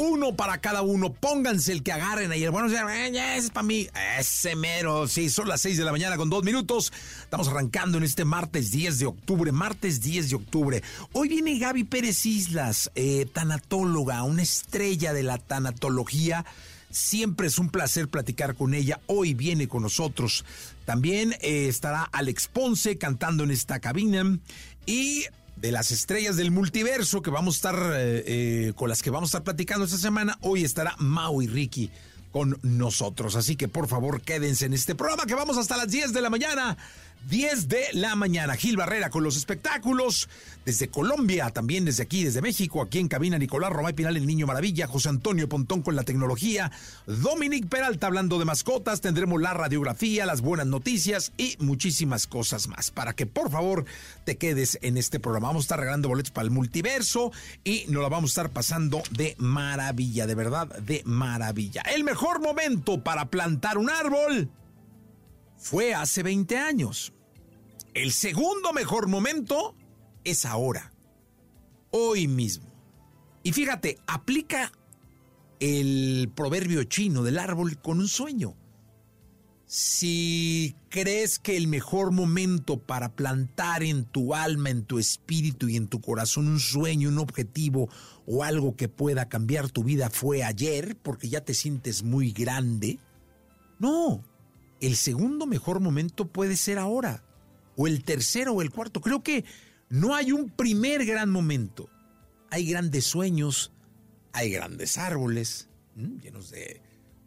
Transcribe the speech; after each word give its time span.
Uno 0.00 0.36
para 0.36 0.58
cada 0.58 0.82
uno. 0.82 1.12
Pónganse 1.12 1.72
el 1.72 1.82
que 1.82 1.90
agarren 1.90 2.30
días, 2.30 2.54
eh, 2.54 3.10
ya, 3.12 3.34
ese 3.34 3.46
es 3.46 3.50
para 3.50 3.66
mí. 3.66 3.88
Ese 4.16 4.54
mero. 4.54 5.08
Sí, 5.08 5.28
son 5.28 5.48
las 5.48 5.60
6 5.62 5.76
de 5.76 5.84
la 5.84 5.90
mañana 5.90 6.16
con 6.16 6.30
dos 6.30 6.44
minutos. 6.44 6.92
Estamos 7.20 7.48
arrancando 7.48 7.98
en 7.98 8.04
este 8.04 8.24
martes 8.24 8.70
10 8.70 9.00
de 9.00 9.06
octubre. 9.06 9.50
Martes 9.50 10.00
10 10.00 10.30
de 10.30 10.36
octubre. 10.36 10.82
Hoy 11.12 11.26
viene 11.26 11.58
Gaby 11.58 11.82
Pérez 11.82 12.26
Islas, 12.26 12.92
eh, 12.94 13.26
tanatóloga, 13.32 14.22
una 14.22 14.42
estrella 14.42 15.12
de 15.12 15.24
la 15.24 15.38
tanatología. 15.38 16.46
Siempre 16.90 17.48
es 17.48 17.58
un 17.58 17.68
placer 17.68 18.06
platicar 18.06 18.54
con 18.54 18.74
ella. 18.74 19.00
Hoy 19.06 19.34
viene 19.34 19.66
con 19.66 19.82
nosotros. 19.82 20.44
También 20.84 21.32
eh, 21.40 21.66
estará 21.66 22.04
Alex 22.12 22.46
Ponce 22.46 22.98
cantando 22.98 23.42
en 23.42 23.50
esta 23.50 23.80
cabina. 23.80 24.38
Y 24.86 25.24
de 25.60 25.72
las 25.72 25.90
estrellas 25.90 26.36
del 26.36 26.50
multiverso 26.50 27.22
que 27.22 27.30
vamos 27.30 27.54
a 27.54 27.56
estar 27.56 27.92
eh, 27.94 28.24
eh, 28.26 28.72
con 28.76 28.88
las 28.88 29.02
que 29.02 29.10
vamos 29.10 29.28
a 29.28 29.30
estar 29.30 29.44
platicando 29.44 29.84
esta 29.84 29.98
semana. 29.98 30.38
Hoy 30.40 30.64
estará 30.64 30.94
Mau 30.98 31.42
y 31.42 31.46
Ricky 31.46 31.90
con 32.30 32.58
nosotros. 32.62 33.36
Así 33.36 33.56
que 33.56 33.68
por 33.68 33.88
favor 33.88 34.20
quédense 34.20 34.66
en 34.66 34.74
este 34.74 34.94
programa 34.94 35.26
que 35.26 35.34
vamos 35.34 35.56
hasta 35.56 35.76
las 35.76 35.88
10 35.88 36.12
de 36.12 36.20
la 36.20 36.30
mañana. 36.30 36.76
10 37.28 37.68
de 37.68 37.84
la 37.92 38.16
mañana. 38.16 38.56
Gil 38.56 38.76
Barrera 38.76 39.10
con 39.10 39.22
los 39.22 39.36
espectáculos. 39.36 40.28
Desde 40.64 40.88
Colombia, 40.88 41.50
también 41.50 41.84
desde 41.84 42.02
aquí, 42.02 42.24
desde 42.24 42.40
México. 42.40 42.80
Aquí 42.80 42.98
en 42.98 43.08
cabina 43.08 43.38
Nicolás 43.38 43.70
Romay 43.70 43.92
Pinal, 43.92 44.16
el 44.16 44.26
Niño 44.26 44.46
Maravilla. 44.46 44.86
José 44.86 45.10
Antonio 45.10 45.48
Pontón 45.48 45.82
con 45.82 45.94
la 45.94 46.04
tecnología. 46.04 46.72
Dominic 47.06 47.68
Peralta 47.68 48.06
hablando 48.06 48.38
de 48.38 48.46
mascotas. 48.46 49.02
Tendremos 49.02 49.42
la 49.42 49.52
radiografía, 49.52 50.24
las 50.24 50.40
buenas 50.40 50.66
noticias 50.66 51.32
y 51.36 51.56
muchísimas 51.58 52.26
cosas 52.26 52.66
más. 52.68 52.90
Para 52.90 53.12
que 53.12 53.26
por 53.26 53.50
favor 53.50 53.84
te 54.24 54.38
quedes 54.38 54.78
en 54.80 54.96
este 54.96 55.20
programa. 55.20 55.48
Vamos 55.48 55.64
a 55.64 55.66
estar 55.66 55.80
regalando 55.80 56.08
boletos 56.08 56.32
para 56.32 56.46
el 56.46 56.50
multiverso 56.50 57.30
y 57.62 57.84
nos 57.88 58.02
la 58.02 58.08
vamos 58.08 58.30
a 58.30 58.32
estar 58.32 58.50
pasando 58.50 59.02
de 59.10 59.34
maravilla, 59.38 60.26
de 60.26 60.34
verdad, 60.34 60.66
de 60.80 61.02
maravilla. 61.04 61.82
El 61.82 62.04
mejor 62.04 62.40
momento 62.40 63.04
para 63.04 63.26
plantar 63.26 63.76
un 63.76 63.90
árbol 63.90 64.50
fue 65.58 65.92
hace 65.92 66.22
20 66.22 66.56
años. 66.56 67.12
El 67.94 68.12
segundo 68.12 68.72
mejor 68.72 69.08
momento 69.08 69.74
es 70.24 70.44
ahora, 70.44 70.92
hoy 71.90 72.28
mismo. 72.28 72.68
Y 73.42 73.52
fíjate, 73.52 73.98
aplica 74.06 74.72
el 75.60 76.30
proverbio 76.34 76.84
chino 76.84 77.22
del 77.22 77.38
árbol 77.38 77.80
con 77.80 77.98
un 78.00 78.08
sueño. 78.08 78.56
Si 79.66 80.74
crees 80.88 81.38
que 81.38 81.56
el 81.56 81.68
mejor 81.68 82.10
momento 82.10 82.78
para 82.78 83.14
plantar 83.14 83.82
en 83.82 84.04
tu 84.04 84.34
alma, 84.34 84.70
en 84.70 84.84
tu 84.84 84.98
espíritu 84.98 85.68
y 85.68 85.76
en 85.76 85.88
tu 85.88 86.00
corazón 86.00 86.48
un 86.48 86.60
sueño, 86.60 87.10
un 87.10 87.18
objetivo 87.18 87.90
o 88.26 88.44
algo 88.44 88.76
que 88.76 88.88
pueda 88.88 89.28
cambiar 89.28 89.70
tu 89.70 89.84
vida 89.84 90.08
fue 90.08 90.42
ayer, 90.42 90.96
porque 90.96 91.28
ya 91.28 91.42
te 91.42 91.52
sientes 91.52 92.02
muy 92.02 92.32
grande, 92.32 92.98
no, 93.78 94.24
el 94.80 94.96
segundo 94.96 95.46
mejor 95.46 95.80
momento 95.80 96.26
puede 96.26 96.56
ser 96.56 96.78
ahora, 96.78 97.22
o 97.78 97.86
el 97.86 98.04
tercero 98.04 98.52
o 98.52 98.60
el 98.60 98.70
cuarto. 98.70 99.00
Creo 99.00 99.22
que 99.22 99.44
no 99.88 100.14
hay 100.14 100.32
un 100.32 100.50
primer 100.50 101.06
gran 101.06 101.30
momento. 101.30 101.88
Hay 102.50 102.66
grandes 102.66 103.06
sueños, 103.06 103.72
hay 104.32 104.50
grandes 104.50 104.98
árboles 104.98 105.68
llenos 106.22 106.50
de 106.50 106.82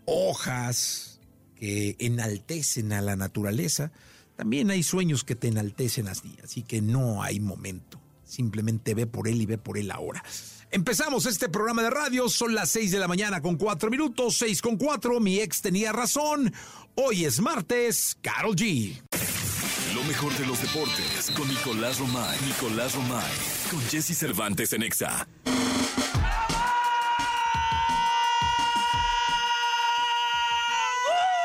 hojas 0.06 1.20
que 1.56 1.96
enaltecen 2.00 2.92
a 2.92 3.02
la 3.02 3.16
naturaleza. 3.16 3.92
También 4.36 4.72
hay 4.72 4.84
sueños 4.84 5.24
que 5.24 5.36
te 5.36 5.48
enaltecen 5.48 6.08
así, 6.08 6.38
así 6.44 6.64
que 6.64 6.82
no 6.82 7.24
hay 7.24 7.40
momento. 7.40 8.02
Simplemente 8.26 8.94
ve 8.94 9.08
por 9.08 9.28
él 9.28 9.42
y 9.42 9.46
ve 9.46 9.58
por 9.58 9.78
él 9.78 9.90
ahora. 9.90 10.24
Empezamos 10.70 11.26
este 11.26 11.50
programa 11.50 11.84
de 11.84 11.90
radio, 11.90 12.28
son 12.30 12.56
las 12.56 12.70
6 12.70 12.92
de 12.92 13.00
la 13.00 13.08
mañana 13.08 13.42
con 13.42 13.58
4 13.58 13.90
minutos, 13.90 14.38
6 14.38 14.62
con 14.62 14.78
4, 14.78 15.20
mi 15.20 15.40
ex 15.40 15.62
tenía 15.62 15.92
razón. 15.92 16.54
Hoy 16.96 17.26
es 17.26 17.40
martes, 17.40 18.18
Carol 18.22 18.56
G. 18.56 19.02
Lo 19.94 20.04
mejor 20.04 20.34
de 20.38 20.46
los 20.46 20.62
deportes 20.62 21.32
con 21.36 21.48
Nicolás 21.48 22.00
Romay. 22.00 22.40
Nicolás 22.46 22.96
Romay. 22.96 23.32
Con 23.70 23.82
Jesse 23.90 24.18
Cervantes 24.18 24.72
en 24.74 24.84
Exa. 24.84 25.28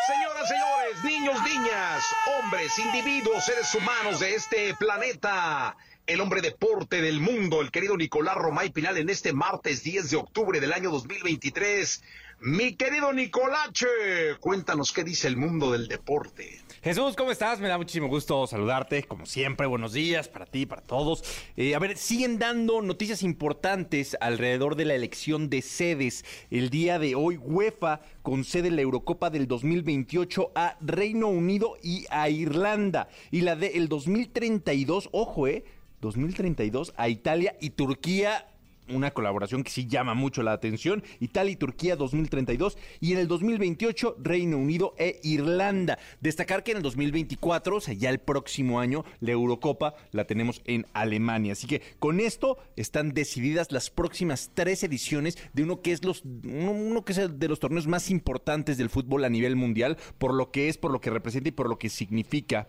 Señoras, 0.07 0.49
señores, 0.49 1.05
niños, 1.05 1.43
niñas, 1.43 2.05
hombres, 2.39 2.79
individuos, 2.79 3.45
seres 3.45 3.75
humanos 3.75 4.21
de 4.21 4.34
este 4.34 4.75
planeta 4.75 5.77
el 6.07 6.21
hombre 6.21 6.41
deporte 6.41 7.03
del 7.03 7.21
mundo, 7.21 7.61
el 7.61 7.73
querido 7.73 7.97
Nicolás 7.97 8.37
Romay 8.37 8.71
Pinal, 8.71 8.97
en 8.97 9.11
este 9.11 9.33
martes 9.33 9.83
10 9.83 10.11
de 10.11 10.17
octubre 10.17 10.61
del 10.61 10.73
año 10.73 10.91
2023. 10.91 12.03
Mi 12.41 12.77
querido 12.77 13.13
Nicolache, 13.13 14.37
cuéntanos 14.39 14.93
qué 14.93 15.03
dice 15.03 15.27
el 15.27 15.37
mundo 15.37 15.73
del 15.73 15.89
deporte. 15.89 16.63
Jesús, 16.86 17.16
¿cómo 17.16 17.32
estás? 17.32 17.58
Me 17.58 17.66
da 17.66 17.78
muchísimo 17.78 18.06
gusto 18.06 18.47
saludarte, 18.47 19.02
como 19.02 19.26
siempre. 19.26 19.66
Buenos 19.66 19.92
días 19.92 20.28
para 20.28 20.47
ti, 20.47 20.66
para 20.66 20.82
todos. 20.82 21.24
Eh, 21.56 21.74
a 21.74 21.80
ver, 21.80 21.97
siguen 21.97 22.38
dando 22.38 22.80
noticias 22.80 23.24
importantes 23.24 24.16
alrededor 24.20 24.76
de 24.76 24.84
la 24.84 24.94
elección 24.94 25.50
de 25.50 25.62
sedes. 25.62 26.24
El 26.48 26.70
día 26.70 27.00
de 27.00 27.16
hoy, 27.16 27.38
UEFA 27.38 28.02
concede 28.22 28.70
la 28.70 28.82
Eurocopa 28.82 29.30
del 29.30 29.48
2028 29.48 30.52
a 30.54 30.76
Reino 30.80 31.26
Unido 31.26 31.76
y 31.82 32.06
a 32.08 32.28
Irlanda. 32.28 33.08
Y 33.32 33.41
la 33.41 33.56
del 33.56 33.88
2032, 33.88 35.08
ojo, 35.10 35.48
eh 35.48 35.64
2032 36.03 36.94
a 36.97 37.08
Italia 37.08 37.56
y 37.60 37.70
Turquía 37.70 38.47
una 38.88 39.10
colaboración 39.10 39.62
que 39.62 39.70
sí 39.70 39.86
llama 39.86 40.14
mucho 40.14 40.42
la 40.42 40.52
atención, 40.52 41.02
Italia 41.20 41.52
y 41.52 41.56
Turquía 41.56 41.97
2032 41.97 42.78
y 43.00 43.12
en 43.12 43.19
el 43.19 43.28
2028 43.28 44.16
Reino 44.19 44.58
Unido 44.58 44.94
e 44.98 45.20
Irlanda. 45.22 45.98
Destacar 46.20 46.62
que 46.62 46.72
en 46.72 46.78
el 46.78 46.82
2024, 46.82 47.76
o 47.76 47.80
sea, 47.80 47.94
ya 47.94 48.10
el 48.10 48.19
próximo 48.19 48.80
año, 48.80 49.04
la 49.20 49.32
Eurocopa 49.32 49.94
la 50.12 50.26
tenemos 50.26 50.62
en 50.64 50.86
Alemania. 50.92 51.52
Así 51.52 51.66
que 51.66 51.82
con 51.98 52.20
esto 52.20 52.58
están 52.76 53.12
decididas 53.12 53.72
las 53.72 53.91
próximas 53.91 54.50
tres 54.54 54.82
ediciones 54.82 55.38
de 55.53 55.62
uno 55.62 55.80
que 55.82 55.92
es 55.92 56.04
los 56.04 56.22
uno 56.24 57.04
que 57.04 57.12
es 57.12 57.38
de 57.38 57.48
los 57.48 57.60
torneos 57.60 57.86
más 57.86 58.10
importantes 58.10 58.78
del 58.78 58.91
fútbol 58.91 59.24
a 59.24 59.28
nivel 59.28 59.56
mundial, 59.56 59.97
por 60.18 60.34
lo 60.34 60.50
que 60.50 60.68
es, 60.68 60.78
por 60.78 60.91
lo 60.91 61.00
que 61.00 61.10
representa 61.10 61.48
y 61.48 61.53
por 61.53 61.68
lo 61.68 61.78
que 61.78 61.88
significa 61.88 62.66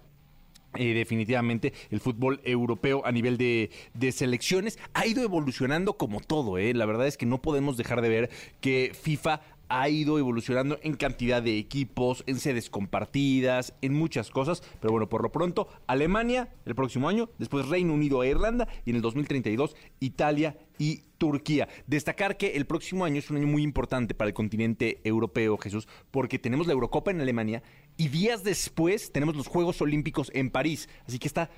eh, 0.76 0.94
definitivamente 0.94 1.74
el 1.90 2.00
fútbol 2.00 2.42
europeo 2.44 3.02
a 3.06 3.12
nivel 3.12 3.38
de, 3.38 3.72
selecciones 4.12 4.78
ha 4.94 5.08
ido 5.08 5.24
evolucionando 5.24 5.98
como 5.98 6.20
todo, 6.20 6.58
¿eh? 6.58 6.74
la 6.74 6.86
verdad 6.86 7.08
es 7.08 7.18
que 7.18 7.26
no 7.26 7.42
podemos 7.42 7.78
dejar 7.78 8.02
de 8.02 8.10
ver 8.10 8.30
que 8.62 8.92
FIFA 8.94 9.42
ha 9.70 9.90
ido 9.90 10.18
evolucionando 10.18 10.80
en 10.82 10.96
cantidad 10.96 11.42
de 11.42 11.58
equipos, 11.58 12.24
en 12.28 12.40
sedes 12.40 12.70
compartidas, 12.70 13.74
en 13.82 13.94
muchas 13.94 14.30
cosas. 14.30 14.64
Pero 14.80 14.92
bueno, 14.92 15.10
por 15.10 15.22
lo 15.24 15.32
pronto, 15.32 15.68
Alemania 15.88 16.50
el 16.66 16.76
próximo 16.76 17.10
año, 17.10 17.30
después 17.38 17.68
Reino 17.68 17.94
Unido 17.94 18.24
e 18.24 18.30
Irlanda 18.30 18.68
y 18.86 18.92
en 18.92 18.98
el 18.98 19.02
2032 19.02 19.76
Italia 20.00 20.58
y 20.78 21.02
Turquía. 21.18 21.68
Destacar 21.88 22.38
que 22.38 22.56
el 22.56 22.66
próximo 22.66 23.06
año 23.06 23.18
es 23.18 23.30
un 23.30 23.38
año 23.38 23.48
muy 23.48 23.64
importante 23.64 24.14
para 24.14 24.30
el 24.30 24.34
continente 24.34 25.00
europeo, 25.04 25.58
Jesús, 25.58 25.88
porque 26.12 26.40
tenemos 26.40 26.68
la 26.68 26.74
Eurocopa 26.74 27.12
en 27.12 27.22
Alemania 27.22 27.64
y 27.98 28.10
días 28.10 28.44
después 28.44 29.12
tenemos 29.12 29.36
los 29.36 29.48
Juegos 29.48 29.82
Olímpicos 29.82 30.32
en 30.34 30.50
París. 30.50 30.88
Así 31.08 31.20
que 31.20 31.28
está 31.28 31.50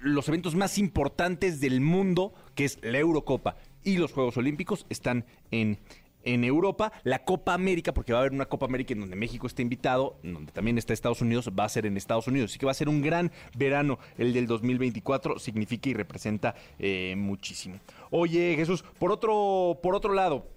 los 0.00 0.28
eventos 0.28 0.54
más 0.54 0.78
importantes 0.78 1.60
del 1.60 1.80
mundo, 1.80 2.34
que 2.54 2.64
es 2.64 2.78
la 2.82 2.98
Eurocopa 2.98 3.56
y 3.82 3.96
los 3.96 4.12
Juegos 4.12 4.36
Olímpicos, 4.36 4.84
están 4.90 5.24
en 5.50 5.78
en 6.26 6.44
Europa. 6.44 6.92
La 7.04 7.24
Copa 7.24 7.54
América, 7.54 7.94
porque 7.94 8.12
va 8.12 8.18
a 8.18 8.22
haber 8.22 8.32
una 8.32 8.46
Copa 8.46 8.66
América 8.66 8.92
en 8.92 9.00
donde 9.00 9.16
México 9.16 9.46
está 9.46 9.62
invitado, 9.62 10.18
en 10.22 10.34
donde 10.34 10.52
también 10.52 10.76
está 10.76 10.92
Estados 10.92 11.22
Unidos, 11.22 11.50
va 11.58 11.64
a 11.64 11.68
ser 11.68 11.86
en 11.86 11.96
Estados 11.96 12.26
Unidos. 12.26 12.50
Así 12.50 12.58
que 12.58 12.66
va 12.66 12.72
a 12.72 12.74
ser 12.74 12.88
un 12.88 13.00
gran 13.00 13.32
verano 13.56 13.98
el 14.18 14.34
del 14.34 14.46
2024. 14.46 15.38
Significa 15.38 15.88
y 15.88 15.94
representa 15.94 16.54
eh, 16.78 17.14
muchísimo. 17.16 17.78
Oye, 18.10 18.54
Jesús, 18.56 18.84
por 18.98 19.12
otro, 19.12 19.78
por 19.82 19.94
otro 19.94 20.12
lado, 20.12 20.48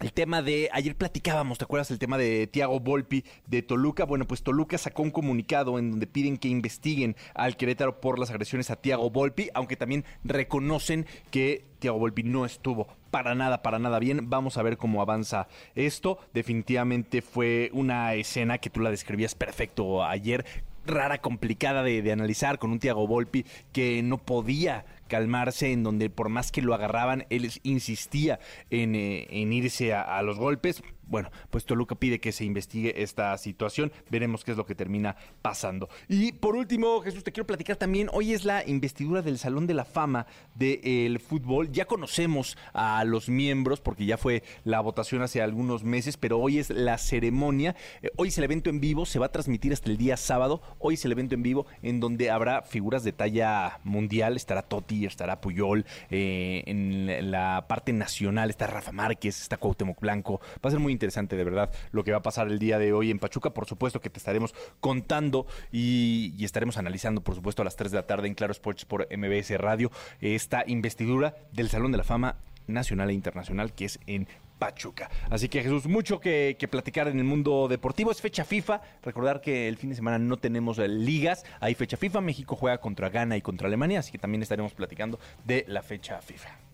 el 0.00 0.12
tema 0.12 0.42
de, 0.42 0.68
ayer 0.72 0.94
platicábamos, 0.94 1.56
¿te 1.56 1.64
acuerdas 1.64 1.90
el 1.90 1.98
tema 1.98 2.18
de 2.18 2.46
Tiago 2.46 2.80
Volpi 2.80 3.24
de 3.46 3.62
Toluca? 3.62 4.04
Bueno, 4.04 4.26
pues 4.26 4.42
Toluca 4.42 4.76
sacó 4.76 5.02
un 5.02 5.10
comunicado 5.10 5.78
en 5.78 5.90
donde 5.90 6.06
piden 6.06 6.36
que 6.36 6.48
investiguen 6.48 7.16
al 7.34 7.56
Querétaro 7.56 8.00
por 8.00 8.18
las 8.18 8.30
agresiones 8.30 8.70
a 8.70 8.76
Tiago 8.76 9.08
Volpi, 9.08 9.48
aunque 9.54 9.76
también 9.76 10.04
reconocen 10.22 11.06
que 11.30 11.64
Tiago 11.78 11.98
Volpi 11.98 12.24
no 12.24 12.44
estuvo 12.44 12.88
para 13.10 13.34
nada, 13.34 13.62
para 13.62 13.78
nada 13.78 13.98
bien. 13.98 14.28
Vamos 14.28 14.58
a 14.58 14.62
ver 14.62 14.76
cómo 14.76 15.00
avanza 15.00 15.48
esto. 15.74 16.18
Definitivamente 16.34 17.22
fue 17.22 17.70
una 17.72 18.12
escena 18.14 18.58
que 18.58 18.68
tú 18.68 18.80
la 18.80 18.90
describías 18.90 19.34
perfecto 19.34 20.04
ayer, 20.04 20.44
rara, 20.86 21.18
complicada 21.18 21.82
de, 21.82 22.12
analizar, 22.12 22.58
con 22.58 22.70
un 22.70 22.78
Tiago 22.78 23.06
Volpi 23.06 23.44
que 23.72 24.02
no 24.02 24.18
podía 24.18 24.84
calmarse, 25.08 25.72
en 25.72 25.82
donde 25.82 26.10
por 26.10 26.28
más 26.28 26.52
que 26.52 26.62
lo 26.62 26.74
agarraban, 26.74 27.26
él 27.30 27.50
insistía 27.62 28.38
en, 28.70 28.94
eh, 28.94 29.26
en 29.30 29.52
irse 29.52 29.94
a, 29.94 30.02
a, 30.02 30.22
los 30.22 30.38
golpes. 30.38 30.82
Bueno, 31.06 31.30
pues 31.50 31.64
Toluca 31.64 31.94
pide 31.94 32.18
que 32.18 32.32
se 32.32 32.44
investigue 32.44 33.02
esta 33.02 33.36
situación. 33.38 33.92
Veremos 34.10 34.44
qué 34.44 34.50
es 34.50 34.56
lo 34.56 34.66
que 34.66 34.74
termina 34.74 35.16
pasando. 35.40 35.88
Y 36.08 36.32
por 36.32 36.56
último, 36.56 37.00
Jesús, 37.00 37.22
te 37.22 37.32
quiero 37.32 37.46
platicar 37.46 37.76
también. 37.76 38.08
Hoy 38.12 38.32
es 38.32 38.44
la 38.44 38.66
investidura 38.66 39.22
del 39.22 39.38
Salón 39.38 39.66
de 39.66 39.74
la 39.74 39.84
Fama 39.84 40.26
del 40.56 41.20
fútbol. 41.20 41.70
Ya 41.70 41.84
conocemos 41.84 42.56
a 42.72 43.04
los 43.04 43.28
miembros 43.28 43.80
porque 43.80 44.04
ya 44.04 44.18
fue 44.18 44.42
la 44.64 44.80
votación 44.80 45.22
hace 45.22 45.42
algunos 45.42 45.84
meses, 45.84 46.16
pero 46.16 46.38
hoy 46.38 46.58
es 46.58 46.70
la 46.70 46.98
ceremonia. 46.98 47.76
Eh, 48.02 48.10
hoy 48.16 48.28
es 48.28 48.38
el 48.38 48.44
evento 48.44 48.70
en 48.70 48.80
vivo, 48.80 49.06
se 49.06 49.18
va 49.18 49.26
a 49.26 49.32
transmitir 49.32 49.72
hasta 49.72 49.90
el 49.90 49.96
día 49.96 50.16
sábado. 50.16 50.60
Hoy 50.78 50.94
es 50.94 51.04
el 51.04 51.12
evento 51.12 51.34
en 51.34 51.42
vivo 51.42 51.66
en 51.82 52.00
donde 52.00 52.30
habrá 52.30 52.62
figuras 52.62 53.04
de 53.04 53.12
talla 53.12 53.78
mundial. 53.84 54.36
Estará 54.36 54.62
Totti, 54.62 55.06
estará 55.06 55.40
Puyol. 55.40 55.84
Eh, 56.10 56.64
en 56.66 57.30
la 57.30 57.66
parte 57.68 57.92
nacional 57.92 58.50
está 58.50 58.66
Rafa 58.66 58.92
Márquez, 58.92 59.40
está 59.40 59.56
Cuauhtémoc 59.56 60.00
Blanco. 60.00 60.40
Va 60.64 60.68
a 60.68 60.70
ser 60.70 60.80
muy 60.80 60.95
interesante 60.96 61.36
de 61.36 61.44
verdad 61.44 61.70
lo 61.92 62.04
que 62.04 62.10
va 62.10 62.18
a 62.18 62.22
pasar 62.22 62.48
el 62.48 62.58
día 62.58 62.78
de 62.78 62.92
hoy 62.92 63.10
en 63.10 63.18
Pachuca. 63.18 63.50
Por 63.50 63.66
supuesto 63.66 64.00
que 64.00 64.10
te 64.10 64.18
estaremos 64.18 64.54
contando 64.80 65.46
y, 65.70 66.44
estaremos 66.44 66.78
analizando, 66.78 67.20
por 67.20 67.34
supuesto, 67.34 67.62
a 67.62 67.64
las 67.64 67.76
3 67.76 67.90
de 67.90 67.96
la 67.96 68.06
tarde 68.06 68.28
en 68.28 68.34
Claro 68.34 68.52
Sports 68.52 68.84
por 68.84 69.06
MBS 69.14 69.58
Radio 69.58 69.90
esta 70.20 70.64
investidura 70.66 71.36
del 71.52 71.68
Salón 71.68 71.92
de 71.92 71.98
la 71.98 72.04
Fama 72.04 72.36
nacional 72.66 73.10
e 73.10 73.14
internacional 73.14 73.72
que 73.74 73.84
es 73.84 74.00
en 74.06 74.26
Pachuca. 74.58 75.10
Así 75.30 75.48
que 75.48 75.62
Jesús, 75.62 75.86
mucho 75.86 76.18
que, 76.18 76.56
platicar 76.70 77.08
en 77.08 77.18
el 77.18 77.24
mundo 77.24 77.68
deportivo. 77.68 78.10
Es 78.10 78.20
fecha 78.20 78.44
FIFA. 78.44 78.80
Recordar 79.02 79.40
que 79.40 79.68
el 79.68 79.76
fin 79.76 79.90
de 79.90 79.96
semana 79.96 80.18
no 80.18 80.36
tenemos 80.38 80.78
ligas. 80.78 81.44
Hay 81.60 81.74
fecha 81.74 81.96
FIFA. 81.96 82.20
México 82.22 82.56
juega 82.56 82.78
contra 82.78 83.10
Ghana 83.10 83.36
y 83.36 83.42
contra 83.42 83.68
Alemania. 83.68 84.00
Así 84.00 84.12
que 84.12 84.18
también 84.18 84.42
estaremos 84.42 84.72
platicando 84.72 85.18
de 85.44 85.64
la 85.68 85.82
fecha 85.82 86.20
FIFA. 86.20 86.65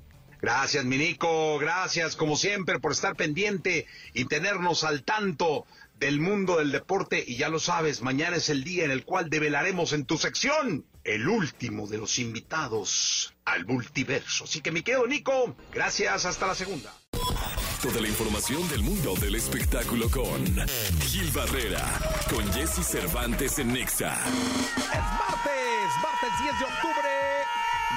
Gracias, 0.43 0.85
Minico. 0.85 1.57
Gracias, 1.59 2.17
como 2.17 2.37
siempre, 2.37 2.81
por 2.81 2.91
estar 2.91 3.15
pendiente 3.15 3.87
y 4.13 4.25
tenernos 4.25 4.83
al 4.83 5.05
tanto 5.05 5.67
del 6.01 6.19
mundo 6.19 6.59
del 6.59 6.73
deporte. 6.73 7.25
Y 7.25 7.37
ya 7.37 7.49
lo 7.49 7.61
sabes, 7.61 8.03
mañana 8.03 8.37
es 8.37 8.49
el 8.49 8.65
día 8.65 8.85
en 8.85 8.91
el 8.91 9.05
cual 9.05 9.31
develaremos 9.31 9.93
en 9.93 10.05
tu 10.05 10.19
sección 10.19 10.85
el 11.05 11.29
último 11.29 11.87
de 11.87 11.99
los 11.99 12.19
invitados 12.19 13.35
al 13.45 13.67
multiverso. 13.67 14.45
Así 14.45 14.61
que, 14.61 14.73
mi 14.73 14.83
querido 14.83 15.07
Nico, 15.07 15.57
gracias. 15.73 16.25
Hasta 16.27 16.49
la 16.49 16.57
segunda. 16.57 16.93
Toda 17.81 18.01
la 18.01 18.09
información 18.09 18.69
del 18.69 18.83
mundo 18.83 19.15
del 19.15 19.37
espectáculo 19.37 20.11
con 20.11 20.45
Gil 21.03 21.31
Barrera, 21.33 21.85
con 22.31 22.53
Jesse 22.53 22.85
Cervantes 22.85 23.61
en 23.61 23.73
Nexa. 23.73 24.13
Es 24.13 25.01
martes, 25.01 25.93
martes 26.03 26.31
10 26.43 26.59
de 26.59 26.65
octubre. 26.65 27.22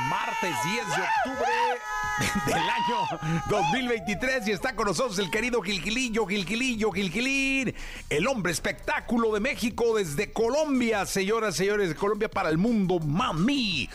Martes 0.09 0.55
10 0.65 0.87
de 0.87 1.03
octubre 1.03 1.51
del 2.45 2.55
año 2.55 3.41
2023 3.49 4.47
y 4.47 4.51
está 4.51 4.75
con 4.75 4.87
nosotros 4.87 5.17
el 5.19 5.31
querido 5.31 5.61
Gilgilillo, 5.61 6.25
Gilgilillo, 6.25 6.91
Gilgilín, 6.91 7.73
el 8.09 8.27
hombre 8.27 8.51
espectáculo 8.51 9.33
de 9.33 9.39
México 9.39 9.95
desde 9.97 10.33
Colombia, 10.33 11.05
señoras, 11.05 11.55
señores, 11.55 11.89
de 11.89 11.95
Colombia 11.95 12.29
para 12.29 12.49
el 12.49 12.57
mundo, 12.57 12.99
mami. 12.99 13.89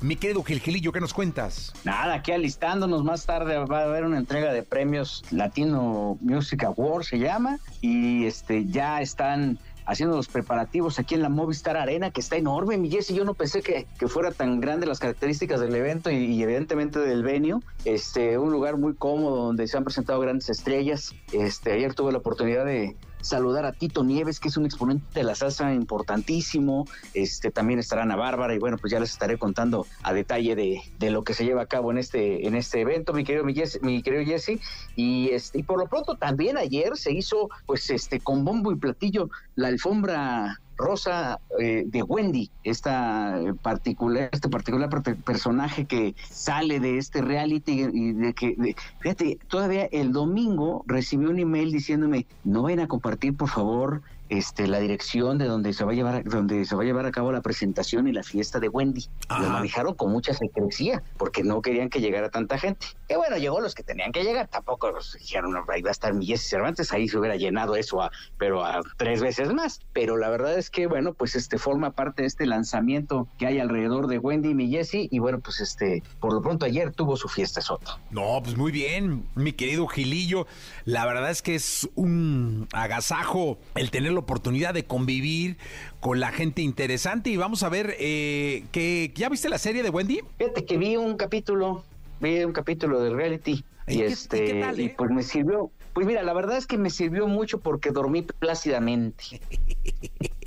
Mi 0.00 0.16
querido 0.16 0.42
Gilgilillo, 0.42 0.90
¿qué 0.90 1.00
nos 1.00 1.14
cuentas? 1.14 1.72
Nada, 1.84 2.14
aquí 2.14 2.32
alistándonos 2.32 3.04
más 3.04 3.24
tarde 3.24 3.56
va 3.58 3.80
a 3.80 3.84
haber 3.84 4.04
una 4.04 4.18
entrega 4.18 4.52
de 4.52 4.64
premios 4.64 5.24
Latino 5.30 6.18
Music 6.20 6.64
Award 6.64 7.04
se 7.04 7.18
llama 7.18 7.58
y 7.80 8.26
este 8.26 8.66
ya 8.66 9.00
están 9.00 9.58
haciendo 9.86 10.16
los 10.16 10.28
preparativos 10.28 10.98
aquí 10.98 11.14
en 11.14 11.22
la 11.22 11.28
Movistar 11.28 11.76
Arena, 11.76 12.10
que 12.10 12.20
está 12.20 12.36
enorme, 12.36 12.76
mi 12.76 12.90
Jesse. 12.90 13.14
Yo 13.14 13.24
no 13.24 13.34
pensé 13.34 13.62
que, 13.62 13.86
fuera 14.08 14.30
tan 14.30 14.60
grande 14.60 14.86
las 14.86 14.98
características 14.98 15.60
del 15.60 15.74
evento 15.74 16.10
y, 16.10 16.16
y, 16.16 16.42
evidentemente 16.42 16.98
del 16.98 17.22
venue. 17.22 17.60
Este, 17.84 18.38
un 18.38 18.52
lugar 18.52 18.76
muy 18.76 18.94
cómodo 18.94 19.46
donde 19.46 19.66
se 19.66 19.76
han 19.76 19.84
presentado 19.84 20.20
grandes 20.20 20.48
estrellas. 20.48 21.14
Este, 21.32 21.72
ayer 21.72 21.94
tuve 21.94 22.12
la 22.12 22.18
oportunidad 22.18 22.64
de 22.64 22.96
saludar 23.24 23.64
a 23.64 23.72
Tito 23.72 24.04
Nieves, 24.04 24.38
que 24.38 24.48
es 24.48 24.56
un 24.56 24.66
exponente 24.66 25.06
de 25.14 25.24
la 25.24 25.34
salsa 25.34 25.72
importantísimo. 25.72 26.86
Este 27.14 27.50
también 27.50 27.78
estará 27.78 28.02
Ana 28.02 28.16
Bárbara 28.16 28.54
y 28.54 28.58
bueno, 28.58 28.76
pues 28.78 28.92
ya 28.92 29.00
les 29.00 29.10
estaré 29.10 29.38
contando 29.38 29.86
a 30.02 30.12
detalle 30.12 30.54
de, 30.54 30.80
de 30.98 31.10
lo 31.10 31.24
que 31.24 31.34
se 31.34 31.44
lleva 31.44 31.62
a 31.62 31.66
cabo 31.66 31.90
en 31.90 31.98
este 31.98 32.46
en 32.46 32.54
este 32.54 32.80
evento, 32.80 33.12
mi 33.12 33.24
querido 33.24 33.44
mi, 33.44 33.54
mi 33.82 34.02
querido 34.02 34.24
Jesse. 34.24 34.60
Y 34.96 35.30
este 35.30 35.58
y 35.58 35.62
por 35.62 35.78
lo 35.78 35.86
pronto 35.86 36.16
también 36.16 36.56
ayer 36.58 36.96
se 36.96 37.12
hizo 37.12 37.48
pues 37.66 37.88
este 37.90 38.20
con 38.20 38.44
bombo 38.44 38.72
y 38.72 38.76
platillo 38.76 39.30
la 39.54 39.68
alfombra 39.68 40.60
rosa 40.76 41.40
eh, 41.58 41.84
de 41.86 42.02
Wendy, 42.02 42.50
esta 42.62 43.40
particular, 43.62 44.30
este 44.32 44.48
particular 44.48 44.90
personaje 45.24 45.84
que 45.84 46.14
sale 46.28 46.80
de 46.80 46.98
este 46.98 47.22
reality 47.22 47.86
y 47.92 48.12
de 48.12 48.34
que, 48.34 48.54
de, 48.56 48.76
fíjate, 49.00 49.38
todavía 49.48 49.86
el 49.86 50.12
domingo 50.12 50.84
recibí 50.86 51.26
un 51.26 51.38
email 51.38 51.72
diciéndome, 51.72 52.26
no 52.44 52.62
vayan 52.62 52.80
a 52.80 52.88
compartir 52.88 53.36
por 53.36 53.48
favor 53.48 54.02
este, 54.28 54.66
la 54.66 54.80
dirección 54.80 55.38
de 55.38 55.46
donde 55.46 55.72
se 55.72 55.84
va 55.84 55.92
a 55.92 55.94
llevar 55.94 56.24
donde 56.24 56.64
se 56.64 56.74
va 56.74 56.82
a 56.82 56.84
llevar 56.84 57.06
a 57.06 57.12
cabo 57.12 57.32
la 57.32 57.42
presentación 57.42 58.08
y 58.08 58.12
la 58.12 58.22
fiesta 58.22 58.60
de 58.60 58.68
Wendy. 58.68 59.06
Ajá. 59.28 59.42
Lo 59.42 59.48
manejaron 59.50 59.94
con 59.94 60.10
mucha 60.10 60.32
secrecía 60.34 61.02
porque 61.16 61.42
no 61.42 61.60
querían 61.62 61.90
que 61.90 62.00
llegara 62.00 62.30
tanta 62.30 62.58
gente. 62.58 62.86
Y 63.08 63.14
bueno, 63.14 63.36
llegó 63.36 63.60
los 63.60 63.74
que 63.74 63.82
tenían 63.82 64.12
que 64.12 64.22
llegar. 64.22 64.48
Tampoco 64.48 64.90
los 64.90 65.14
dijeron, 65.14 65.54
ahí 65.68 65.82
va 65.82 65.90
a 65.90 65.92
estar 65.92 66.14
Miguel 66.14 66.38
Cervantes, 66.38 66.92
ahí 66.92 67.08
se 67.08 67.18
hubiera 67.18 67.36
llenado 67.36 67.76
eso, 67.76 68.02
a, 68.02 68.10
pero 68.38 68.64
a 68.64 68.80
tres 68.96 69.20
veces 69.20 69.52
más. 69.52 69.80
Pero 69.92 70.16
la 70.16 70.30
verdad 70.30 70.58
es 70.58 70.70
que, 70.70 70.86
bueno, 70.86 71.14
pues 71.14 71.36
este 71.36 71.58
forma 71.58 71.92
parte 71.92 72.22
de 72.22 72.28
este 72.28 72.46
lanzamiento 72.46 73.28
que 73.38 73.46
hay 73.46 73.58
alrededor 73.58 74.06
de 74.06 74.18
Wendy 74.18 74.50
y 74.50 74.54
mi 74.54 74.70
Jesse. 74.70 75.08
Y 75.10 75.18
bueno, 75.18 75.40
pues 75.40 75.60
este, 75.60 76.02
por 76.20 76.32
lo 76.32 76.40
pronto 76.40 76.66
ayer 76.66 76.92
tuvo 76.92 77.16
su 77.16 77.28
fiesta 77.28 77.60
Soto. 77.60 77.98
No, 78.10 78.40
pues 78.42 78.56
muy 78.56 78.72
bien, 78.72 79.26
mi 79.34 79.52
querido 79.52 79.86
Gilillo. 79.86 80.46
La 80.84 81.06
verdad 81.06 81.30
es 81.30 81.42
que 81.42 81.54
es 81.54 81.88
un 81.94 82.68
agasajo 82.72 83.58
el 83.74 83.90
tener 83.90 84.12
la 84.12 84.20
oportunidad 84.24 84.74
de 84.74 84.84
convivir 84.84 85.56
con 86.00 86.20
la 86.20 86.32
gente 86.32 86.62
interesante 86.62 87.30
y 87.30 87.36
vamos 87.36 87.62
a 87.62 87.68
ver 87.68 87.94
eh, 87.98 88.64
que 88.72 89.12
ya 89.14 89.28
viste 89.28 89.48
la 89.48 89.58
serie 89.58 89.82
de 89.82 89.90
Wendy. 89.90 90.20
Fíjate 90.38 90.64
que 90.64 90.76
vi 90.76 90.96
un 90.96 91.16
capítulo, 91.16 91.84
vi 92.20 92.42
un 92.42 92.52
capítulo 92.52 93.00
del 93.00 93.14
reality 93.14 93.64
y, 93.86 93.98
¿Y 93.98 94.02
este 94.02 94.44
qué, 94.44 94.60
tal, 94.60 94.80
eh? 94.80 94.84
y 94.84 94.88
pues 94.88 95.10
me 95.10 95.22
sirvió, 95.22 95.70
pues 95.92 96.06
mira, 96.06 96.22
la 96.22 96.32
verdad 96.32 96.56
es 96.56 96.66
que 96.66 96.78
me 96.78 96.90
sirvió 96.90 97.26
mucho 97.26 97.60
porque 97.60 97.90
dormí 97.90 98.22
plácidamente. 98.22 99.40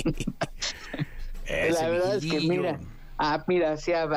la 1.71 1.89
verdad 1.89 2.17
es 2.17 2.25
que 2.25 2.39
mira, 2.41 2.79
ah, 3.17 3.43
mira, 3.47 3.73
hacía 3.73 4.07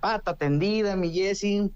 pata 0.00 0.36
tendida, 0.36 0.96
mi 0.96 1.12
Jessie, 1.12 1.70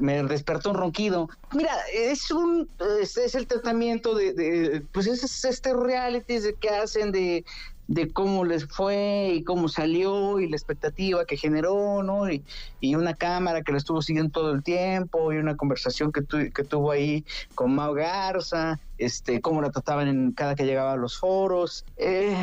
me 0.00 0.22
despertó 0.24 0.70
un 0.70 0.76
ronquido. 0.76 1.28
Mira, 1.52 1.74
es 1.92 2.30
un 2.30 2.68
es, 3.00 3.16
es 3.16 3.34
el 3.34 3.46
tratamiento 3.46 4.14
de, 4.14 4.32
de, 4.32 4.80
pues 4.92 5.06
es 5.06 5.44
este 5.44 5.74
reality 5.74 6.38
que 6.60 6.70
hacen 6.70 7.12
de 7.12 7.44
de 7.92 8.10
cómo 8.10 8.46
les 8.46 8.64
fue 8.64 9.34
y 9.34 9.44
cómo 9.44 9.68
salió 9.68 10.40
y 10.40 10.48
la 10.48 10.56
expectativa 10.56 11.26
que 11.26 11.36
generó, 11.36 12.02
¿no? 12.02 12.30
Y, 12.30 12.42
y 12.80 12.94
una 12.94 13.12
cámara 13.12 13.60
que 13.60 13.70
la 13.70 13.76
estuvo 13.76 14.00
siguiendo 14.00 14.32
todo 14.32 14.52
el 14.52 14.62
tiempo 14.62 15.30
y 15.30 15.36
una 15.36 15.58
conversación 15.58 16.10
que, 16.10 16.22
tu, 16.22 16.38
que 16.54 16.64
tuvo 16.64 16.90
ahí 16.90 17.22
con 17.54 17.74
Mau 17.74 17.92
Garza, 17.92 18.80
este, 18.96 19.42
cómo 19.42 19.60
la 19.60 19.70
trataban 19.70 20.08
en 20.08 20.32
cada 20.32 20.54
que 20.54 20.64
llegaba 20.64 20.94
a 20.94 20.96
los 20.96 21.18
foros. 21.18 21.84
Eh, 21.98 22.34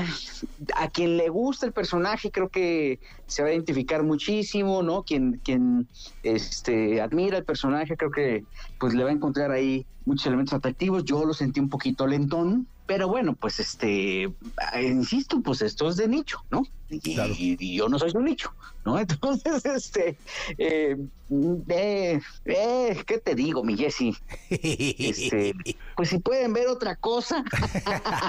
a 0.75 0.87
quien 0.91 1.17
le 1.17 1.29
gusta 1.29 1.65
el 1.65 1.71
personaje 1.71 2.29
creo 2.29 2.49
que 2.49 2.99
se 3.25 3.41
va 3.41 3.49
a 3.49 3.51
identificar 3.51 4.03
muchísimo, 4.03 4.83
¿no? 4.83 5.01
Quien, 5.01 5.41
quien 5.43 5.87
este, 6.21 7.01
admira 7.01 7.39
el 7.39 7.43
personaje 7.43 7.97
creo 7.97 8.11
que 8.11 8.43
pues 8.79 8.93
le 8.93 9.03
va 9.03 9.09
a 9.09 9.13
encontrar 9.13 9.49
ahí 9.49 9.87
muchos 10.05 10.27
elementos 10.27 10.53
atractivos. 10.53 11.05
Yo 11.05 11.25
lo 11.25 11.33
sentí 11.33 11.59
un 11.59 11.69
poquito 11.69 12.05
lentón, 12.05 12.67
Pero 12.89 13.07
bueno, 13.07 13.35
pues 13.35 13.59
este, 13.59 14.23
eh, 14.23 14.33
insisto, 14.81 15.41
pues 15.41 15.61
esto 15.61 15.89
es 15.89 15.95
de 15.97 16.07
nicho, 16.07 16.43
¿no? 16.49 16.63
Y, 16.89 17.75
yo 17.75 17.87
no 17.87 17.99
soy 17.99 18.11
un 18.15 18.25
nicho, 18.25 18.53
¿no? 18.85 18.99
Entonces, 18.99 19.65
este, 19.65 20.17
eh, 20.57 20.97
eh, 21.69 22.19
eh, 22.45 23.03
¿qué 23.05 23.17
te 23.19 23.35
digo, 23.35 23.63
mi 23.63 23.77
Jesse? 23.77 24.19
Este, 24.49 25.53
pues 25.95 26.09
si 26.09 26.19
pueden 26.19 26.53
ver 26.53 26.67
otra 26.67 26.95
cosa. 26.95 27.43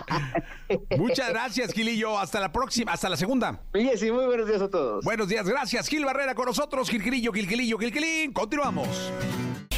Muchas 0.99 1.31
gracias, 1.31 1.73
Gilillo. 1.73 2.19
Hasta 2.19 2.41
la 2.41 2.53
próxima, 2.53 2.93
hasta 2.93 3.09
la 3.09 3.17
segunda. 3.17 3.61
Mi 3.73 3.85
Jesse, 3.85 4.13
muy 4.13 4.27
buenos 4.27 4.47
días 4.47 4.63
a 4.63 4.69
todos. 4.69 5.05
Buenos 5.05 5.29
días, 5.29 5.49
gracias. 5.49 5.89
Gil 5.89 6.05
Barrera 6.05 6.35
con 6.35 6.47
nosotros, 6.47 6.91
Gil 6.91 7.03
Gilillo, 7.03 7.33
Gil 7.33 7.49
Gilillo, 7.49 7.79
Gil 7.79 7.93
Gilín. 7.93 8.33
Continuamos. 8.33 8.89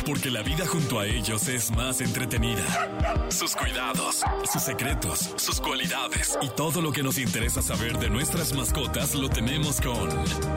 Porque 0.05 0.31
la 0.31 0.43
vida 0.43 0.67
junto 0.67 0.99
a 0.99 1.07
ellos 1.07 1.47
es 1.47 1.71
más 1.71 2.01
entretenida. 2.01 2.65
Sus 3.29 3.55
cuidados, 3.55 4.25
sus 4.53 4.61
secretos, 4.61 5.33
sus 5.37 5.61
cualidades 5.61 6.37
y 6.43 6.49
todo 6.49 6.83
lo 6.83 6.91
que 6.91 7.05
nos 7.05 7.19
interesa 7.19 7.63
saber 7.63 7.97
de 7.99 8.11
nuestras 8.11 8.53
mascotas 8.53 8.72
lo 8.75 9.29
tenemos 9.29 9.81
con 9.81 10.09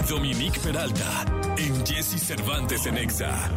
Dominique 0.07 0.57
Peralta 0.61 1.25
en 1.57 1.85
Jesse 1.85 2.17
Cervantes 2.17 2.85
en 2.85 2.97
Exa. 2.97 3.49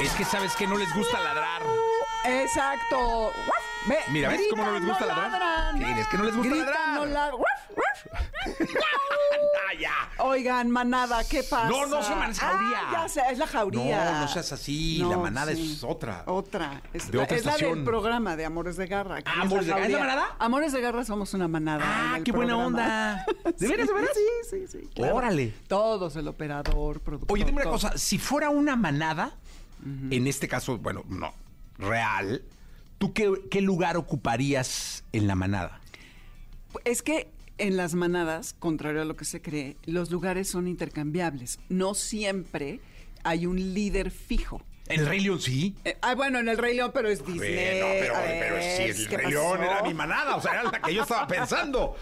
Es 0.00 0.10
que 0.12 0.24
sabes 0.24 0.54
que 0.56 0.66
no 0.66 0.78
les 0.78 0.92
gusta 0.94 1.20
ladrar. 1.20 1.60
Exacto. 2.24 3.30
Mira, 4.08 4.30
¿ves 4.30 4.40
cómo 4.48 4.64
no 4.64 4.72
les 4.72 4.84
gusta 4.86 5.04
ladrar? 5.04 5.30
ladran. 5.32 5.78
Sí, 5.78 6.00
es 6.00 6.08
que 6.08 6.16
no 6.16 6.24
les 6.24 6.36
gusta 6.36 6.50
Gritan, 6.50 6.66
ladrar. 6.66 6.94
no 6.94 7.06
ladran. 7.06 7.40
Ya. 9.82 9.90
Oigan, 10.18 10.70
manada, 10.70 11.24
¿qué 11.24 11.42
pasa? 11.42 11.68
No, 11.68 11.86
no, 11.86 12.02
son 12.04 12.18
manas, 12.18 12.38
jauría. 12.38 12.78
Ah, 12.86 12.90
ya 12.92 13.08
sé, 13.08 13.20
es 13.32 13.38
la 13.38 13.46
jauría. 13.48 14.12
No, 14.12 14.20
no 14.20 14.28
seas 14.28 14.52
así, 14.52 14.98
la 14.98 15.16
manada 15.16 15.50
es 15.50 15.82
otra. 15.82 16.22
Otra. 16.26 16.80
Es, 16.92 17.10
De 17.10 17.18
la, 17.18 17.24
otra 17.24 17.36
es 17.36 17.44
la 17.44 17.50
estación. 17.52 17.74
del 17.76 17.84
programa 17.84 18.36
de 18.36 18.44
Amores 18.44 18.76
de 18.76 18.86
Garra. 18.86 19.16
Ah, 19.24 19.32
es 19.36 19.42
¿Amores 19.42 19.66
de 19.66 19.72
Garra? 19.72 19.84
¿Es 19.86 19.90
la 19.92 19.98
jauría. 19.98 20.14
manada? 20.16 20.36
Amores 20.38 20.72
de 20.72 20.80
Garra 20.80 21.04
somos 21.04 21.34
una 21.34 21.48
manada. 21.48 21.82
Ah, 21.84 22.20
qué 22.24 22.30
buena 22.30 22.56
onda. 22.56 23.26
¿De 23.58 23.66
veras, 23.68 23.88
de 23.88 23.92
veras? 23.94 24.10
Sí, 24.48 24.56
sí, 24.68 24.78
sí. 24.80 24.88
claro. 24.94 25.16
Órale. 25.16 25.52
Todos, 25.66 26.14
el 26.16 26.28
operador, 26.28 27.00
productor. 27.00 27.34
Oye, 27.34 27.44
dime 27.44 27.56
una 27.56 27.64
todo. 27.64 27.72
cosa, 27.72 27.98
si 27.98 28.18
fuera 28.18 28.50
una 28.50 28.76
manada, 28.76 29.34
en 30.10 30.26
este 30.28 30.46
caso, 30.46 30.78
bueno, 30.78 31.02
no, 31.08 31.34
real, 31.78 32.44
¿tú 32.98 33.12
qué, 33.12 33.32
qué 33.50 33.60
lugar 33.60 33.96
ocuparías 33.96 35.02
en 35.12 35.26
la 35.26 35.34
manada? 35.34 35.80
Es 36.84 37.02
que 37.02 37.32
en 37.62 37.76
las 37.76 37.94
manadas, 37.94 38.56
contrario 38.58 39.02
a 39.02 39.04
lo 39.04 39.14
que 39.14 39.24
se 39.24 39.40
cree, 39.40 39.76
los 39.84 40.10
lugares 40.10 40.48
son 40.48 40.66
intercambiables. 40.66 41.60
No 41.68 41.94
siempre 41.94 42.80
hay 43.22 43.46
un 43.46 43.56
líder 43.72 44.10
fijo. 44.10 44.62
¿El 44.92 45.06
Rey 45.06 45.20
León 45.20 45.40
sí? 45.40 45.74
Eh, 45.84 45.96
ah, 46.02 46.14
bueno, 46.14 46.38
en 46.38 46.48
el 46.48 46.58
Rey 46.58 46.76
León, 46.76 46.90
pero 46.94 47.08
es 47.08 47.24
Disney. 47.24 47.80
Bueno, 47.80 47.86
pero, 48.38 48.56
sí, 48.62 48.82
el 48.82 49.08
¿qué 49.08 49.16
Rey 49.16 49.30
León 49.30 49.62
era 49.62 49.82
mi 49.82 49.94
manada, 49.94 50.36
o 50.36 50.40
sea, 50.40 50.52
era 50.52 50.62
la 50.64 50.82
que 50.82 50.94
yo 50.94 51.02
estaba 51.02 51.26
pensando. 51.26 51.96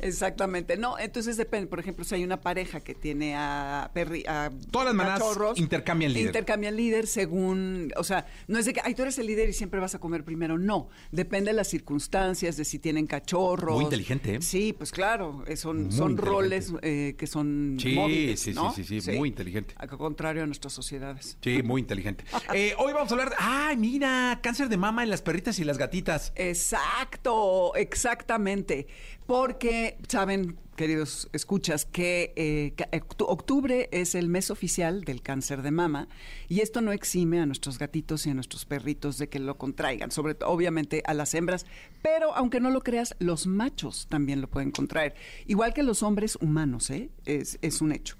Exactamente. 0.00 0.76
No, 0.76 0.98
entonces 0.98 1.36
depende. 1.36 1.68
Por 1.68 1.80
ejemplo, 1.80 2.04
si 2.04 2.14
hay 2.14 2.24
una 2.24 2.40
pareja 2.40 2.80
que 2.80 2.94
tiene 2.94 3.34
a, 3.36 3.90
perri 3.92 4.24
a 4.26 4.50
Todas 4.70 4.86
las 4.86 4.94
manadas 4.94 5.22
intercambian 5.56 6.12
líder. 6.12 6.26
Intercambian 6.26 6.76
líder 6.76 7.06
según, 7.06 7.92
o 7.96 8.04
sea, 8.04 8.26
no 8.48 8.58
es 8.58 8.66
de 8.66 8.72
que, 8.72 8.80
ay, 8.84 8.94
tú 8.94 9.02
eres 9.02 9.18
el 9.18 9.26
líder 9.26 9.48
y 9.48 9.52
siempre 9.52 9.80
vas 9.80 9.94
a 9.94 9.98
comer 9.98 10.24
primero. 10.24 10.58
No, 10.58 10.88
depende 11.10 11.50
de 11.50 11.56
las 11.56 11.68
circunstancias, 11.68 12.56
de 12.56 12.64
si 12.64 12.78
tienen 12.78 13.06
cachorros. 13.06 13.74
Muy 13.74 13.84
inteligente, 13.84 14.36
¿eh? 14.36 14.42
Sí, 14.42 14.72
pues 14.72 14.90
claro, 14.90 15.44
eh, 15.46 15.56
son, 15.56 15.84
Muy 15.84 15.92
son 15.92 16.16
roles 16.16 16.72
eh, 16.82 17.14
que 17.18 17.26
son 17.26 17.76
Sí, 17.80 17.94
móviles, 17.94 18.40
sí, 18.40 18.52
sí, 18.52 18.54
¿no? 18.54 18.72
sí, 18.72 18.84
sí, 18.84 19.12
muy 19.12 19.28
inteligente. 19.28 19.74
Al 19.78 19.88
contrario 19.88 20.42
a 20.42 20.46
nuestras 20.46 20.72
sociedades. 20.72 21.38
Sí, 21.42 21.62
muy 21.62 21.80
inteligente. 21.80 22.23
Eh, 22.52 22.74
hoy 22.78 22.92
vamos 22.92 23.10
a 23.10 23.14
hablar 23.14 23.30
de... 23.30 23.36
¡Ay, 23.38 23.76
mira! 23.76 24.40
Cáncer 24.42 24.68
de 24.68 24.76
mama 24.76 25.02
en 25.02 25.10
las 25.10 25.22
perritas 25.22 25.58
y 25.58 25.64
las 25.64 25.78
gatitas. 25.78 26.32
Exacto, 26.36 27.74
exactamente. 27.74 28.86
Porque, 29.26 29.98
saben, 30.08 30.58
queridos 30.76 31.28
escuchas, 31.32 31.84
que 31.84 32.32
eh, 32.36 32.74
octubre 33.20 33.88
es 33.92 34.14
el 34.14 34.28
mes 34.28 34.50
oficial 34.50 35.04
del 35.04 35.22
cáncer 35.22 35.62
de 35.62 35.70
mama 35.70 36.08
y 36.48 36.60
esto 36.60 36.80
no 36.80 36.92
exime 36.92 37.40
a 37.40 37.46
nuestros 37.46 37.78
gatitos 37.78 38.26
y 38.26 38.30
a 38.30 38.34
nuestros 38.34 38.64
perritos 38.64 39.18
de 39.18 39.28
que 39.28 39.38
lo 39.38 39.56
contraigan, 39.56 40.10
sobre 40.10 40.34
todo, 40.34 40.50
obviamente, 40.50 41.02
a 41.06 41.14
las 41.14 41.34
hembras, 41.34 41.66
pero 42.02 42.34
aunque 42.34 42.60
no 42.60 42.70
lo 42.70 42.82
creas, 42.82 43.16
los 43.18 43.46
machos 43.46 44.06
también 44.08 44.40
lo 44.40 44.48
pueden 44.48 44.70
contraer, 44.70 45.14
igual 45.46 45.72
que 45.72 45.82
los 45.82 46.02
hombres 46.02 46.36
humanos, 46.40 46.90
¿eh? 46.90 47.10
es 47.24 47.80
un 47.80 47.92
hecho. 47.92 48.16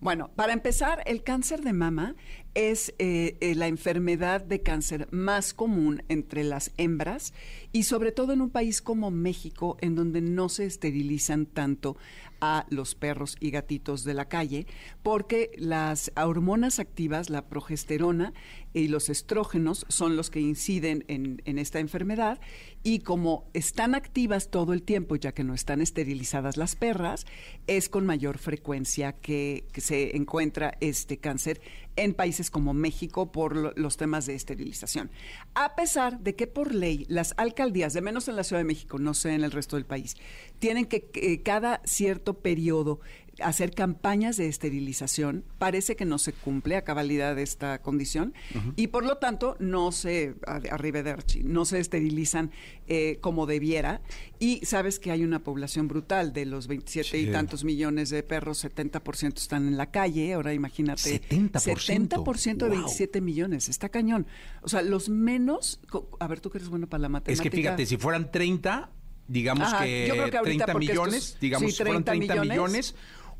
Bueno, 0.00 0.30
para 0.36 0.52
empezar, 0.52 1.02
el 1.06 1.22
cáncer 1.22 1.62
de 1.62 1.72
mama 1.72 2.14
es 2.54 2.94
eh, 2.98 3.36
eh, 3.40 3.54
la 3.54 3.66
enfermedad 3.66 4.42
de 4.42 4.62
cáncer 4.62 5.08
más 5.10 5.54
común 5.54 6.02
entre 6.08 6.44
las 6.44 6.70
hembras 6.76 7.32
y 7.72 7.84
sobre 7.84 8.12
todo 8.12 8.32
en 8.32 8.40
un 8.40 8.50
país 8.50 8.82
como 8.82 9.10
México, 9.10 9.76
en 9.80 9.94
donde 9.94 10.20
no 10.20 10.48
se 10.48 10.66
esterilizan 10.66 11.46
tanto 11.46 11.96
a 12.40 12.66
los 12.70 12.94
perros 12.94 13.36
y 13.40 13.50
gatitos 13.50 14.04
de 14.04 14.14
la 14.14 14.28
calle, 14.28 14.66
porque 15.02 15.50
las 15.56 16.12
hormonas 16.16 16.78
activas, 16.78 17.30
la 17.30 17.46
progesterona 17.46 18.32
y 18.72 18.88
los 18.88 19.08
estrógenos 19.08 19.86
son 19.88 20.16
los 20.16 20.30
que 20.30 20.40
inciden 20.40 21.04
en, 21.08 21.58
esta 21.58 21.78
enfermedad. 21.78 22.40
Y 22.82 23.00
como 23.00 23.48
están 23.54 23.94
activas 23.94 24.50
todo 24.50 24.72
el 24.72 24.82
tiempo, 24.82 25.16
ya 25.16 25.32
que 25.32 25.44
no 25.44 25.54
están 25.54 25.80
esterilizadas 25.80 26.56
las 26.56 26.76
perras, 26.76 27.26
es 27.66 27.88
con 27.88 28.06
mayor 28.06 28.38
frecuencia 28.38 29.12
que 29.12 29.64
se 29.74 30.16
encuentra 30.16 30.76
este 30.80 31.18
cáncer 31.18 31.60
en 31.96 32.14
países 32.14 32.50
como 32.50 32.74
México 32.74 33.32
por 33.32 33.56
lo- 33.56 33.72
los 33.76 33.96
temas 33.96 34.26
de 34.26 34.34
esterilización. 34.34 35.10
A 35.54 35.74
pesar 35.74 36.20
de 36.20 36.34
que 36.36 36.46
por 36.46 36.74
ley 36.74 37.06
las 37.08 37.34
alcaldías, 37.36 37.92
de 37.94 38.02
menos 38.02 38.28
en 38.28 38.36
la 38.36 38.44
Ciudad 38.44 38.60
de 38.60 38.64
México, 38.64 38.98
no 38.98 39.14
sé 39.14 39.32
en 39.34 39.44
el 39.44 39.50
resto 39.52 39.76
del 39.76 39.86
país, 39.86 40.16
tienen 40.58 40.84
que 40.86 41.10
eh, 41.14 41.42
cada 41.42 41.80
cierto 41.84 42.34
periodo 42.40 43.00
hacer 43.40 43.72
campañas 43.74 44.36
de 44.36 44.48
esterilización, 44.48 45.44
parece 45.58 45.94
que 45.96 46.04
no 46.04 46.18
se 46.18 46.32
cumple 46.32 46.76
a 46.76 46.82
cabalidad 46.84 47.38
esta 47.38 47.82
condición 47.82 48.32
y 48.76 48.86
por 48.88 49.04
lo 49.04 49.18
tanto 49.18 49.56
no 49.58 49.92
se, 49.92 50.34
a- 50.46 50.60
arrivederci, 50.70 51.42
no 51.44 51.64
se 51.64 51.78
esterilizan 51.78 52.50
eh, 52.88 53.18
como 53.20 53.46
debiera 53.46 54.00
y 54.38 54.64
sabes 54.64 54.98
que 54.98 55.10
hay 55.10 55.22
una 55.24 55.40
población 55.44 55.88
brutal 55.88 56.32
de 56.32 56.46
los 56.46 56.66
27 56.66 57.06
Sí. 57.10 57.28
y 57.28 57.32
tantos 57.32 57.62
millones 57.64 58.10
de 58.10 58.22
perros, 58.22 58.64
70% 58.64 59.36
están 59.38 59.68
en 59.68 59.76
la 59.76 59.90
calle, 59.90 60.32
ahora 60.34 60.54
imagínate. 60.54 61.20
70%. 61.20 61.50
70% 61.76 62.56
de 62.56 62.68
Wow. 62.68 62.78
27 62.78 63.20
millones, 63.20 63.68
está 63.68 63.88
cañón. 63.88 64.26
O 64.62 64.68
sea, 64.68 64.82
los 64.82 65.08
menos, 65.08 65.80
a 66.20 66.26
ver 66.26 66.40
tú 66.40 66.50
que 66.50 66.58
eres 66.58 66.68
bueno 66.68 66.88
para 66.88 67.02
la 67.02 67.06
Es 67.08 67.12
matemática. 67.12 67.42
que 67.50 67.56
fíjate, 67.56 67.86
si 67.86 67.96
fueran 67.96 68.30
30, 68.30 68.90
digamos 69.28 69.66
Ajá, 69.72 69.84
que, 69.84 70.06
yo 70.08 70.14
creo 70.14 70.30
que 70.30 70.36
ahorita 70.36 70.42
30 70.66 70.72
porque 70.72 70.86
estos- 70.86 71.04
millones, 71.06 71.36
digamos, 71.40 71.70
sí, 71.70 71.76
si 71.76 71.82
fueran 71.82 72.04
30 72.04 72.34
30 72.34 72.42
millones, 72.42 72.50
millones. 72.56 72.94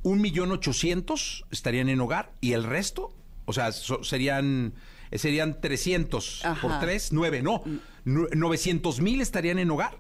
Un 0.07 0.21
millón 0.21 0.53
ochocientos 0.53 1.45
estarían 1.51 1.89
en 1.89 2.01
hogar 2.01 2.33
y 2.41 2.53
el 2.53 2.63
resto, 2.63 3.13
o 3.45 3.53
sea, 3.53 3.73
so- 3.73 4.05
serían 4.05 4.75
eh, 5.11 5.19
serían 5.19 5.61
300 5.61 6.43
por 6.63 6.71
Ajá. 6.73 6.81
3, 6.81 7.13
9, 7.13 7.43
no, 7.43 7.63
Nu- 8.05 8.29
900 8.35 9.01
mil 9.01 9.21
estarían 9.21 9.59
en 9.59 9.69
hogar 9.71 9.99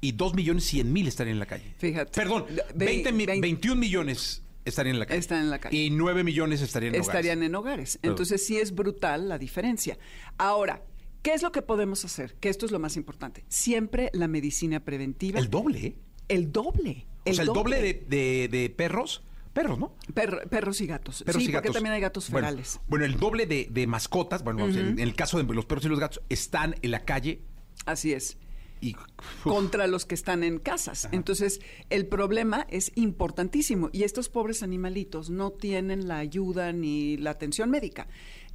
y 0.00 0.12
2 0.12 0.34
millones 0.34 0.64
100 0.64 0.92
mil 0.92 1.08
estarían 1.08 1.34
en 1.34 1.40
la 1.40 1.46
calle. 1.46 1.74
Fíjate. 1.78 2.12
Perdón, 2.12 2.44
Ve- 2.74 2.84
20 2.86 3.12
mi- 3.12 3.26
vein- 3.26 3.40
21 3.40 3.76
millones 3.80 4.42
estarían 4.64 4.94
en 4.96 5.00
la 5.00 5.06
calle. 5.06 5.18
Están 5.20 5.40
en 5.42 5.50
la 5.50 5.58
calle. 5.58 5.76
Y 5.76 5.90
9 5.90 6.22
millones 6.24 6.60
estarían 6.62 6.94
en 6.94 7.00
hogares. 7.00 7.14
estarían 7.18 7.42
en 7.42 7.54
hogares. 7.54 7.98
Entonces 8.02 8.46
sí 8.46 8.56
es 8.58 8.72
brutal 8.74 9.28
la 9.28 9.38
diferencia. 9.38 9.98
Ahora, 10.38 10.84
¿qué 11.22 11.32
es 11.34 11.42
lo 11.42 11.50
que 11.52 11.62
podemos 11.62 12.04
hacer? 12.04 12.34
Que 12.36 12.48
esto 12.50 12.66
es 12.66 12.72
lo 12.72 12.78
más 12.78 12.96
importante. 12.96 13.44
Siempre 13.48 14.10
la 14.14 14.28
medicina 14.28 14.80
preventiva. 14.84 15.38
El 15.40 15.48
doble, 15.50 15.86
¿eh? 15.86 15.96
El 16.28 16.50
doble. 16.52 17.06
O 17.26 17.32
sea, 17.34 17.42
el 17.44 17.48
doble 17.52 17.80
de, 17.80 17.94
de- 17.94 18.48
de 18.48 18.70
perros, 18.70 19.22
perros, 19.52 19.78
¿no? 19.78 19.94
Perro- 20.14 20.46
perros 20.48 20.80
y 20.80 20.86
gatos. 20.86 21.22
Perros 21.24 21.42
sí, 21.42 21.48
y 21.48 21.52
porque 21.52 21.68
gatos. 21.68 21.74
también 21.74 21.94
hay 21.94 22.00
gatos 22.00 22.26
ferales. 22.26 22.80
Bueno, 22.88 23.04
el 23.04 23.18
doble 23.18 23.46
de, 23.46 23.68
de 23.70 23.86
mascotas, 23.86 24.42
bueno, 24.44 24.66
en, 24.68 24.76
en 24.76 24.98
el 24.98 25.14
caso 25.14 25.42
de 25.42 25.54
los 25.54 25.64
perros 25.66 25.84
y 25.84 25.88
los 25.88 26.00
gatos, 26.00 26.20
están 26.28 26.74
en 26.82 26.90
la 26.90 27.04
calle 27.04 27.40
Así 27.86 28.12
es. 28.12 28.36
y... 28.80 28.94
contra 29.42 29.86
los 29.86 30.04
que 30.06 30.14
están 30.14 30.42
en 30.44 30.58
casas. 30.58 31.08
Entonces, 31.12 31.60
el 31.90 32.06
problema 32.06 32.66
es 32.68 32.92
importantísimo 32.96 33.88
y 33.92 34.02
estos 34.02 34.28
pobres 34.28 34.62
animalitos 34.62 35.30
no 35.30 35.50
tienen 35.52 36.08
la 36.08 36.18
ayuda 36.18 36.72
ni 36.72 37.16
la 37.16 37.30
atención 37.30 37.70
médica. 37.70 38.06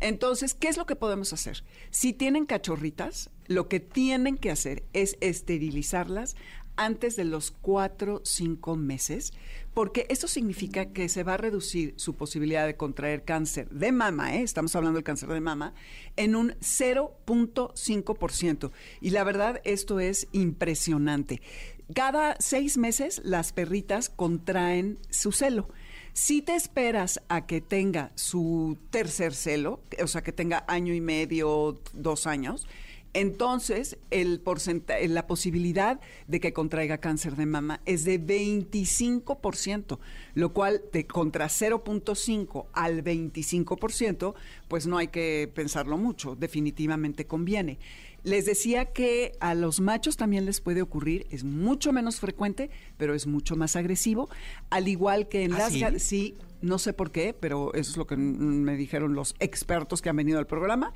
Entonces, 0.02 0.54
¿qué 0.54 0.68
es 0.70 0.78
lo 0.78 0.86
que 0.86 0.96
podemos 0.96 1.34
hacer? 1.34 1.64
Si 1.92 2.14
tienen 2.14 2.46
cachorritas, 2.46 3.30
lo 3.48 3.68
que 3.68 3.80
tienen 3.80 4.38
que 4.38 4.52
hacer 4.52 4.84
es 4.94 5.18
esterilizarlas 5.22 6.36
antes 6.80 7.16
de 7.18 7.26
los 7.26 7.52
cuatro, 7.52 8.22
cinco 8.24 8.78
meses, 8.78 9.34
porque 9.74 10.06
eso 10.10 10.30
significa 10.30 10.94
que 10.94 11.10
se 11.10 11.24
va 11.24 11.34
a 11.34 11.38
reducir 11.38 11.94
su 11.98 12.16
posibilidad 12.16 12.66
de 12.66 12.78
contraer 12.78 13.26
cáncer 13.26 13.68
de 13.70 13.92
mama, 13.92 14.36
¿eh? 14.36 14.44
estamos 14.44 14.74
hablando 14.78 14.96
del 14.96 15.04
cáncer 15.04 15.28
de 15.28 15.42
mama, 15.42 15.74
en 16.16 16.38
un 16.38 16.52
0.5%. 16.62 18.72
Y 19.02 19.10
la 19.10 19.26
verdad, 19.26 19.60
esto 19.66 20.00
es 20.00 20.30
impresionante. 20.32 21.42
Cada 21.94 22.38
seis 22.40 22.78
meses 22.78 23.20
las 23.26 23.52
perritas 23.52 24.10
contraen 24.10 25.00
su 25.10 25.34
celo. 25.34 25.68
Si 26.14 26.42
te 26.42 26.56
esperas 26.56 27.22
a 27.28 27.46
que 27.46 27.60
tenga 27.60 28.14
su 28.16 28.78
tercer 28.90 29.34
celo, 29.34 29.84
o 30.02 30.08
sea, 30.08 30.24
que 30.24 30.32
tenga 30.32 30.64
año 30.70 30.94
y 30.94 31.02
medio, 31.02 31.82
dos 31.94 32.26
años, 32.26 32.70
Entonces, 33.14 33.98
el 34.12 34.40
porcentaje, 34.40 35.08
la 35.08 35.26
posibilidad 35.26 36.00
de 36.28 36.40
que 36.40 36.54
contraiga 36.54 37.00
cáncer 37.00 37.36
de 37.36 37.48
mama 37.48 37.82
es 37.86 38.04
de 38.04 38.22
25%, 38.24 39.98
lo 40.36 40.54
cual 40.54 40.84
de 40.94 41.08
contra 41.08 41.48
0.5 41.48 42.68
al 42.74 43.04
25%, 43.04 44.36
pues 44.68 44.86
no 44.86 44.98
hay 44.98 45.08
que 45.08 45.52
pensarlo 45.54 45.98
mucho, 45.98 46.36
definitivamente 46.36 47.26
conviene. 47.26 47.80
Les 48.24 48.46
decía 48.46 48.86
que 48.86 49.32
a 49.40 49.56
los 49.56 49.80
machos 49.80 50.18
también 50.18 50.46
les 50.46 50.62
puede 50.62 50.82
ocurrir, 50.82 51.26
es 51.32 51.44
mucho 51.44 51.94
menos 51.94 52.20
frecuente, 52.20 52.70
pero 52.98 53.16
es 53.16 53.28
mucho 53.28 53.56
más 53.56 53.76
agresivo, 53.76 54.30
al 54.70 54.88
igual 54.88 55.30
que 55.30 55.44
en 55.44 55.54
¿Ah, 55.54 55.60
las 55.60 55.74
sí? 55.74 55.84
sí, 56.00 56.38
no 56.62 56.80
sé 56.80 56.94
por 56.94 57.12
qué, 57.12 57.36
pero 57.38 57.74
eso 57.74 57.92
es 57.92 57.98
lo 57.98 58.08
que 58.08 58.18
me 58.18 58.76
dijeron 58.76 59.14
los 59.14 59.36
expertos 59.40 60.02
que 60.02 60.10
han 60.10 60.16
venido 60.16 60.40
al 60.40 60.48
programa. 60.48 60.94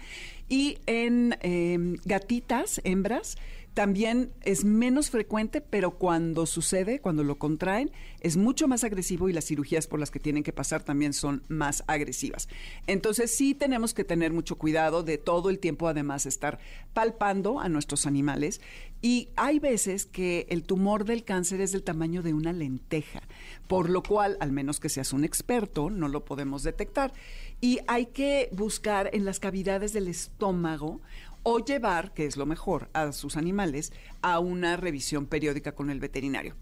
Y 0.49 0.77
en 0.85 1.37
eh, 1.41 1.97
gatitas, 2.05 2.81
hembras, 2.83 3.37
también 3.73 4.31
es 4.43 4.65
menos 4.65 5.09
frecuente, 5.09 5.59
pero 5.59 5.91
cuando 5.91 6.45
sucede, 6.45 6.99
cuando 6.99 7.23
lo 7.23 7.39
contraen, 7.39 7.91
es 8.19 8.37
mucho 8.37 8.67
más 8.67 8.83
agresivo 8.83 9.29
y 9.29 9.33
las 9.33 9.45
cirugías 9.45 9.87
por 9.87 9.99
las 9.99 10.11
que 10.11 10.19
tienen 10.19 10.43
que 10.43 10.53
pasar 10.53 10.83
también 10.83 11.13
son 11.13 11.43
más 11.47 11.83
agresivas. 11.87 12.47
Entonces 12.85 13.35
sí 13.35 13.55
tenemos 13.55 13.95
que 13.95 14.03
tener 14.03 14.31
mucho 14.31 14.57
cuidado 14.57 15.01
de 15.01 15.17
todo 15.17 15.49
el 15.49 15.57
tiempo 15.57 15.87
además 15.87 16.27
estar 16.27 16.59
palpando 16.93 17.59
a 17.59 17.67
nuestros 17.67 18.05
animales 18.05 18.61
y 19.01 19.29
hay 19.35 19.57
veces 19.57 20.05
que 20.05 20.45
el 20.49 20.63
tumor 20.63 21.03
del 21.03 21.23
cáncer 21.23 21.59
es 21.59 21.71
del 21.71 21.83
tamaño 21.83 22.21
de 22.21 22.33
una 22.33 22.53
lenteja, 22.53 23.21
por 23.67 23.89
lo 23.89 24.03
cual, 24.03 24.37
al 24.39 24.51
menos 24.51 24.79
que 24.79 24.89
seas 24.89 25.13
un 25.13 25.23
experto, 25.23 25.89
no 25.89 26.07
lo 26.07 26.25
podemos 26.25 26.63
detectar. 26.63 27.13
Y 27.61 27.79
hay 27.87 28.07
que 28.07 28.49
buscar 28.51 29.09
en 29.13 29.25
las 29.25 29.39
cavidades 29.39 29.93
del 29.93 30.07
estómago 30.07 31.01
o 31.43 31.59
llevar, 31.59 32.13
que 32.13 32.25
es 32.25 32.37
lo 32.37 32.45
mejor, 32.45 32.89
a 32.93 33.11
sus 33.11 33.37
animales 33.37 33.93
a 34.21 34.39
una 34.39 34.77
revisión 34.77 35.25
periódica 35.25 35.73
con 35.73 35.89
el 35.89 35.99
veterinario. 35.99 36.55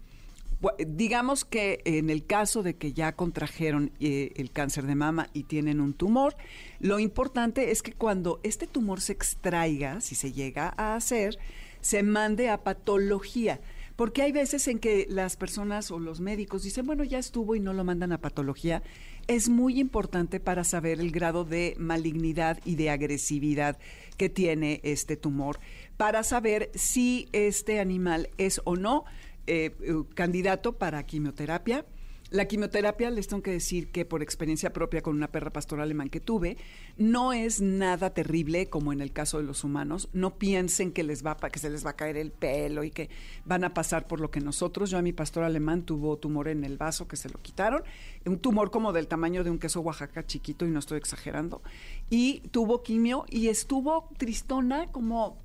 Digamos 0.86 1.44
que 1.44 1.80
en 1.84 2.08
el 2.08 2.24
caso 2.24 2.62
de 2.62 2.76
que 2.76 2.92
ya 2.92 3.16
contrajeron 3.16 3.90
eh, 3.98 4.32
el 4.36 4.52
cáncer 4.52 4.86
de 4.86 4.94
mama 4.94 5.28
y 5.32 5.42
tienen 5.44 5.80
un 5.80 5.92
tumor, 5.92 6.36
lo 6.78 7.00
importante 7.00 7.72
es 7.72 7.82
que 7.82 7.94
cuando 7.94 8.38
este 8.44 8.68
tumor 8.68 9.00
se 9.00 9.12
extraiga, 9.12 10.00
si 10.00 10.14
se 10.14 10.32
llega 10.32 10.72
a 10.76 10.94
hacer, 10.94 11.36
se 11.80 12.04
mande 12.04 12.48
a 12.48 12.62
patología. 12.62 13.60
Porque 14.02 14.22
hay 14.22 14.32
veces 14.32 14.66
en 14.66 14.80
que 14.80 15.06
las 15.08 15.36
personas 15.36 15.92
o 15.92 16.00
los 16.00 16.18
médicos 16.18 16.64
dicen, 16.64 16.86
bueno, 16.86 17.04
ya 17.04 17.20
estuvo 17.20 17.54
y 17.54 17.60
no 17.60 17.72
lo 17.72 17.84
mandan 17.84 18.10
a 18.10 18.20
patología. 18.20 18.82
Es 19.28 19.48
muy 19.48 19.78
importante 19.78 20.40
para 20.40 20.64
saber 20.64 20.98
el 20.98 21.12
grado 21.12 21.44
de 21.44 21.76
malignidad 21.78 22.58
y 22.64 22.74
de 22.74 22.90
agresividad 22.90 23.78
que 24.16 24.28
tiene 24.28 24.80
este 24.82 25.16
tumor, 25.16 25.60
para 25.96 26.24
saber 26.24 26.72
si 26.74 27.28
este 27.30 27.78
animal 27.78 28.28
es 28.38 28.60
o 28.64 28.74
no 28.74 29.04
eh, 29.46 29.76
eh, 29.80 29.94
candidato 30.16 30.72
para 30.72 31.06
quimioterapia. 31.06 31.86
La 32.32 32.46
quimioterapia, 32.46 33.10
les 33.10 33.28
tengo 33.28 33.42
que 33.42 33.50
decir 33.50 33.92
que 33.92 34.06
por 34.06 34.22
experiencia 34.22 34.72
propia 34.72 35.02
con 35.02 35.14
una 35.14 35.30
perra 35.30 35.52
pastor 35.52 35.80
alemán 35.80 36.08
que 36.08 36.18
tuve, 36.18 36.56
no 36.96 37.34
es 37.34 37.60
nada 37.60 38.14
terrible 38.14 38.70
como 38.70 38.90
en 38.94 39.02
el 39.02 39.12
caso 39.12 39.36
de 39.36 39.44
los 39.44 39.64
humanos. 39.64 40.08
No 40.14 40.38
piensen 40.38 40.92
que 40.92 41.02
les 41.02 41.26
va 41.26 41.36
que 41.36 41.58
se 41.58 41.68
les 41.68 41.84
va 41.84 41.90
a 41.90 41.96
caer 41.96 42.16
el 42.16 42.30
pelo 42.30 42.84
y 42.84 42.90
que 42.90 43.10
van 43.44 43.64
a 43.64 43.74
pasar 43.74 44.06
por 44.06 44.18
lo 44.18 44.30
que 44.30 44.40
nosotros. 44.40 44.88
Yo 44.88 44.96
a 44.96 45.02
mi 45.02 45.12
pastor 45.12 45.44
alemán 45.44 45.82
tuvo 45.82 46.16
tumor 46.16 46.48
en 46.48 46.64
el 46.64 46.78
vaso 46.78 47.06
que 47.06 47.16
se 47.16 47.28
lo 47.28 47.38
quitaron, 47.42 47.82
un 48.24 48.38
tumor 48.38 48.70
como 48.70 48.94
del 48.94 49.08
tamaño 49.08 49.44
de 49.44 49.50
un 49.50 49.58
queso 49.58 49.82
Oaxaca 49.82 50.26
chiquito 50.26 50.64
y 50.64 50.70
no 50.70 50.78
estoy 50.78 50.96
exagerando. 50.96 51.60
Y 52.08 52.40
tuvo 52.50 52.82
quimio 52.82 53.26
y 53.28 53.48
estuvo 53.48 54.08
tristona 54.16 54.90
como 54.90 55.36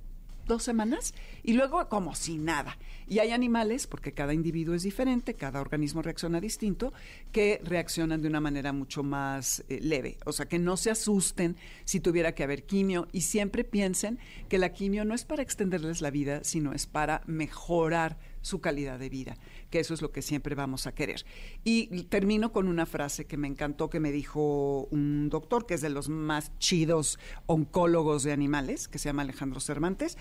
dos 0.47 0.63
semanas 0.63 1.13
y 1.43 1.53
luego 1.53 1.87
como 1.89 2.15
si 2.15 2.37
nada. 2.37 2.77
Y 3.07 3.19
hay 3.19 3.31
animales, 3.31 3.87
porque 3.87 4.11
cada 4.11 4.33
individuo 4.33 4.75
es 4.75 4.83
diferente, 4.83 5.33
cada 5.33 5.61
organismo 5.61 6.01
reacciona 6.01 6.41
distinto, 6.41 6.91
que 7.31 7.61
reaccionan 7.63 8.21
de 8.21 8.27
una 8.27 8.41
manera 8.41 8.73
mucho 8.73 9.03
más 9.03 9.63
eh, 9.69 9.79
leve. 9.81 10.17
O 10.25 10.33
sea, 10.33 10.47
que 10.47 10.59
no 10.59 10.75
se 10.75 10.91
asusten 10.91 11.55
si 11.85 11.99
tuviera 11.99 12.33
que 12.33 12.43
haber 12.43 12.63
quimio 12.63 13.07
y 13.11 13.21
siempre 13.21 13.63
piensen 13.63 14.19
que 14.49 14.57
la 14.57 14.73
quimio 14.73 15.05
no 15.05 15.15
es 15.15 15.23
para 15.23 15.43
extenderles 15.43 16.01
la 16.01 16.11
vida, 16.11 16.43
sino 16.43 16.73
es 16.73 16.85
para 16.85 17.21
mejorar 17.27 18.17
su 18.47 18.61
calidad 18.61 18.97
de 18.97 19.09
vida, 19.09 19.37
que 19.69 19.79
eso 19.79 19.93
es 19.93 20.01
lo 20.01 20.11
que 20.11 20.21
siempre 20.21 20.55
vamos 20.55 20.87
a 20.87 20.95
querer. 20.95 21.25
Y 21.63 22.03
termino 22.05 22.51
con 22.51 22.67
una 22.67 22.85
frase 22.85 23.25
que 23.25 23.37
me 23.37 23.47
encantó 23.47 23.89
que 23.89 23.99
me 23.99 24.11
dijo 24.11 24.87
un 24.89 25.29
doctor 25.29 25.65
que 25.65 25.75
es 25.75 25.81
de 25.81 25.89
los 25.89 26.09
más 26.09 26.57
chidos 26.57 27.19
oncólogos 27.45 28.23
de 28.23 28.31
animales, 28.31 28.87
que 28.87 28.99
se 28.99 29.09
llama 29.09 29.23
Alejandro 29.23 29.59
Cervantes. 29.59 30.17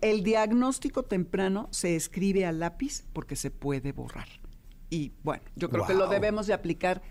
El 0.00 0.22
diagnóstico 0.22 1.02
temprano 1.02 1.68
se 1.72 1.96
escribe 1.96 2.46
a 2.46 2.52
lápiz 2.52 3.04
porque 3.12 3.36
se 3.36 3.50
puede 3.50 3.92
borrar. 3.92 4.28
Y 4.90 5.12
bueno, 5.22 5.42
yo 5.56 5.70
creo 5.70 5.86
que 5.86 5.94
lo 5.94 6.08
debemos 6.08 6.46
de 6.46 6.54
aplicar 6.54 7.02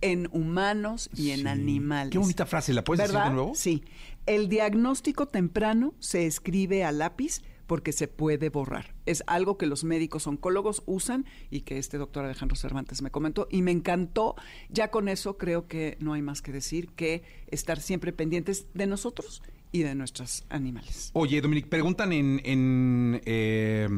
en 0.00 0.28
humanos 0.32 1.08
y 1.14 1.30
en 1.30 1.46
animales. 1.46 2.12
Qué 2.12 2.18
bonita 2.18 2.46
frase, 2.46 2.72
¿la 2.72 2.84
puedes 2.84 3.08
decir 3.08 3.22
de 3.22 3.30
nuevo? 3.30 3.54
Sí. 3.54 3.82
El 4.26 4.48
diagnóstico 4.48 5.26
temprano 5.26 5.94
se 5.98 6.26
escribe 6.26 6.84
a 6.84 6.92
lápiz 6.92 7.42
porque 7.66 7.92
se 7.92 8.08
puede 8.08 8.48
borrar. 8.48 8.94
Es 9.06 9.22
algo 9.26 9.58
que 9.58 9.66
los 9.66 9.84
médicos 9.84 10.26
oncólogos 10.26 10.82
usan 10.86 11.26
y 11.50 11.62
que 11.62 11.78
este 11.78 11.98
doctor 11.98 12.24
Alejandro 12.24 12.56
Cervantes 12.56 13.02
me 13.02 13.10
comentó 13.10 13.48
y 13.50 13.62
me 13.62 13.70
encantó. 13.72 14.36
Ya 14.68 14.90
con 14.90 15.08
eso 15.08 15.36
creo 15.36 15.66
que 15.66 15.96
no 16.00 16.12
hay 16.12 16.22
más 16.22 16.42
que 16.42 16.52
decir 16.52 16.88
que 16.90 17.22
estar 17.48 17.80
siempre 17.80 18.12
pendientes 18.12 18.66
de 18.74 18.86
nosotros 18.86 19.42
y 19.72 19.82
de 19.82 19.94
nuestros 19.94 20.44
animales. 20.48 21.10
Oye, 21.12 21.40
Dominic, 21.40 21.68
preguntan 21.68 22.12
en, 22.12 22.40
en, 22.44 23.20
eh, 23.26 23.88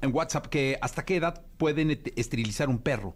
en 0.00 0.14
WhatsApp 0.14 0.46
que 0.46 0.76
hasta 0.80 1.04
qué 1.04 1.16
edad 1.16 1.44
pueden 1.56 1.90
esterilizar 2.16 2.68
un 2.68 2.78
perro. 2.78 3.14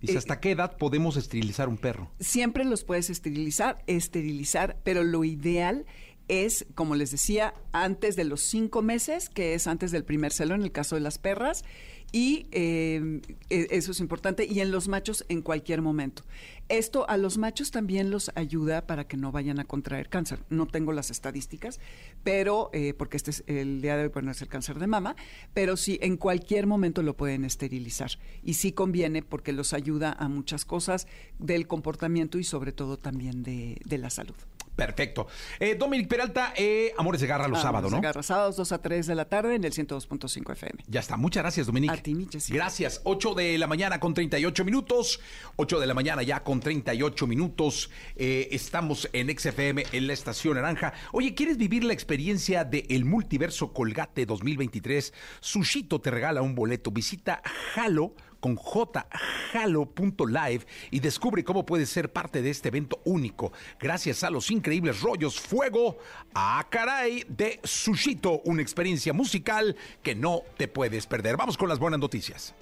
Dice, 0.00 0.14
Eh, 0.14 0.18
¿hasta 0.18 0.40
qué 0.40 0.52
edad 0.52 0.78
podemos 0.78 1.18
esterilizar 1.18 1.68
un 1.68 1.76
perro? 1.76 2.10
Siempre 2.20 2.64
los 2.64 2.84
puedes 2.84 3.10
esterilizar, 3.10 3.82
esterilizar, 3.86 4.78
pero 4.82 5.04
lo 5.04 5.24
ideal 5.24 5.84
es, 6.30 6.66
como 6.74 6.94
les 6.94 7.10
decía, 7.10 7.54
antes 7.72 8.16
de 8.16 8.24
los 8.24 8.40
cinco 8.40 8.82
meses, 8.82 9.28
que 9.28 9.54
es 9.54 9.66
antes 9.66 9.90
del 9.90 10.04
primer 10.04 10.32
celo 10.32 10.54
en 10.54 10.62
el 10.62 10.72
caso 10.72 10.94
de 10.94 11.00
las 11.00 11.18
perras, 11.18 11.64
y 12.12 12.46
eh, 12.52 13.20
e- 13.50 13.68
eso 13.70 13.92
es 13.92 14.00
importante, 14.00 14.46
y 14.46 14.60
en 14.60 14.70
los 14.70 14.88
machos 14.88 15.24
en 15.28 15.42
cualquier 15.42 15.82
momento. 15.82 16.24
Esto 16.70 17.04
a 17.10 17.16
los 17.16 17.36
machos 17.36 17.72
también 17.72 18.10
los 18.10 18.30
ayuda 18.36 18.86
para 18.86 19.06
que 19.08 19.16
no 19.16 19.32
vayan 19.32 19.58
a 19.58 19.64
contraer 19.64 20.08
cáncer. 20.08 20.38
No 20.50 20.66
tengo 20.66 20.92
las 20.92 21.10
estadísticas, 21.10 21.80
pero 22.22 22.70
eh, 22.72 22.94
porque 22.96 23.16
este 23.16 23.32
es 23.32 23.44
el 23.48 23.82
día 23.82 23.96
de 23.96 24.04
hoy, 24.04 24.08
pues 24.10 24.24
no 24.24 24.30
es 24.30 24.40
el 24.40 24.46
cáncer 24.48 24.78
de 24.78 24.86
mama, 24.86 25.16
pero 25.52 25.76
sí 25.76 25.98
en 26.00 26.16
cualquier 26.16 26.68
momento 26.68 27.02
lo 27.02 27.16
pueden 27.16 27.44
esterilizar. 27.44 28.12
Y 28.44 28.54
sí 28.54 28.70
conviene 28.72 29.22
porque 29.22 29.52
los 29.52 29.72
ayuda 29.72 30.12
a 30.18 30.28
muchas 30.28 30.64
cosas 30.64 31.08
del 31.40 31.66
comportamiento 31.66 32.38
y 32.38 32.44
sobre 32.44 32.70
todo 32.70 32.96
también 32.98 33.42
de, 33.42 33.76
de 33.84 33.98
la 33.98 34.08
salud. 34.10 34.36
Perfecto. 34.76 35.26
Eh, 35.58 35.74
Dominic 35.74 36.08
Peralta, 36.08 36.54
eh, 36.56 36.94
Amores 36.96 37.20
de 37.20 37.26
Garra 37.26 37.48
los 37.48 37.58
Ah, 37.58 37.62
sábados, 37.62 37.90
¿no? 37.90 37.98
se 37.98 38.06
agarra 38.06 38.22
sábados 38.22 38.56
2 38.56 38.72
a 38.72 38.80
3 38.80 39.06
de 39.08 39.14
la 39.14 39.26
tarde 39.26 39.54
en 39.56 39.64
el 39.64 39.72
102.5 39.72 40.52
FM. 40.52 40.84
Ya 40.86 41.00
está. 41.00 41.18
Muchas 41.18 41.42
gracias, 41.42 41.66
Dominic. 41.66 41.90
A 41.90 41.96
ti, 41.98 42.14
mi 42.14 42.26
Jessica. 42.30 42.56
Gracias. 42.56 43.02
8 43.04 43.34
de 43.34 43.58
la 43.58 43.66
mañana 43.66 44.00
con 44.00 44.14
38 44.14 44.64
minutos. 44.64 45.20
8 45.56 45.80
de 45.80 45.86
la 45.86 45.92
mañana 45.92 46.22
ya 46.22 46.42
con 46.42 46.59
38 46.60 47.26
minutos. 47.26 47.90
Eh, 48.16 48.48
estamos 48.52 49.08
en 49.12 49.36
XFM 49.36 49.84
en 49.92 50.06
la 50.06 50.12
Estación 50.12 50.54
Naranja. 50.54 50.92
Oye, 51.12 51.34
¿quieres 51.34 51.56
vivir 51.56 51.84
la 51.84 51.92
experiencia 51.92 52.64
de 52.64 52.86
El 52.88 53.04
Multiverso 53.04 53.72
Colgate 53.72 54.26
2023? 54.26 55.12
Sushito 55.40 56.00
te 56.00 56.10
regala 56.10 56.42
un 56.42 56.54
boleto. 56.54 56.90
Visita 56.90 57.42
Halo 57.74 58.14
con 58.40 58.56
J, 58.56 59.06
halo.live 59.52 60.66
y 60.90 61.00
descubre 61.00 61.44
cómo 61.44 61.64
puedes 61.64 61.90
ser 61.90 62.12
parte 62.12 62.42
de 62.42 62.50
este 62.50 62.68
evento 62.68 63.00
único 63.04 63.52
gracias 63.78 64.24
a 64.24 64.30
los 64.30 64.50
increíbles 64.50 65.02
rollos 65.02 65.38
Fuego 65.38 65.98
a 66.34 66.66
caray 66.70 67.24
de 67.28 67.60
Sushito, 67.62 68.40
una 68.44 68.62
experiencia 68.62 69.12
musical 69.12 69.76
que 70.02 70.14
no 70.14 70.40
te 70.56 70.68
puedes 70.68 71.06
perder. 71.06 71.36
Vamos 71.36 71.56
con 71.56 71.68
las 71.68 71.78
buenas 71.78 72.00
noticias. 72.00 72.54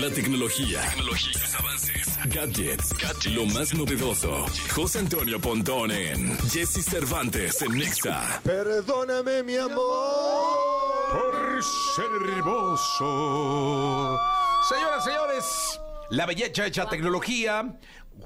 La 0.00 0.08
tecnología, 0.10 0.80
tecnologías, 0.90 1.54
avances, 1.56 2.18
gadgets, 2.26 2.94
lo 3.34 3.46
más 3.46 3.74
novedoso. 3.74 4.46
José 4.72 5.00
Antonio 5.00 5.40
Pontón 5.40 5.90
en 5.90 6.38
Jesse 6.50 6.84
Cervantes 6.84 7.60
en 7.62 7.72
Nexa. 7.72 8.40
Perdóname, 8.44 9.42
mi 9.42 9.56
amor. 9.56 9.74
Por 11.10 11.64
ser 11.96 12.04
hermoso. 12.36 14.16
Señoras, 14.68 15.04
señores, 15.04 15.80
la 16.10 16.26
belleza 16.26 16.66
hecha 16.66 16.86
tecnología. 16.86 17.76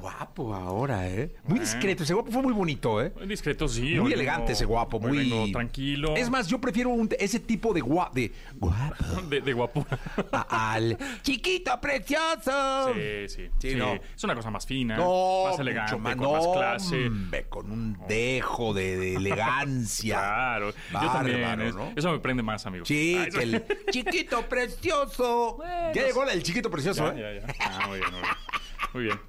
Guapo 0.02 0.52
ahora, 0.52 1.08
¿eh? 1.08 1.32
Muy 1.44 1.60
discreto. 1.60 2.02
Ese 2.02 2.12
guapo 2.12 2.32
fue 2.32 2.42
muy 2.42 2.52
bonito, 2.52 3.00
¿eh? 3.00 3.12
Muy 3.16 3.28
discreto, 3.28 3.68
sí. 3.68 3.94
Muy 4.00 4.12
elegante 4.12 4.46
vengo- 4.46 4.52
ese 4.52 4.64
guapo, 4.64 4.98
muy... 4.98 5.16
vengo 5.16 5.46
tranquilo. 5.52 6.16
Es 6.16 6.28
más, 6.28 6.48
yo 6.48 6.60
prefiero 6.60 6.90
un- 6.90 7.08
ese 7.20 7.38
tipo 7.38 7.72
de, 7.72 7.82
gua- 7.82 8.10
de 8.12 8.32
guapo 8.56 9.22
De, 9.30 9.40
de 9.40 9.52
guapo. 9.52 9.86
a- 10.32 10.72
al 10.74 10.98
chiquito 11.22 11.80
precioso. 11.80 12.92
Sí, 12.94 13.28
sí. 13.28 13.48
Sí, 13.58 13.70
sí. 13.70 13.74
no. 13.76 13.94
Es 13.94 14.24
una 14.24 14.34
cosa 14.34 14.50
más 14.50 14.66
fina, 14.66 14.96
No, 14.96 15.44
más 15.46 15.58
elegante, 15.60 15.92
mucho 15.96 16.02
más, 16.02 16.16
con 16.16 16.32
más 16.32 16.46
clase. 16.48 17.06
hombre, 17.06 17.44
con 17.48 17.70
un 17.70 17.98
dejo 18.08 18.74
de, 18.74 18.96
de 18.96 19.14
elegancia. 19.16 20.18
Claro, 20.18 20.72
yo 20.92 21.12
también. 21.12 21.60
es- 21.60 21.74
¿no? 21.76 21.92
Eso 21.94 22.10
me 22.10 22.18
prende 22.18 22.42
más, 22.42 22.66
amigo. 22.66 22.84
Sí, 22.84 23.16
Ay, 23.16 23.30
que 23.30 23.42
el 23.44 23.64
chiquito 23.92 24.42
precioso. 24.48 25.58
ya 25.94 26.04
llegó 26.06 26.24
el 26.28 26.42
chiquito 26.42 26.70
precioso, 26.72 27.14
Ya, 27.14 27.30
¿eh? 27.30 27.40
ya, 27.40 27.46
ya. 27.46 27.54
Ah, 27.60 27.86
muy 27.86 27.98
bien, 28.00 28.10
muy 28.10 28.20
bien. 28.20 28.34
Muy 28.94 29.04
bien. 29.04 29.20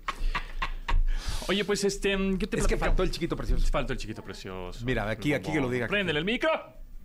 Oye, 1.47 1.65
pues 1.65 1.83
este, 1.83 2.17
¿qué 2.39 2.47
te 2.47 2.59
Es 2.59 2.67
que 2.67 2.77
faltó 2.77 3.03
el 3.03 3.11
chiquito 3.11 3.35
precioso. 3.35 3.67
Faltó 3.67 3.93
el 3.93 3.99
chiquito 3.99 4.23
precioso. 4.23 4.83
Mira, 4.85 5.09
aquí- 5.09 5.33
aquí 5.33 5.51
que 5.51 5.59
lo 5.61 5.69
diga. 5.69 5.87
Préndele 5.87 6.19
el 6.19 6.25
micro. 6.25 6.49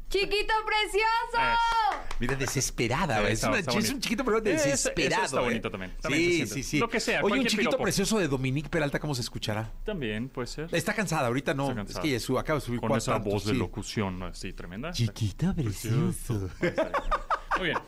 ¡Chiquito 0.09 0.55
precioso! 0.65 2.09
Mira, 2.19 2.35
desesperada, 2.35 3.19
Sí, 3.19 3.21
está- 3.25 3.33
es, 3.33 3.45
una- 3.45 3.59
está 3.59 3.79
es 3.79 3.91
un 3.91 4.01
chiquito, 4.01 4.25
pero 4.25 4.39
Eso- 4.39 4.49
eso 4.49 4.65
desesperado. 4.71 5.25
está 5.27 5.41
¿eh? 5.41 5.45
bonito 5.45 5.71
también. 5.71 5.95
También 6.01 6.23
se 6.23 6.31
Sí, 6.31 6.37
siente. 6.37 6.55
sí, 6.55 6.63
sí. 6.63 6.79
Lo 6.79 6.89
que 6.89 6.99
sea, 6.99 7.17
Oye, 7.19 7.25
un 7.25 7.29
cualquier 7.29 7.51
chiquito 7.51 7.71
piropo. 7.71 7.83
precioso 7.85 8.19
de 8.19 8.27
Dominique 8.29 8.71
Peralta, 8.71 8.99
¿cómo 9.01 9.15
se 9.15 9.21
escuchará? 9.21 9.71
También 9.85 10.31
puede 10.31 10.47
ser. 10.47 10.75
Está 10.75 10.95
cansada, 10.95 11.27
ahorita 11.27 11.53
no. 11.53 11.65
Está 11.65 11.75
cansada. 11.75 11.99
Es 12.01 12.03
que 12.03 12.11
ya 12.13 12.21
su- 12.21 12.39
acaba 12.39 12.59
de 12.59 12.65
subir 12.65 12.81
Con 12.81 12.89
cuatro 12.89 13.03
esa 13.03 13.13
tantos, 13.17 13.33
voz 13.35 13.45
de 13.45 13.53
sí. 13.53 13.59
locución 13.59 14.23
así 14.23 14.55
tremenda. 14.55 14.93
Chiquito 14.93 15.55
precioso. 15.55 16.49
Muy 17.59 17.67
bien. 17.69 17.79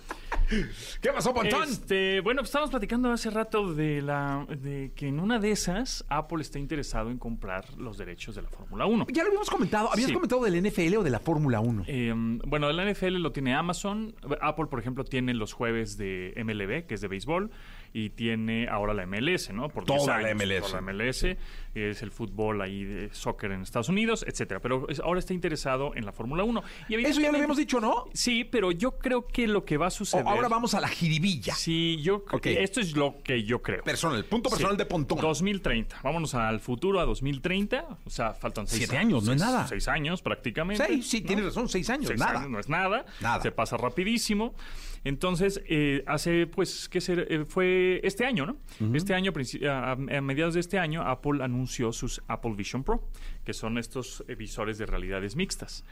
¿Qué 1.00 1.10
pasó, 1.12 1.32
Pontón? 1.32 1.62
Este, 1.68 2.20
bueno, 2.20 2.40
pues 2.40 2.48
estábamos 2.48 2.70
platicando 2.70 3.10
hace 3.12 3.30
rato 3.30 3.72
de 3.72 4.02
la 4.02 4.44
de 4.48 4.92
que 4.96 5.06
en 5.06 5.20
una 5.20 5.38
de 5.38 5.52
esas 5.52 6.04
Apple 6.08 6.42
está 6.42 6.58
interesado 6.58 7.10
en 7.10 7.18
comprar 7.18 7.72
los 7.78 7.96
derechos 7.98 8.34
de 8.34 8.42
la 8.42 8.48
Fórmula 8.48 8.86
1. 8.86 9.06
Ya 9.12 9.22
lo 9.22 9.28
habíamos 9.28 9.48
comentado. 9.48 9.92
¿Habías 9.92 10.08
Sí. 10.08 10.14
comentado 10.14 10.42
del 10.42 10.56
NFL 10.56 10.96
o 10.96 11.02
de 11.04 11.10
la 11.10 11.20
Fórmula 11.20 11.60
1? 11.60 11.84
Eh, 11.86 12.12
bueno, 12.46 12.68
el 12.68 12.80
NFL 12.80 13.18
lo 13.20 13.30
tiene 13.30 13.54
Amazon. 13.54 14.12
Apple, 14.40 14.66
por 14.66 14.80
ejemplo, 14.80 15.04
tiene 15.04 15.34
los 15.34 15.52
jueves 15.52 15.96
de 15.96 16.32
MLB, 16.36 16.84
que 16.86 16.94
es 16.94 17.00
de 17.00 17.06
béisbol, 17.06 17.50
y 17.92 18.10
tiene 18.10 18.68
ahora 18.68 18.94
la 18.94 19.04
MLS, 19.06 19.50
¿no? 19.52 19.68
Por 19.68 19.84
10 19.84 20.04
Toda 20.04 20.18
la 20.20 20.34
MLS. 20.34 20.60
toda 20.60 20.80
la 20.80 20.92
MLS, 20.92 21.36
es 21.74 22.02
el 22.02 22.10
fútbol 22.10 22.60
ahí 22.62 22.84
de 22.84 23.12
soccer 23.12 23.52
en 23.52 23.62
Estados 23.62 23.88
Unidos, 23.88 24.24
etcétera. 24.28 24.60
Pero 24.60 24.88
es- 24.88 25.00
ahora 25.00 25.18
está 25.18 25.34
interesado 25.34 25.92
en 25.96 26.04
la 26.06 26.12
Fórmula 26.12 26.44
1. 26.44 26.62
Y 26.88 26.94
Eso 27.04 27.20
ya 27.20 27.30
lo 27.30 27.36
habíamos 27.36 27.56
dicho, 27.56 27.80
¿no? 27.80 28.04
Sí, 28.12 28.44
pero 28.44 28.70
yo 28.72 28.98
creo 28.98 29.26
que 29.26 29.46
lo 29.48 29.64
que 29.64 29.76
va 29.76 29.88
a 29.88 29.90
suceder. 29.90 30.24
O 30.24 30.28
ahora 30.28 30.48
vamos 30.48 30.74
a 30.74 30.80
la 30.80 30.88
jiribilla. 30.88 31.54
Sí, 31.54 31.98
yo 32.02 32.24
Ok. 32.30 32.46
esto 32.46 32.80
es 32.80 32.96
lo 32.96 33.18
que 33.22 33.42
yo 33.44 33.60
creo. 33.62 33.82
Personal, 33.82 34.24
punto 34.24 34.50
personal 34.50 34.74
Sí. 34.74 34.78
de 34.78 34.86
Pontón. 34.86 35.18
2030. 35.20 36.00
Vámonos 36.02 36.34
al 36.34 36.60
futuro, 36.60 37.00
a 37.00 37.04
2030. 37.04 37.84
O 38.04 38.10
sea, 38.10 38.34
faltan 38.34 38.66
seis 38.66 38.80
Siete 38.82 38.96
años, 38.98 39.24
no 39.24 39.32
es 39.32 39.40
nada. 39.40 39.66
Seis 39.66 39.88
años 39.88 40.22
prácticamente. 40.22 40.84
Seis, 40.86 41.08
sí, 41.08 41.20
¿no? 41.22 41.26
tienes 41.26 41.44
razón, 41.46 41.68
seis 41.68 41.88
años, 41.90 42.06
Seis 42.08 42.18
nada. 42.20 42.38
años 42.38 42.50
no 42.50 42.58
es 42.60 42.68
nada. 42.68 43.04
Nada. 43.20 43.42
Se 43.42 43.50
pasa 43.52 43.76
rapidísimo. 43.76 44.54
Entonces, 45.04 45.62
eh, 45.68 46.04
hace, 46.06 46.46
pues, 46.46 46.88
¿qué 46.88 47.00
ser? 47.00 47.26
Eh, 47.30 47.44
fue 47.46 48.00
este 48.04 48.26
año, 48.26 48.44
¿no? 48.46 48.56
Este 48.94 49.14
año, 49.14 49.32
a, 49.68 49.92
a 49.92 49.96
mediados 49.96 50.54
de 50.54 50.60
este 50.60 50.78
año, 50.78 51.02
Apple 51.02 51.42
anunció 51.42 51.92
sus 51.92 52.22
Apple 52.28 52.54
Vision 52.54 52.84
Pro, 52.84 53.02
que 53.44 53.52
son 53.54 53.78
estos 53.78 54.24
visores 54.36 54.76
de 54.78 54.86
realidades 54.86 55.36
mixtas. 55.36 55.84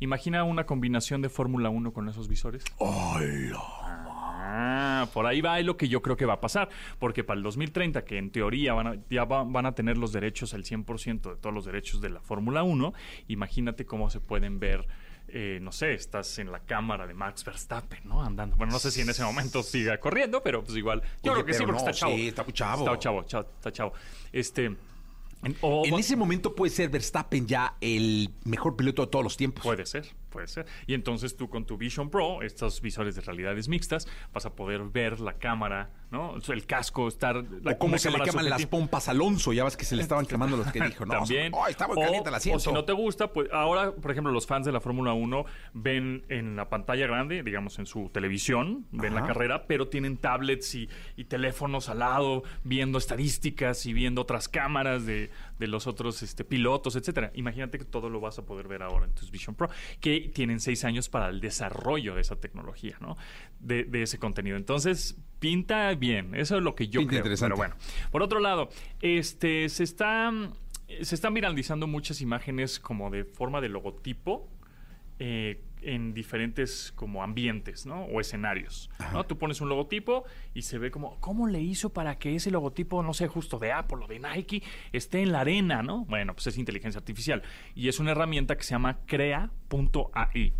Imagina 0.00 0.44
una 0.44 0.66
combinación 0.66 1.22
de 1.22 1.28
Fórmula 1.30 1.70
1 1.70 1.92
con 1.92 2.08
esos 2.08 2.28
visores. 2.28 2.64
Ah, 4.48 5.08
por 5.12 5.26
ahí 5.26 5.40
va 5.40 5.58
lo 5.60 5.76
que 5.76 5.88
yo 5.88 6.02
creo 6.02 6.16
que 6.16 6.26
va 6.26 6.34
a 6.34 6.40
pasar, 6.40 6.68
porque 6.98 7.24
para 7.24 7.38
el 7.38 7.42
2030, 7.42 8.04
que 8.04 8.18
en 8.18 8.30
teoría 8.30 8.74
van 8.74 8.86
a, 8.86 8.96
ya 9.10 9.24
va- 9.24 9.44
van 9.44 9.66
a 9.66 9.74
tener 9.74 9.96
los 9.98 10.12
derechos, 10.12 10.52
el 10.54 10.64
100% 10.64 11.30
de 11.30 11.36
todos 11.36 11.54
los 11.54 11.64
derechos 11.64 12.00
de 12.00 12.10
la 12.10 12.20
Fórmula 12.20 12.62
1, 12.62 12.92
imagínate 13.28 13.86
cómo 13.86 14.08
se 14.10 14.20
pueden 14.20 14.58
ver, 14.60 14.86
eh, 15.28 15.58
no 15.60 15.72
sé, 15.72 15.94
estás 15.94 16.38
en 16.38 16.52
la 16.52 16.60
cámara 16.60 17.06
de 17.06 17.14
Max 17.14 17.44
Verstappen, 17.44 18.00
¿no? 18.04 18.22
Andando. 18.22 18.56
Bueno, 18.56 18.72
no 18.72 18.78
sé 18.78 18.90
si 18.90 19.00
en 19.00 19.10
ese 19.10 19.22
momento 19.24 19.62
siga 19.62 19.98
corriendo, 19.98 20.42
pero 20.42 20.62
pues 20.64 20.76
igual, 20.76 21.02
yo 21.22 21.32
Oye, 21.32 21.42
creo 21.42 21.46
que 21.46 21.52
sí, 21.54 21.58
porque 21.60 21.72
no, 21.72 21.78
está 21.78 21.92
chavo. 21.92 22.14
sí, 22.14 22.28
está 22.28 22.44
chavo. 22.52 22.84
Está 22.84 22.98
chavo, 22.98 23.22
chavo, 23.24 23.48
está 23.56 23.72
chavo. 23.72 23.92
Este... 24.32 24.64
en- 24.66 25.56
En 25.84 25.94
ese 25.94 26.16
momento 26.16 26.54
puede 26.54 26.70
ser 26.70 26.88
Verstappen 26.88 27.46
ya 27.46 27.76
el 27.80 28.30
mejor 28.44 28.74
piloto 28.76 29.02
de 29.04 29.08
todos 29.08 29.22
los 29.24 29.36
tiempos. 29.36 29.62
Puede 29.64 29.84
ser, 29.86 30.08
puede 30.30 30.48
ser. 30.48 30.66
Y 30.86 30.94
entonces 30.94 31.36
tú 31.36 31.48
con 31.48 31.66
tu 31.66 31.76
Vision 31.76 32.08
Pro, 32.10 32.42
estos 32.42 32.80
visores 32.80 33.14
de 33.14 33.20
realidades 33.20 33.68
mixtas, 33.68 34.08
vas 34.32 34.46
a 34.46 34.54
poder 34.54 34.82
ver 34.84 35.20
la 35.20 35.34
cámara, 35.34 35.90
¿no? 36.10 36.30
O 36.30 36.40
sea, 36.40 36.54
El 36.54 36.66
casco, 36.66 37.08
estar... 37.08 37.44
la- 37.62 37.72
o 37.72 37.78
cómo 37.78 37.98
se 37.98 38.10
le 38.10 38.20
queman 38.20 38.48
las 38.48 38.66
pompas 38.66 39.08
a 39.08 39.10
Alonso. 39.10 39.52
Ya 39.52 39.64
ves 39.64 39.76
que 39.76 39.84
se 39.84 39.96
le 39.96 40.02
estaban 40.02 40.24
quemando 40.26 40.56
los 40.56 40.70
que 40.72 40.80
dijo. 40.80 41.04
No, 41.04 41.14
También. 41.14 41.52
¡Ay, 41.64 41.72
está 41.72 41.86
muy 41.88 41.96
O- 41.96 42.00
caliente 42.00 42.30
asiento! 42.30 42.56
O 42.58 42.60
si 42.60 42.72
no 42.72 42.84
te 42.84 42.92
gusta, 42.92 43.32
pues 43.32 43.48
ahora, 43.52 43.92
por 43.92 44.10
ejemplo, 44.10 44.32
los 44.32 44.46
fans 44.46 44.64
de 44.66 44.72
la 44.72 44.80
Fórmula 44.80 45.12
1 45.12 45.44
ven 45.74 46.24
en 46.28 46.56
la 46.56 46.68
pantalla 46.68 47.06
grande, 47.06 47.42
digamos 47.42 47.78
en 47.78 47.86
su 47.86 48.08
televisión, 48.10 48.86
ven 48.92 49.14
la 49.14 49.26
carrera, 49.26 49.66
pero 49.66 49.88
tienen 49.88 50.16
tablets 50.16 50.74
y, 50.74 50.88
y 51.16 51.24
teléfonos 51.24 51.88
al 51.88 51.98
lado, 52.00 52.42
viendo 52.64 52.98
estadísticas 52.98 53.84
y 53.86 53.92
viendo 53.92 54.22
otras 54.22 54.48
cámaras 54.48 55.06
de, 55.06 55.30
de 55.58 55.66
los 55.66 55.86
otros 55.86 56.22
este, 56.22 56.44
pilotos, 56.44 56.96
etcétera. 56.96 57.30
Imagínate 57.34 57.78
que 57.78 57.84
todo 57.84 58.08
lo 58.10 58.20
vas 58.20 58.38
a 58.38 58.46
poder 58.46 58.68
ver 58.68 58.82
ahora 58.82 59.06
en 59.06 59.12
tus 59.12 59.30
Vision 59.30 59.54
Pro, 59.56 59.68
que 60.00 60.30
tienen 60.34 60.60
seis 60.60 60.84
años 60.84 61.08
para 61.08 61.28
el 61.28 61.40
desarrollo 61.40 62.14
de 62.14 62.20
esa 62.20 62.36
tecnología, 62.36 62.96
¿no? 63.00 63.16
De, 63.60 63.84
de 63.84 64.02
ese 64.02 64.18
contenido. 64.18 64.56
Entonces, 64.56 65.16
pinta 65.40 65.94
bien. 65.96 66.34
Eso 66.34 66.56
es 66.56 66.62
lo 66.62 66.74
que 66.74 66.88
yo 66.88 67.00
Pinta 67.00 67.10
creo. 67.10 67.18
interesante. 67.20 67.54
Pero 67.54 67.56
bueno. 67.56 67.74
Por 68.10 68.22
otro 68.22 68.40
lado, 68.40 68.68
este 69.00 69.68
se 69.68 69.84
está 69.84 70.32
se 71.02 71.14
están 71.14 71.34
viralizando 71.34 71.86
muchas 71.86 72.20
imágenes 72.20 72.78
como 72.78 73.10
de 73.10 73.24
forma 73.24 73.60
de 73.60 73.68
logotipo 73.68 74.48
eh, 75.18 75.62
en 75.82 76.14
diferentes 76.14 76.92
como 76.94 77.22
ambientes, 77.22 77.86
¿no? 77.86 78.04
O 78.04 78.20
escenarios. 78.20 78.90
¿no? 79.12 79.24
Tú 79.24 79.38
pones 79.38 79.60
un 79.60 79.68
logotipo 79.68 80.24
y 80.54 80.62
se 80.62 80.78
ve 80.78 80.90
como, 80.90 81.18
¿cómo 81.20 81.46
le 81.48 81.60
hizo 81.60 81.90
para 81.92 82.18
que 82.18 82.34
ese 82.34 82.50
logotipo, 82.50 83.02
no 83.02 83.14
sé, 83.14 83.28
justo 83.28 83.58
de 83.58 83.72
Apple 83.72 83.98
o 84.04 84.06
de 84.06 84.18
Nike, 84.18 84.62
esté 84.92 85.22
en 85.22 85.32
la 85.32 85.40
arena, 85.40 85.82
¿no? 85.82 86.04
Bueno, 86.04 86.34
pues 86.34 86.48
es 86.48 86.58
inteligencia 86.58 86.98
artificial. 86.98 87.42
Y 87.74 87.88
es 87.88 87.98
una 88.00 88.12
herramienta 88.12 88.56
que 88.56 88.64
se 88.64 88.70
llama 88.70 88.98
crea.ai. 89.06 90.52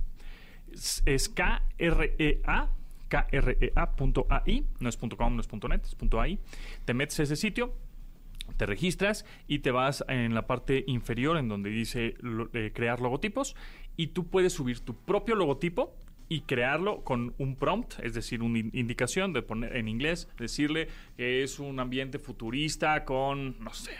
Es, 0.73 1.03
es 1.07 1.29
K-R-E-A. 1.29 2.69
KREA.ai, 3.09 4.65
no 4.81 4.89
es 4.89 4.97
.com, 4.97 5.35
no 5.37 5.41
es 5.41 5.53
.net, 5.53 5.85
es 5.85 5.97
.ai. 6.19 6.39
Te 6.85 6.95
metes 6.95 7.21
a 7.21 7.23
ese 7.25 7.37
sitio, 7.37 7.75
te 8.57 8.67
registras 8.67 9.25
y 9.49 9.61
te 9.61 9.71
vas 9.71 10.05
en 10.09 10.35
la 10.35 10.47
parte 10.47 10.85
inferior 10.87 11.37
en 11.37 11.49
donde 11.49 11.71
dice 11.71 12.15
eh, 12.53 12.73
crear 12.75 13.01
logotipos 13.01 13.57
y 13.97 14.09
tú 14.09 14.29
puedes 14.29 14.53
subir 14.53 14.81
tu 14.81 14.95
propio 14.95 15.35
logotipo 15.35 15.95
y 16.29 16.41
crearlo 16.41 17.05
con 17.05 17.35
un 17.39 17.55
prompt, 17.55 18.01
es 18.03 18.13
decir, 18.15 18.43
una 18.43 18.59
in- 18.59 18.71
indicación 18.73 19.33
de 19.33 19.43
poner 19.43 19.77
en 19.77 19.87
inglés, 19.87 20.29
decirle 20.37 20.89
que 21.17 21.45
es 21.45 21.61
un 21.61 21.79
ambiente 21.79 22.19
futurista 22.19 23.05
con, 23.05 23.57
no 23.61 23.73
sé, 23.73 23.93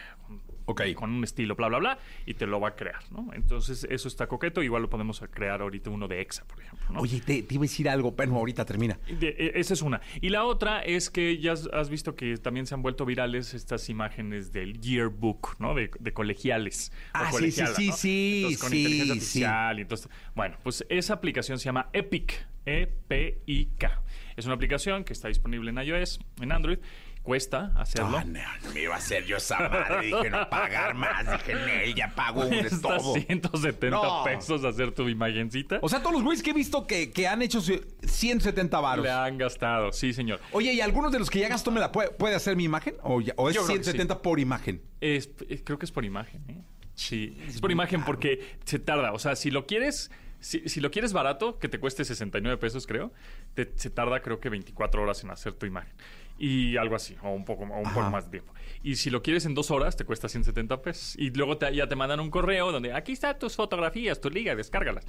Ok. 0.67 0.83
con 0.95 1.11
un 1.11 1.25
estilo, 1.25 1.55
bla, 1.57 1.69
bla, 1.69 1.79
bla, 1.79 1.99
y 2.27 2.35
te 2.35 2.47
lo 2.47 2.61
va 2.61 2.69
a 2.69 2.77
crear, 2.77 3.01
¿no? 3.11 3.33
Entonces, 3.33 3.87
eso 3.91 4.09
está 4.09 4.27
coqueto, 4.27 4.63
igual 4.63 4.83
lo 4.83 4.91
podemos 4.91 5.23
crear 5.31 5.63
ahorita 5.63 5.91
uno 5.91 6.07
de 6.09 6.21
EXA, 6.21 6.45
por 6.45 6.61
ejemplo, 6.61 6.87
¿no? 6.91 7.01
Oye, 7.01 7.21
te, 7.21 7.43
te 7.43 7.55
iba 7.55 7.63
a 7.63 7.69
decir 7.69 7.89
algo, 7.89 8.15
pero 8.15 8.35
ahorita 8.35 8.65
termina. 8.65 8.99
De- 9.19 9.29
e- 9.39 9.53
esa 9.61 9.75
es 9.75 9.83
una. 9.83 10.01
Y 10.21 10.29
la 10.31 10.45
otra 10.45 10.83
es 10.83 11.09
que 11.11 11.39
ya 11.39 11.53
has, 11.53 11.89
visto 11.89 12.15
que 12.17 12.37
también 12.37 12.67
se 12.67 12.75
han 12.75 12.83
vuelto 12.83 13.05
virales 13.07 13.55
estas 13.55 13.89
imágenes 13.89 14.53
del 14.53 14.81
yearbook, 14.81 15.57
¿no? 15.61 15.75
De, 15.75 15.91
de 15.99 16.13
colegiales. 16.13 16.93
o 16.93 17.11
Ah, 17.15 17.27
sí, 17.27 17.33
colegiala, 17.33 17.75
sí, 17.75 17.83
sí, 17.85 17.89
¿no? 17.89 17.97
sí, 17.97 18.37
Entonces, 18.39 18.61
con 18.61 18.71
sí, 18.71 18.77
inteligencia 18.79 19.09
sí. 19.09 19.13
artificial 19.45 19.79
y 19.79 19.83
entonces, 19.83 20.09
bueno, 20.35 20.57
pues 20.63 20.85
esa 20.89 21.15
aplicación 21.15 21.59
se 21.59 21.65
llama 21.67 21.89
Epic, 21.93 22.47
E-P-I-K. 22.65 24.03
Es 24.37 24.45
una 24.45 24.55
aplicación 24.55 25.05
que 25.05 25.13
está 25.13 25.29
disponible 25.29 25.71
en 25.71 25.79
iOS, 25.79 26.19
en 26.41 26.53
Android. 26.53 26.79
Cuesta 27.27 27.73
hacerlo. 27.75 28.19
Ah, 28.19 28.25
no, 28.25 28.39
no 28.65 28.73
me 28.73 28.83
iba 28.83 28.95
a 28.95 28.99
hacer 28.99 29.25
yo 29.27 29.37
esa 29.39 29.59
madre. 29.69 30.07
Dije, 30.07 30.31
no 30.31 30.49
pagar 30.49 30.95
más. 30.95 31.29
Dije, 31.29 31.55
Nel, 31.57 31.93
ya 31.95 32.15
pago 32.15 32.47
un 32.47 32.69
todo. 32.81 33.15
170 33.15 33.91
No. 33.91 34.23
pesos 34.23 34.63
hacer 34.65 34.93
tu 34.93 35.09
imagencita. 35.09 35.81
O 35.83 35.89
sea, 35.89 35.99
todos 35.99 36.13
los 36.13 36.23
güeyes 36.23 36.41
que 36.41 36.51
he 36.51 36.55
visto 36.55 36.87
que, 36.87 37.11
que 37.11 37.27
han 37.27 37.43
hecho 37.43 37.61
170 37.61 38.79
varos. 38.81 39.05
Le 39.05 39.11
han 39.11 39.37
gastado, 39.39 39.91
sí, 39.93 40.13
señor. 40.13 40.41
Oye, 40.53 40.73
¿y 40.73 40.81
algunos 40.81 41.11
de 41.11 41.19
los 41.19 41.29
que 41.29 41.41
ya 41.41 41.49
gastó 41.49 41.73
me 41.73 41.81
la 41.81 41.91
puede, 41.91 42.11
puede 42.11 42.37
hacer 42.37 42.55
mi 42.55 42.63
imagen? 42.63 42.95
¿O, 43.03 43.21
ya- 43.21 43.35
o 43.37 43.49
es 43.51 43.57
Yo 43.57 43.63
creo 43.65 43.77
que 43.79 43.83
170 43.85 44.23
por 44.23 44.39
imagen? 44.39 44.81
Es, 45.01 45.29
eh, 45.49 45.63
creo 45.65 45.81
que 45.81 45.87
es 45.87 45.91
por 45.93 46.05
imagen, 46.05 46.45
¿eh? 46.49 46.63
Sí, 46.95 47.37
es 47.47 47.61
por 47.61 47.73
imagen 47.73 48.05
porque 48.05 48.57
se 48.65 48.79
tarda. 48.79 49.13
O 49.13 49.19
sea, 49.19 49.35
si 49.37 49.51
lo 49.51 49.67
quieres, 49.67 50.11
si, 50.41 50.67
si 50.69 50.81
lo 50.81 50.91
quieres 50.91 51.13
barato, 51.13 51.59
que 51.59 51.69
te 51.69 51.79
cueste 51.81 52.05
69 52.05 52.57
pesos, 52.57 52.87
creo, 52.87 53.13
te- 53.55 53.73
se 53.75 53.91
tarda 53.91 54.21
creo 54.23 54.39
que 54.41 54.49
24 54.49 55.03
horas 55.03 55.23
en 55.25 55.31
hacer 55.31 55.53
tu 55.55 55.67
imagen. 55.67 55.93
Y 56.39 56.77
algo 56.77 56.97
así, 56.97 57.17
o 57.23 57.31
un 57.31 57.45
poco, 57.45 57.63
o 57.65 57.79
un 57.79 57.85
poco 57.85 58.01
Ajá. 58.01 58.11
más 58.11 58.25
de 58.27 58.31
tiempo. 58.33 58.53
Y 58.83 58.97
si 58.97 59.09
lo 59.11 59.23
quieres 59.23 59.47
en 59.47 59.55
dos 59.55 59.71
horas, 59.71 59.97
te 59.97 60.05
cuesta 60.05 60.29
170 60.29 60.83
pesos. 60.83 61.17
Y 61.19 61.31
luego 61.31 61.57
te- 61.57 61.75
ya 61.75 61.89
te 61.89 61.97
mandan 61.97 62.21
un 62.21 62.31
correo 62.31 62.71
donde 62.73 62.93
aquí 62.93 63.13
están 63.13 63.39
tus 63.39 63.57
fotografías, 63.57 64.21
tu 64.21 64.29
liga, 64.31 64.55
descárgalas. 64.55 65.05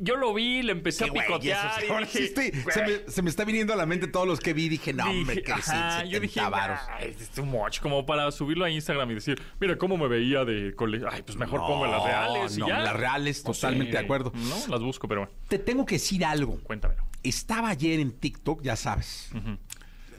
yo 0.00 0.16
lo 0.16 0.34
vi, 0.34 0.60
le 0.62 0.72
empecé 0.72 1.04
a 1.04 1.12
picotear. 1.12 1.78
eso, 1.80 1.86
y 1.86 1.90
ahora 1.92 2.06
sí 2.06 2.18
dije, 2.18 2.48
estoy- 2.50 2.72
se, 2.72 2.82
me, 2.82 3.10
se 3.12 3.22
me 3.22 3.30
está 3.30 3.44
viniendo 3.44 3.72
a 3.72 3.76
la 3.76 3.86
mente 3.86 4.08
todos 4.08 4.26
los 4.26 4.40
que 4.40 4.52
vi. 4.52 4.68
Dije, 4.68 4.92
no, 4.92 5.04
hombre, 5.08 5.36
Dije, 5.36 5.44
que 5.54 5.62
sí, 5.62 5.70
yo 6.10 6.18
dije, 6.18 6.34
70 6.40 6.48
varos. 6.50 6.80
"Ay, 6.90 7.14
es 7.16 7.28
too 7.30 7.44
much", 7.46 7.78
como 7.80 8.04
para 8.04 8.32
subirlo 8.32 8.64
a 8.64 8.70
Instagram 8.70 9.08
y 9.12 9.14
decir, 9.14 9.40
mira 9.60 9.78
cómo 9.78 9.96
me 9.96 10.08
veía 10.08 10.44
de 10.44 10.74
colegio. 10.74 11.06
Ay, 11.08 11.22
pues 11.22 11.38
mejor 11.38 11.60
pongo 11.60 11.86
las 11.86 12.02
reales 12.02 12.56
y 12.56 12.60
no, 12.60 12.68
ya. 12.68 12.80
las 12.80 12.96
reales, 12.96 13.44
totalmente 13.44 13.92
de 13.92 13.98
acuerdo. 13.98 14.32
No, 14.34 14.66
las 14.66 14.80
busco, 14.80 15.06
pero 15.06 15.20
bueno, 15.22 15.36
Te 15.48 15.60
tengo 15.60 15.86
que 15.86 15.94
decir 15.94 16.24
algo. 16.24 16.58
cuéntamelo. 16.64 17.04
Estaba 17.22 17.68
ayer 17.68 18.00
en 18.00 18.10
TikTok, 18.18 18.62
ya 18.62 18.74
sabes. 18.74 19.30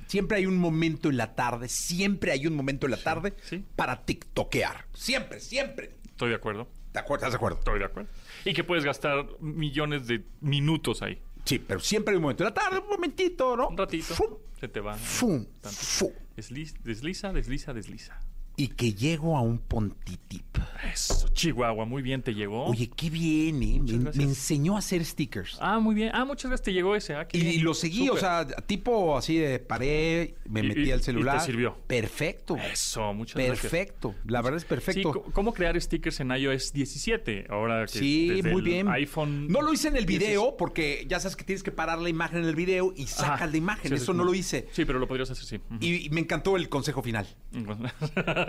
Siempre 0.08 0.38
hay 0.38 0.46
un 0.46 0.58
momento 0.58 1.10
en 1.10 1.18
la 1.18 1.36
tarde, 1.36 1.68
siempre 1.68 2.32
hay 2.32 2.48
un 2.48 2.56
momento 2.56 2.86
en 2.88 2.92
la 2.92 2.98
tarde 2.98 3.34
sí. 3.44 3.64
para 3.76 4.06
TikTokear. 4.06 4.86
Siempre, 4.94 5.40
siempre. 5.40 5.96
Estoy 6.06 6.30
de 6.30 6.36
acuerdo. 6.36 6.68
¿Te 6.92 7.00
acuerdas? 7.00 7.28
¿Estás 7.28 7.34
de 7.34 7.38
acuerdo? 7.38 7.60
Estoy 7.60 7.80
de 7.80 7.86
acuerdo. 7.86 8.10
Y 8.46 8.54
que 8.54 8.64
puedes 8.64 8.86
gastar 8.86 9.26
millones 9.42 10.08
de 10.08 10.24
minutos 10.42 11.02
ahí. 11.02 11.22
Sí, 11.44 11.60
pero 11.60 11.80
siempre 11.80 12.14
hay 12.14 12.18
un 12.18 12.22
momento 12.24 12.44
en 12.44 12.50
la 12.50 12.54
tarde, 12.54 12.80
un 12.80 12.88
momentito, 12.88 13.58
¿no? 13.58 13.68
Un 13.70 13.78
ratito. 13.78 14.14
Fum, 14.16 14.38
Se 14.60 14.68
te 14.68 14.80
va. 14.80 14.96
fum, 14.96 15.46
fum. 15.62 16.12
Desliza, 16.36 17.32
desliza, 17.34 17.74
desliza. 17.74 18.20
Y 18.58 18.70
que 18.70 18.94
llego 18.94 19.36
a 19.38 19.42
un 19.42 19.58
pontitip. 19.60 20.44
Eso, 20.92 21.28
Chihuahua, 21.30 21.86
muy 21.86 22.02
bien, 22.02 22.22
te 22.22 22.34
llegó. 22.34 22.66
Oye, 22.66 22.90
qué 22.96 23.10
bien, 23.10 23.62
¿eh? 23.64 23.82
Me, 24.16 24.24
enseñó 24.24 24.76
a 24.76 24.80
hacer 24.80 25.04
stickers. 25.04 25.58
Ah, 25.60 25.80
muy 25.80 25.94
bien. 25.96 26.12
Ah, 26.14 26.24
muchas 26.26 26.50
gracias, 26.50 26.64
te 26.66 26.74
llegó 26.74 26.96
ese. 26.96 27.16
Ah, 27.16 27.28
Y, 27.34 27.40
y 27.40 27.60
lo 27.60 27.74
seguí, 27.74 28.08
o 28.10 28.16
sea, 28.18 28.46
tipo 28.46 29.18
así 29.18 29.38
de 29.38 29.60
paré, 29.60 30.36
me 30.48 30.62
Y- 30.62 30.68
metí 30.68 30.82
y- 30.84 30.92
al 30.92 31.00
y 31.00 31.04
celular. 31.04 31.40
te 31.40 31.46
sirvió. 31.46 31.78
Perfecto. 31.88 32.56
Eso, 32.58 33.14
muchas 33.14 33.36
gracias. 33.36 33.60
Perfecto. 33.62 34.16
La 34.26 34.42
verdad 34.42 34.58
es 34.58 34.66
perfecto. 34.66 35.24
Sí, 35.26 35.32
¿cómo 35.34 35.54
crear 35.54 35.80
stickers 35.82 36.20
en 36.22 36.32
iOS 36.32 36.72
17? 36.72 37.48
Ahora 37.50 37.86
que 37.88 38.00
Sí, 38.00 38.30
desde 38.30 38.52
muy 38.52 38.60
el 38.62 38.66
bien. 38.66 38.88
iPhone. 38.90 39.48
No 39.48 39.62
lo 39.62 39.74
hice 39.74 39.90
en 39.90 39.98
el 39.98 40.06
16. 40.06 40.30
video 40.30 40.56
porque 40.58 41.06
ya 41.10 41.20
sabes 41.20 41.36
que 41.36 41.44
tienes 41.44 41.64
que 41.64 41.72
parar 41.72 42.00
la 42.00 42.10
imagen 42.10 42.40
en 42.40 42.46
el 42.46 42.56
video 42.56 42.94
y 42.96 43.08
sacas 43.08 43.52
la 43.52 43.58
imagen. 43.58 43.90
Sí, 43.90 43.96
Eso 43.96 44.12
sí, 44.14 44.18
no 44.18 44.24
lo 44.24 44.34
hice. 44.34 44.68
Sí, 44.72 44.86
pero 44.86 45.00
lo 45.00 45.08
podrías 45.08 45.30
hacer, 45.32 45.46
sí. 45.46 45.60
Y, 45.82 46.06
y 46.06 46.10
me 46.12 46.22
encantó 46.22 46.56
el 46.56 46.70
consejo 46.70 47.02
final. 47.02 47.28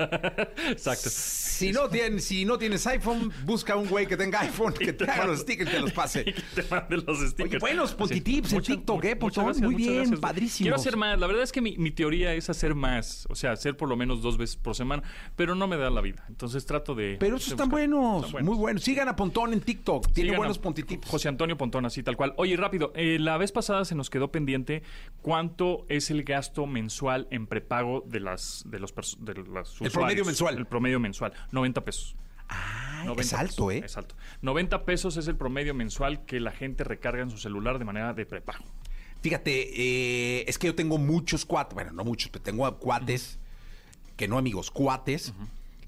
Exacto. 0.71 1.11
Si 1.11 1.73
no, 1.73 1.89
tienes, 1.89 2.25
si 2.25 2.45
no 2.45 2.59
tienes 2.59 2.87
iPhone, 2.87 3.33
busca 3.45 3.77
un 3.77 3.89
güey 3.89 4.07
que 4.07 4.17
tenga 4.17 4.41
iPhone 4.41 4.75
que 4.75 4.93
te 4.93 5.11
haga 5.11 5.27
los 5.27 5.41
stickers 5.41 5.71
y 5.71 5.75
te 5.75 5.81
los 5.81 5.93
pase. 5.93 6.25
Que 6.57 6.63
te 6.63 6.69
mande 6.71 6.97
los 6.99 7.19
stickers. 7.21 7.51
Oye, 7.55 7.59
buenos 7.59 7.95
Pontitips 7.95 8.53
en 8.53 8.63
TikTok, 8.63 9.05
¿eh, 9.05 9.19
gracias, 9.19 9.61
Muy 9.61 9.75
bien, 9.75 9.97
gracias. 9.97 10.21
padrísimos. 10.21 10.65
Quiero 10.67 10.77
hacer 10.77 10.97
más. 10.97 11.19
La 11.19 11.27
verdad 11.27 11.43
es 11.43 11.53
que 11.53 11.61
mi, 11.61 11.77
mi 11.79 11.91
teoría 11.91 12.35
es 12.35 12.51
hacer 12.51 12.75
más. 12.75 13.27
O 13.31 13.35
sea, 13.35 13.53
hacer 13.53 13.77
por 13.77 13.89
lo 13.89 13.97
menos 13.97 14.23
dos 14.23 14.37
veces 14.39 14.57
por 14.57 14.75
semana. 14.75 15.03
Pero 15.35 15.55
no 15.55 15.67
me 15.67 15.77
da 15.77 15.91
la 15.91 16.01
vida. 16.01 16.25
Entonces 16.29 16.67
trato 16.67 16.95
de. 16.95 17.17
Pero 17.19 17.37
esos 17.37 17.53
están 17.53 17.69
buenos, 17.69 18.17
Están 18.27 18.33
buenos. 18.33 18.49
muy 18.49 18.59
buenos. 18.59 18.83
Sigan 18.83 19.09
a 19.09 19.17
Pontón 19.17 19.53
en 19.53 19.61
TikTok. 19.61 20.13
Tiene 20.13 20.29
Sigan 20.31 20.39
buenos 20.39 20.59
a 20.59 20.63
Pontitips. 20.63 21.09
José 21.09 21.29
Antonio 21.29 21.57
Pontón, 21.57 21.87
así 21.87 22.03
tal 22.03 22.17
cual. 22.17 22.35
Oye, 22.37 22.57
rápido, 22.57 22.93
eh, 22.95 23.19
la 23.19 23.37
vez 23.39 23.53
pasada 23.53 23.85
se 23.85 23.95
nos 23.95 24.11
quedó 24.11 24.31
pendiente 24.31 24.83
cuánto 25.23 25.87
es 25.89 26.11
el 26.11 26.23
gasto 26.25 26.67
mensual 26.67 27.27
en 27.31 27.47
prepago 27.47 28.03
de 28.07 28.21
las 28.21 28.63
de 28.67 28.79
los 28.79 28.95
de 29.19 29.35
las 29.53 29.81
El 29.87 29.93
promedio 29.93 30.25
mensual. 30.25 30.57
El 30.59 30.67
promedio 30.67 31.01
mensual, 31.01 31.33
90 31.53 31.85
pesos. 31.85 32.17
Ah, 32.49 33.03
90 33.05 33.23
es 33.23 33.33
alto, 33.33 33.67
pesos, 33.69 33.73
¿eh? 33.83 33.87
Es 33.87 33.97
alto. 33.97 34.15
90 34.43 34.85
pesos 34.85 35.17
es 35.17 35.27
el 35.29 35.37
promedio 35.37 35.75
mensual 35.75 36.25
que 36.27 36.39
la 36.41 36.53
gente 36.53 36.85
recarga 36.85 37.23
en 37.23 37.31
su 37.31 37.39
celular 37.39 37.79
de 37.79 37.85
manera 37.85 38.13
de 38.15 38.25
prepago. 38.27 38.65
Fíjate, 39.23 39.71
eh, 40.41 40.45
es 40.47 40.59
que 40.59 40.69
yo 40.69 40.75
tengo 40.75 40.99
muchos 40.99 41.45
cuates, 41.45 41.75
bueno, 41.75 41.93
no 41.93 42.05
muchos, 42.05 42.31
pero 42.31 42.43
tengo 42.45 42.79
cuates, 42.79 43.39
que 44.17 44.29
no 44.29 44.39
amigos, 44.39 44.71
cuates, 44.71 45.33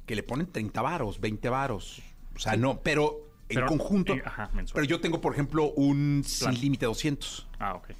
que 0.06 0.16
le 0.16 0.22
ponen 0.22 0.46
30 0.50 0.80
varos, 0.82 1.20
20 1.20 1.48
varos. 1.48 2.02
O 2.34 2.38
sea, 2.40 2.56
no, 2.56 2.80
pero 2.80 3.20
en 3.48 3.56
Pero, 3.56 3.66
conjunto. 3.68 4.14
eh, 4.14 4.22
ajá, 4.24 4.50
mensual. 4.52 4.74
pero 4.74 4.84
yo 4.86 5.00
tengo, 5.00 5.20
por 5.20 5.32
ejemplo, 5.32 5.70
un 5.72 6.24
Plan. 6.40 6.52
sin 6.54 6.60
límite 6.62 6.86
200. 6.86 7.46
Ah, 7.58 7.74
ok. 7.74 7.90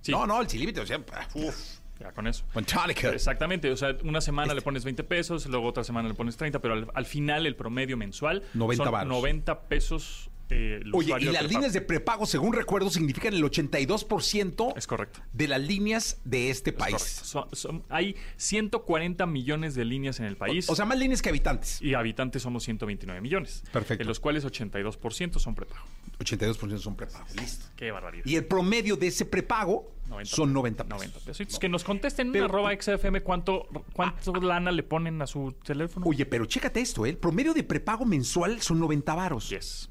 Sí, 0.00 0.12
No, 0.12 0.26
no, 0.26 0.40
el 0.40 0.48
sin 0.48 0.60
límite 0.60 0.80
200. 0.80 1.14
Uf, 1.34 1.78
ya 2.00 2.12
con 2.12 2.26
eso. 2.26 2.44
Fantánica. 2.52 3.10
Exactamente, 3.10 3.70
o 3.70 3.76
sea, 3.76 3.96
una 4.04 4.20
semana 4.20 4.46
Este 4.48 4.56
le 4.56 4.62
pones 4.62 4.84
20 4.84 5.04
pesos, 5.04 5.46
luego 5.46 5.68
otra 5.68 5.84
semana 5.84 6.08
le 6.08 6.14
pones 6.14 6.36
30, 6.36 6.60
pero 6.60 6.74
al, 6.74 6.88
al 6.94 7.06
final 7.06 7.46
el 7.46 7.54
promedio 7.56 7.96
mensual 7.96 8.42
90 8.54 8.84
son 8.84 8.92
varos. 8.92 9.08
90 9.08 9.62
pesos. 9.68 10.30
eh, 10.52 10.82
Oye, 10.92 11.14
y 11.20 11.24
las 11.26 11.44
líneas 11.48 11.72
de 11.72 11.80
prepago, 11.80 12.26
según 12.26 12.52
recuerdo, 12.54 12.90
significan 12.90 13.34
el 13.34 13.44
82% 13.44 14.72
Es 14.76 14.86
correcto. 14.88 15.20
de 15.32 15.46
las 15.46 15.60
líneas 15.60 16.20
de 16.24 16.50
este 16.50 16.70
Es 16.70 16.76
país. 16.76 17.00
Son- 17.02 17.48
son- 17.54 17.84
hay 17.88 18.16
140 18.36 19.26
millones 19.26 19.74
de 19.74 19.84
líneas 19.84 20.18
en 20.20 20.26
el 20.26 20.36
país. 20.36 20.68
O 20.68 20.74
sea, 20.74 20.84
más 20.86 20.98
líneas 20.98 21.22
que 21.22 21.28
habitantes. 21.28 21.80
y 21.80 21.94
habitantes 21.94 22.42
somos 22.42 22.64
129 22.64 23.20
millones. 23.20 23.62
Perfecto. 23.72 24.02
De 24.02 24.08
los 24.08 24.18
cuales 24.20 24.44
82% 24.44 25.38
son 25.38 25.54
prepago. 25.54 25.84
82% 26.20 26.78
son 26.78 26.94
prepagos. 26.96 27.34
Listo. 27.36 27.66
Qué 27.76 27.90
barbaridad. 27.90 28.24
Y 28.26 28.36
el 28.36 28.44
promedio 28.44 28.96
de 28.96 29.06
ese 29.08 29.24
prepago 29.24 29.90
90 30.08 30.36
son 30.36 30.52
90 30.52 30.84
pesos. 30.84 30.98
90 30.98 31.20
pesos. 31.20 31.58
Que 31.58 31.68
nos 31.68 31.82
contesten 31.84 32.30
Pero- 32.32 32.44
en 32.46 32.50
arroba 32.50 32.72
XFM 32.72 33.22
cuánto, 33.22 33.66
cuánto 33.92 34.34
lana 34.34 34.70
le 34.70 34.82
ponen 34.82 35.20
a 35.22 35.26
su 35.26 35.52
teléfono. 35.64 36.06
Oye, 36.06 36.26
pero 36.26 36.44
chécate 36.46 36.80
esto, 36.80 37.06
¿eh? 37.06 37.10
el 37.10 37.18
promedio 37.18 37.54
de 37.54 37.62
prepago 37.64 38.04
mensual 38.04 38.60
son 38.60 38.78
90 38.80 39.14
varos. 39.14 39.48
Yes. 39.50 39.88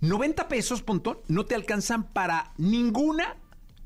90 0.00 0.48
pesos, 0.48 0.82
Pontón, 0.82 1.18
no 1.28 1.44
te 1.46 1.54
alcanzan 1.54 2.12
para 2.12 2.52
ninguna, 2.58 3.36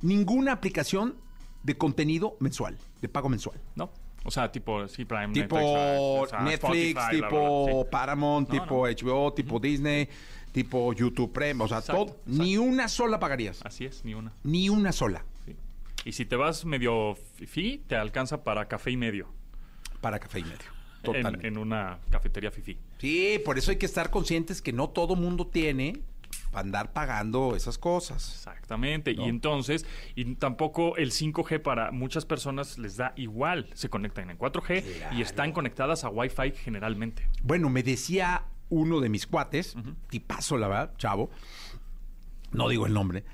ninguna 0.01 0.53
aplicación 0.53 1.17
de 1.63 1.77
contenido 1.77 2.37
mensual, 2.41 2.79
de 3.03 3.09
pago 3.09 3.29
mensual. 3.29 3.61
¿No? 3.75 3.91
O 4.25 4.31
sea, 4.31 4.51
tipo, 4.51 4.89
sí, 4.89 5.05
Prime, 5.05 5.29
Tipo 5.33 5.57
Netflix, 5.57 5.99
o 6.01 6.27
sea, 6.29 6.41
Netflix, 6.41 6.89
Spotify, 6.89 6.93
bla, 6.95 7.29
bla, 7.29 7.39
tipo 7.39 7.65
bla, 7.67 7.73
sí. 7.85 7.89
Paramount, 7.93 8.49
No, 8.49 8.61
tipo 8.61 8.87
no. 8.89 8.93
HBO, 8.93 9.33
tipo 9.35 9.61
Disney, 9.61 10.09
tipo 10.57 10.91
YouTube 10.95 11.33
Premium, 11.35 11.61
o 11.61 11.69
sea, 11.69 11.79
Exacto, 11.81 12.07
todo, 12.07 12.15
exacto. 12.17 12.43
ni 12.43 12.57
una 12.57 12.89
sola 12.89 13.21
pagarías. 13.21 13.61
Así 13.63 13.85
es, 13.85 14.03
ni 14.07 14.15
una. 14.15 14.33
Ni 14.43 14.71
una 14.71 14.91
sola 14.91 15.23
Sí. 15.45 15.55
Y 16.07 16.13
si 16.13 16.25
te 16.25 16.35
vas 16.35 16.65
medio 16.65 17.15
fifi, 17.35 17.83
te 17.87 17.95
alcanza 17.95 18.43
para 18.43 18.67
café 18.67 18.91
y 18.91 18.97
medio. 18.97 19.29
para 20.01 20.19
café 20.19 20.39
y 20.39 20.45
medio. 20.45 20.57
En, 21.03 21.03
Totalmente. 21.03 21.47
en 21.47 21.59
una 21.59 21.99
cafetería 22.11 22.51
fifi. 22.51 22.79
Sí, 22.99 23.39
por 23.45 23.59
eso 23.59 23.71
hay 23.71 23.77
que 23.77 23.85
estar 23.87 24.09
conscientes 24.11 24.63
que 24.63 24.73
no 24.73 24.89
todo 24.89 25.15
mundo 25.15 25.47
tiene 25.47 26.01
para 26.51 26.61
andar 26.65 26.93
pagando 26.95 27.55
esas 27.55 27.77
cosas. 27.77 28.27
Exactamente. 28.35 29.13
Y 29.13 29.23
entonces, 29.25 29.85
y 30.15 30.37
tampoco 30.37 30.97
el 30.97 31.11
5G 31.13 31.61
para 31.61 31.93
muchas 31.93 32.25
personas 32.25 32.79
les 32.79 32.97
da 32.97 33.13
igual. 33.17 33.69
Se 33.75 33.91
conectan 33.91 34.31
en 34.31 34.39
4G 34.39 34.83
y 35.17 35.21
están 35.23 35.53
conectadas 35.53 36.05
a 36.05 36.09
Wi-Fi 36.09 36.53
generalmente. 36.53 37.29
Bueno, 37.43 37.69
me 37.69 37.83
decía 37.83 38.45
uno 38.69 39.01
de 39.01 39.09
mis 39.09 39.27
cuates, 39.27 39.75
tipazo, 40.11 40.57
la 40.59 40.69
verdad, 40.69 40.93
chavo, 40.99 41.31
no 42.53 42.69
digo 42.69 42.87
el 42.87 42.93
nombre, 42.95 43.25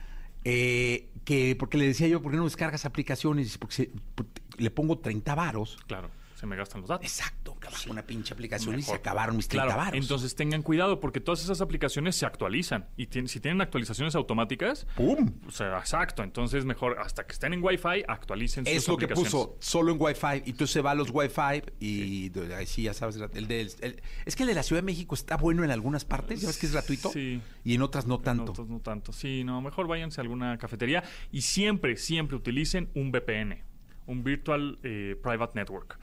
eh, 0.45 1.09
que 1.25 1.55
porque 1.59 1.79
le 1.79 1.87
decía 1.87 2.09
yo, 2.09 2.21
¿por 2.23 2.33
qué 2.33 2.39
no 2.39 2.45
descargas 2.45 2.85
aplicaciones? 2.85 3.47
Dice, 3.47 3.59
Porque 3.59 3.75
se- 3.75 3.91
porque 4.15 4.41
le 4.59 4.71
pongo 4.71 4.99
30 4.99 5.35
varos. 5.35 5.79
Claro, 5.87 6.11
se 6.43 6.47
me 6.49 6.57
gastan 6.57 6.81
los 6.81 6.89
datos. 6.91 7.07
Exacto, 7.07 7.57
bajo 7.63 7.89
una 7.93 8.03
pinche 8.03 8.35
aplicación 8.35 8.77
y 8.77 8.83
se 8.83 8.95
acabaron 8.95 9.37
mis 9.37 9.47
30 9.47 9.75
Claro, 9.75 9.97
entonces 9.97 10.35
tengan 10.35 10.63
cuidado 10.63 10.99
porque 10.99 11.21
todas 11.21 11.41
esas 11.45 11.61
aplicaciones 11.61 12.17
se 12.17 12.27
actualizan 12.27 12.89
y 12.97 13.07
tien- 13.07 13.29
si 13.29 13.39
tienen 13.39 13.61
actualizaciones 13.61 14.17
automáticas, 14.17 14.85
¡pum! 14.97 15.35
o 15.47 15.53
sea, 15.53 15.79
exacto, 15.79 16.25
entonces 16.25 16.65
mejor 16.65 16.99
hasta 16.99 17.25
que 17.25 17.33
estén 17.33 17.53
en 17.53 17.63
Wi-Fi 17.63 18.03
actualicen 18.09 18.67
sus 18.67 18.75
Es 18.75 18.89
lo 18.89 18.97
que 18.97 19.07
puso, 19.07 19.57
solo 19.61 19.93
en 19.93 19.99
Wi-Fi. 20.01 20.43
Y 20.47 20.51
entonces 20.51 20.71
se 20.73 20.81
va 20.81 20.91
a 20.91 20.95
los 20.97 21.11
Wi-Fi 21.13 21.63
y 21.79 22.31
de- 22.31 22.57
ahí 22.57 22.67
sí, 22.67 22.83
ya 22.83 22.93
sabes, 22.93 23.17
el 23.35 23.47
de, 23.47 23.61
el- 23.81 24.03
es 24.27 24.35
que 24.35 24.43
el 24.43 24.49
de 24.49 24.55
la 24.57 24.65
Ciudad 24.65 24.83
de 24.83 24.87
México 24.87 25.15
está 25.15 25.37
bueno 25.37 25.63
en 25.63 25.71
algunas 25.71 26.05
partes, 26.05 26.41
ya 26.41 26.49
ves 26.49 26.59
que 26.59 26.67
es 26.67 26.73
gratuito, 26.73 27.11
Sí. 27.13 27.41
y 27.63 27.75
en 27.77 27.83
otras 27.83 28.09
no 28.09 28.19
tanto. 28.19 28.53
No, 28.59 28.65
no 28.65 28.81
tanto. 28.81 29.13
Sí, 29.13 29.45
no, 29.45 29.61
mejor 29.63 29.87
váyanse 29.87 30.21
a 30.21 30.23
alguna 30.23 30.59
cafetería 30.59 31.05
y 31.31 31.43
siempre, 31.43 31.97
siempre 31.97 32.37
utilicen 32.37 32.91
un 32.97 33.13
VPN, 33.13 33.63
un 34.09 34.25
Virtual 34.25 34.81
eh, 34.83 35.17
Private 35.23 35.53
Network. 35.55 36.01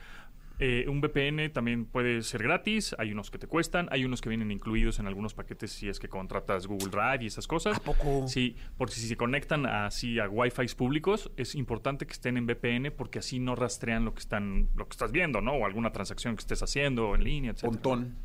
Eh, 0.62 0.86
un 0.90 1.00
VPN 1.00 1.50
también 1.54 1.86
puede 1.86 2.22
ser 2.22 2.44
gratis, 2.44 2.94
hay 3.00 3.14
unos 3.14 3.32
que 3.32 3.38
te 3.40 3.48
cuestan, 3.48 3.88
hay 3.92 4.04
unos 4.04 4.20
que 4.20 4.28
vienen 4.28 4.52
incluidos 4.52 5.00
en 5.00 5.08
algunos 5.08 5.34
paquetes 5.34 5.72
si 5.72 5.88
es 5.88 6.00
que 6.00 6.10
contratas 6.10 6.68
Google 6.68 6.90
Drive 6.90 7.24
y 7.24 7.28
esas 7.28 7.48
cosas. 7.48 7.78
¿A 7.78 7.80
poco? 7.80 8.28
Sí, 8.28 8.58
porque 8.78 8.96
si 8.96 9.08
se 9.08 9.16
conectan 9.16 9.66
así 9.66 10.20
a 10.20 10.28
Wi-Fi 10.28 10.68
públicos, 10.76 11.32
es 11.38 11.56
importante 11.56 12.06
que 12.06 12.12
estén 12.12 12.36
en 12.36 12.46
VPN 12.46 12.92
porque 12.92 13.20
así 13.20 13.40
no 13.40 13.56
rastrean 13.56 14.04
lo 14.04 14.14
que 14.14 14.20
están, 14.20 14.68
lo 14.76 14.86
que 14.86 14.92
estás 14.92 15.14
viendo, 15.14 15.40
¿no? 15.40 15.54
O 15.54 15.66
alguna 15.66 15.94
transacción 15.94 16.36
que 16.36 16.42
estés 16.42 16.62
haciendo 16.62 17.16
en 17.16 17.24
línea, 17.24 17.52
etc. 17.52 17.62
Pontón. 17.64 18.16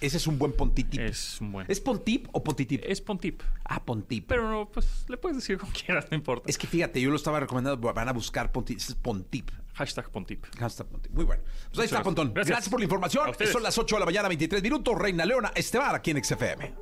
Ese 0.00 0.16
es 0.16 0.26
un 0.26 0.36
buen 0.36 0.52
pontitip. 0.52 1.00
Es 1.00 1.40
un 1.40 1.52
buen. 1.52 1.66
¿Es 1.68 1.80
pontip 1.80 2.26
o 2.32 2.42
pontitip? 2.42 2.82
Es 2.84 3.00
Pontip. 3.00 3.40
Ah, 3.64 3.84
pontip. 3.84 4.26
Pero 4.26 4.50
no, 4.50 4.68
pues 4.68 5.06
le 5.08 5.16
puedes 5.16 5.36
decir 5.36 5.58
como 5.58 5.72
quieras, 5.86 6.06
no 6.10 6.16
importa. 6.16 6.48
es 6.48 6.58
que 6.58 6.66
fíjate, 6.66 7.00
yo 7.00 7.10
lo 7.10 7.16
estaba 7.16 7.38
recomendando, 7.38 7.92
van 7.92 8.08
a 8.08 8.12
buscar 8.12 8.50
pontip. 8.50 8.78
Es 8.78 8.94
pontip. 8.96 9.50
Hashtag 9.74 10.10
Pontip. 10.10 10.44
Hashtag 10.58 10.86
pontip. 10.86 11.12
Muy 11.12 11.24
bueno. 11.24 11.42
Pues 11.42 11.56
ahí 11.56 11.68
Muchas 11.76 11.84
está. 11.86 12.02
Pontón. 12.02 12.34
Gracias. 12.34 12.48
Gracias. 12.50 12.70
por 12.70 12.80
la 12.80 12.84
información. 12.84 13.30
Son 13.50 13.62
las 13.62 13.76
8 13.78 13.96
de 13.96 14.00
la 14.00 14.06
mañana, 14.06 14.28
23 14.28 14.62
minutos. 14.62 14.98
Reina 14.98 15.24
Leona 15.24 15.52
Esteban, 15.54 15.94
aquí 15.94 16.10
en 16.10 16.22
XFM. 16.22 16.74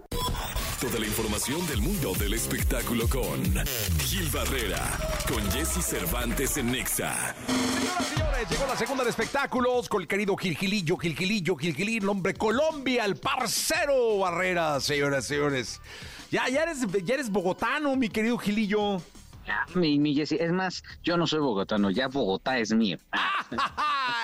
Toda 0.81 0.99
la 0.99 1.07
información 1.07 1.67
del 1.67 1.83
mundo 1.83 2.15
del 2.15 2.33
espectáculo 2.33 3.07
con 3.07 3.45
Gil 3.99 4.29
Barrera, 4.31 4.83
con 5.29 5.43
Jesse 5.51 5.85
Cervantes 5.85 6.57
en 6.57 6.73
Nexa. 6.73 7.35
Señoras 7.47 8.01
y 8.01 8.15
señores, 8.15 8.49
llegó 8.49 8.67
la 8.67 8.77
segunda 8.77 9.05
de 9.05 9.11
espectáculos 9.11 9.91
con 9.91 10.01
el 10.01 10.09
querido 10.09 10.35
Gilgilillo, 10.39 10.97
Gilgilillo, 10.97 11.57
Gilgilín, 11.57 12.09
hombre 12.09 12.33
Colombia, 12.33 13.05
el 13.05 13.17
parcero 13.17 14.21
Barrera, 14.21 14.81
señoras 14.81 15.27
y 15.27 15.29
señores. 15.29 15.81
Ya, 16.31 16.49
ya 16.49 16.63
eres, 16.63 16.79
ya 17.05 17.15
eres 17.15 17.29
bogotano, 17.31 17.95
mi 17.95 18.09
querido 18.09 18.39
Gilillo. 18.39 19.03
Mi, 19.75 19.99
mi 19.99 20.15
Jessy, 20.15 20.37
es 20.41 20.53
más, 20.53 20.83
yo 21.03 21.17
no 21.17 21.27
soy 21.27 21.41
bogotano, 21.41 21.91
ya 21.91 22.09
Bogotá 22.09 22.59
es 22.59 22.73
mío. 22.73 22.99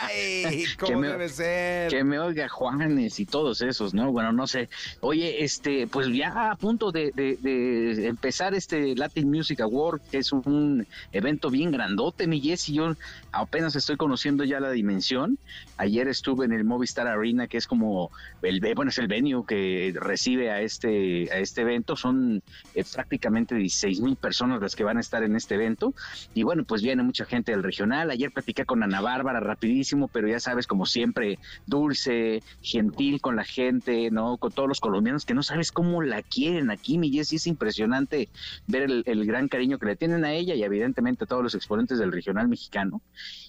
Ay, 0.03 0.65
Que 0.79 0.87
¿Cómo 0.87 1.01
me- 1.01 1.09
debe 1.09 1.29
ser? 1.29 1.91
Que 1.91 2.05
me 2.05 2.19
oiga 2.19 2.49
Juanes 2.49 3.19
y 3.21 3.27
todos 3.27 3.61
esos, 3.63 3.95
¿no? 3.95 4.13
Bueno, 4.13 4.33
no 4.33 4.47
sé. 4.47 4.69
Oye, 5.01 5.45
este, 5.45 5.87
pues 5.87 6.09
ya 6.09 6.51
a 6.51 6.57
punto 6.57 6.93
de, 6.93 7.13
de- 7.13 7.37
de 7.37 8.07
empezar 8.07 8.55
este 8.55 8.95
Latin 8.95 9.31
Music 9.31 9.61
Award, 9.61 10.01
que 10.11 10.19
es 10.19 10.33
un 10.33 10.87
evento 11.13 11.51
bien 11.51 11.71
grandote, 11.73 12.27
mi 12.27 12.41
Jessy. 12.41 12.75
Yo 12.75 12.95
apenas 13.33 13.75
estoy 13.77 13.97
conociendo 13.97 14.45
ya 14.45 14.61
la 14.61 14.71
dimensión. 14.71 15.39
Ayer 15.79 16.09
estuve 16.09 16.45
en 16.45 16.53
el 16.53 16.65
Movistar 16.65 17.07
Arena, 17.07 17.47
que 17.47 17.59
es 17.59 17.67
como 17.67 18.11
el, 18.43 18.61
bueno, 18.75 18.91
es 18.91 18.99
el 18.99 19.09
venue 19.09 19.45
que 19.47 19.95
recibe 19.95 20.51
a 20.51 20.61
este, 20.61 21.31
a 21.31 21.39
este 21.39 21.63
evento. 21.63 21.97
Son 21.97 22.43
eh, 22.75 22.85
prácticamente 22.93 23.55
16 23.55 24.01
mil 24.01 24.17
personas 24.17 24.61
las 24.61 24.75
que 24.75 24.85
van 24.85 24.97
a 24.97 25.01
estar 25.01 25.23
en 25.23 25.37
este 25.37 25.55
evento. 25.55 25.95
Y 26.35 26.43
bueno, 26.45 26.65
pues 26.65 26.83
viene 26.83 27.03
mucha 27.03 27.25
gente 27.27 27.53
del 27.53 27.63
regional. 27.63 28.11
Ayer 28.11 28.33
platiqué 28.33 28.65
con 28.65 28.83
Ana 28.83 29.01
Bárbara 29.01 29.41
rapidísimo, 29.41 30.09
pero 30.09 30.29
ya 30.29 30.41
sabes, 30.41 30.67
como 30.67 30.87
siempre, 30.87 31.39
dulce, 31.67 32.43
gentil 32.63 33.21
con 33.21 33.37
la 33.37 33.45
gente, 33.45 34.11
¿no? 34.11 34.39
Con 34.39 34.53
todos 34.53 34.69
los 34.69 34.81
colombianos 34.81 35.27
que 35.27 35.35
no 35.35 35.43
sabes 35.43 35.73
cómo 35.73 36.03
la 36.03 36.23
quieren 36.23 36.71
aquí, 36.71 36.99
mi 36.99 37.11
Jessy. 37.11 37.37
Es 37.37 37.47
impresionante 37.47 38.31
ver 38.67 38.85
el, 38.85 39.03
el 39.07 39.27
gran 39.27 39.49
cariño 39.49 39.79
que 39.79 39.87
le 39.87 39.97
tienen 39.97 40.25
a 40.25 40.33
ella 40.33 40.55
y 40.55 40.63
evidentemente 40.63 41.25
a 41.25 41.27
todos 41.27 41.43
los 41.43 41.55
exponentes 41.55 41.99
del 41.99 42.13
regional 42.13 42.49
mexicano. 42.49 43.03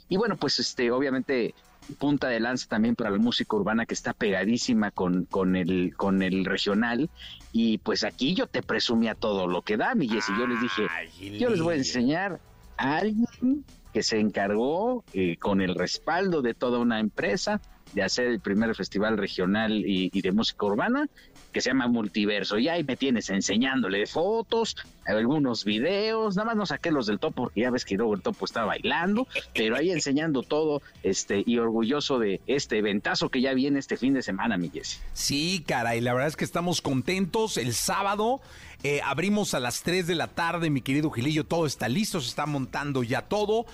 Y 0.10 0.18
bueno, 0.18 0.38
pues 0.38 0.60
este, 0.60 0.92
obviamente 0.92 1.54
punta 2.00 2.28
de 2.28 2.40
lanza 2.40 2.68
también 2.68 2.96
para 2.96 3.10
la 3.10 3.18
música 3.18 3.56
urbana 3.56 3.86
que 3.86 3.94
está 3.94 4.14
pegadísima 4.14 4.92
con, 4.92 5.26
con, 5.26 5.56
el, 5.56 5.94
con 5.96 6.22
el 6.22 6.46
regional. 6.46 7.10
Y 7.52 7.78
pues 7.80 8.04
aquí 8.04 8.34
yo 8.34 8.48
te 8.48 8.62
presumía 8.62 9.16
todo 9.16 9.48
lo 9.48 9.62
que 9.62 9.78
da, 9.78 9.96
mi 9.96 10.08
Jessy. 10.08 10.34
Yo 10.38 10.48
les 10.48 10.62
dije, 10.62 10.88
Ay, 10.90 11.38
yo 11.38 11.50
les 11.50 11.62
voy 11.62 11.76
a 11.76 11.78
enseñar 11.78 12.40
a 12.78 12.98
alguien 12.98 13.66
que 13.94 14.04
se 14.04 14.20
encargó 14.20 15.04
eh, 15.14 15.38
con 15.38 15.62
el 15.62 15.76
respaldo 15.76 16.42
de 16.42 16.54
toda 16.54 16.80
una 16.80 17.00
empresa 17.00 17.62
de 17.94 18.04
hacer 18.04 18.28
el 18.28 18.40
primer 18.40 18.76
festival 18.76 19.18
regional 19.18 19.72
y, 19.74 20.10
y 20.14 20.22
de 20.22 20.32
música 20.32 20.66
urbana 20.66 21.08
que 21.58 21.62
se 21.62 21.72
llama 21.72 21.88
Multiverso. 21.88 22.60
Y 22.60 22.70
ahí 22.70 22.84
me 22.84 22.96
tienes 22.96 23.32
enseñándole 23.32 24.06
fotos, 24.06 24.78
algunos 25.08 25.66
videos, 25.66 26.36
nada 26.36 26.50
más 26.50 26.56
no 26.56 26.66
saqué 26.68 26.92
los 26.92 27.08
del 27.08 27.18
topo, 27.18 27.46
porque 27.46 27.62
ya 27.62 27.72
ves 27.72 27.84
que 27.84 27.96
luego 27.96 28.14
el 28.14 28.22
topo 28.22 28.46
estaba 28.46 28.68
bailando, 28.68 29.28
pero 29.56 29.76
ahí 29.76 29.90
enseñando 29.90 30.44
todo 30.44 30.84
este 31.02 31.44
y 31.44 31.58
orgulloso 31.58 32.20
de 32.20 32.42
este 32.46 32.78
eventazo 32.78 33.30
que 33.30 33.42
ya 33.42 33.56
viene 33.56 33.80
este 33.80 33.98
fin 33.98 34.14
de 34.14 34.22
semana, 34.22 34.56
mi 34.60 34.70
Jessy. 34.70 35.00
Sí, 35.14 35.64
caray, 35.66 36.00
la 36.00 36.14
verdad 36.14 36.28
es 36.28 36.36
que 36.36 36.46
estamos 36.46 36.80
contentos. 36.84 37.58
El 37.58 37.74
sábado 37.74 38.40
eh, 38.84 39.02
abrimos 39.04 39.56
a 39.56 39.60
las 39.60 39.82
3 39.82 40.06
de 40.06 40.14
la 40.14 40.28
tarde, 40.28 40.70
mi 40.70 40.82
querido 40.82 41.10
Gilillo, 41.10 41.44
todo 41.44 41.66
está 41.66 41.90
listo, 41.90 42.22
se 42.22 42.30
está 42.30 42.46
montando 42.46 43.02
ya 43.02 43.24
todo. 43.24 43.66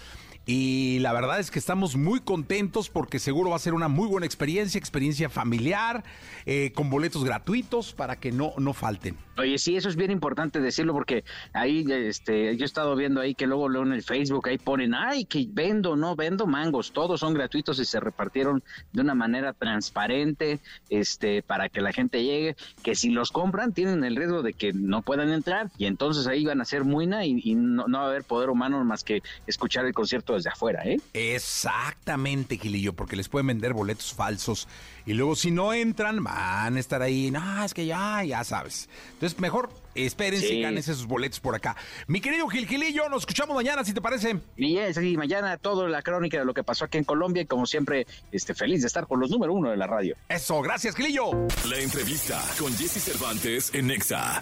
Y 0.45 0.99
la 0.99 1.13
verdad 1.13 1.39
es 1.39 1.51
que 1.51 1.59
estamos 1.59 1.95
muy 1.95 2.19
contentos 2.19 2.89
porque 2.89 3.19
seguro 3.19 3.51
va 3.51 3.55
a 3.55 3.59
ser 3.59 3.73
una 3.73 3.87
muy 3.87 4.07
buena 4.07 4.25
experiencia, 4.25 4.77
experiencia 4.77 5.29
familiar, 5.29 6.03
eh, 6.45 6.73
con 6.75 6.89
boletos 6.89 7.23
gratuitos 7.23 7.93
para 7.93 8.17
que 8.17 8.33
no, 8.33 8.53
no 8.57 8.73
falten. 8.73 9.15
Oye, 9.37 9.57
sí, 9.57 9.77
eso 9.77 9.87
es 9.87 9.95
bien 9.95 10.11
importante 10.11 10.59
decirlo 10.59 10.93
porque 10.93 11.23
ahí, 11.53 11.85
este, 11.89 12.57
yo 12.57 12.63
he 12.63 12.65
estado 12.65 12.95
viendo 12.95 13.21
ahí 13.21 13.35
que 13.35 13.47
luego 13.47 13.69
leo 13.69 13.83
en 13.83 13.93
el 13.93 14.03
Facebook, 14.03 14.49
ahí 14.49 14.57
ponen, 14.57 14.93
ay, 14.93 15.25
que 15.25 15.47
vendo, 15.49 15.95
no 15.95 16.15
vendo 16.15 16.45
mangos, 16.45 16.91
todos 16.91 17.21
son 17.21 17.33
gratuitos 17.33 17.79
y 17.79 17.85
se 17.85 18.01
repartieron 18.01 18.63
de 18.91 19.01
una 19.01 19.15
manera 19.15 19.53
transparente, 19.53 20.59
este, 20.89 21.41
para 21.41 21.69
que 21.69 21.81
la 21.81 21.93
gente 21.93 22.21
llegue, 22.21 22.55
que 22.83 22.95
si 22.95 23.09
los 23.09 23.31
compran 23.31 23.73
tienen 23.73 24.03
el 24.03 24.17
riesgo 24.17 24.43
de 24.43 24.53
que 24.53 24.73
no 24.73 25.01
puedan 25.01 25.31
entrar 25.31 25.71
y 25.77 25.85
entonces 25.85 26.27
ahí 26.27 26.43
van 26.43 26.59
a 26.59 26.65
ser 26.65 26.83
muina 26.83 27.25
y, 27.25 27.39
y 27.43 27.55
no, 27.55 27.87
no 27.87 27.99
va 27.99 28.05
a 28.05 28.09
haber 28.09 28.25
poder 28.25 28.49
humano 28.49 28.83
más 28.83 29.03
que 29.03 29.23
escuchar 29.47 29.85
el 29.85 29.93
concierto 29.93 30.32
desde 30.35 30.49
afuera, 30.49 30.81
¿eh? 30.85 30.99
Exactamente, 31.13 32.57
Gilillo, 32.57 32.93
porque 32.93 33.15
les 33.15 33.29
pueden 33.29 33.47
vender 33.47 33.73
boletos 33.73 34.13
falsos 34.13 34.67
y 35.05 35.13
luego 35.13 35.35
si 35.35 35.51
no 35.51 35.73
entran 35.73 36.23
van 36.23 36.77
a 36.77 36.79
estar 36.79 37.01
ahí, 37.01 37.31
no, 37.31 37.63
es 37.63 37.73
que 37.73 37.85
ya, 37.85 38.23
ya 38.23 38.43
sabes. 38.43 38.89
Entonces 39.13 39.39
mejor 39.39 39.69
espérense 39.95 40.47
Sí. 40.47 40.53
y 40.55 40.61
ganen 40.61 40.77
esos 40.79 41.05
boletos 41.07 41.39
por 41.39 41.55
acá. 41.55 41.75
Mi 42.07 42.21
querido 42.21 42.47
Gil 42.47 42.67
Gilillo, 42.67 43.09
nos 43.09 43.23
escuchamos 43.23 43.55
mañana, 43.55 43.83
si 43.83 43.93
te 43.93 44.01
parece. 44.01 44.37
Y 44.57 44.77
es 44.77 44.97
así, 44.97 45.15
mañana 45.17 45.57
toda 45.57 45.87
la 45.89 46.01
crónica 46.01 46.37
de 46.39 46.45
lo 46.45 46.53
que 46.53 46.63
pasó 46.63 46.85
aquí 46.85 46.97
en 46.97 47.03
Colombia 47.03 47.43
y 47.43 47.45
como 47.45 47.65
siempre, 47.65 48.07
este, 48.31 48.53
feliz 48.53 48.81
de 48.81 48.87
estar 48.87 49.07
con 49.07 49.19
los 49.19 49.29
número 49.29 49.53
uno 49.53 49.69
de 49.71 49.77
la 49.77 49.87
radio. 49.87 50.15
Eso, 50.29 50.61
gracias, 50.61 50.95
Gilillo. 50.95 51.31
La 51.69 51.79
entrevista 51.79 52.41
con 52.59 52.73
Jesse 52.75 53.01
Cervantes 53.03 53.73
en 53.73 53.87
Nexa. 53.87 54.39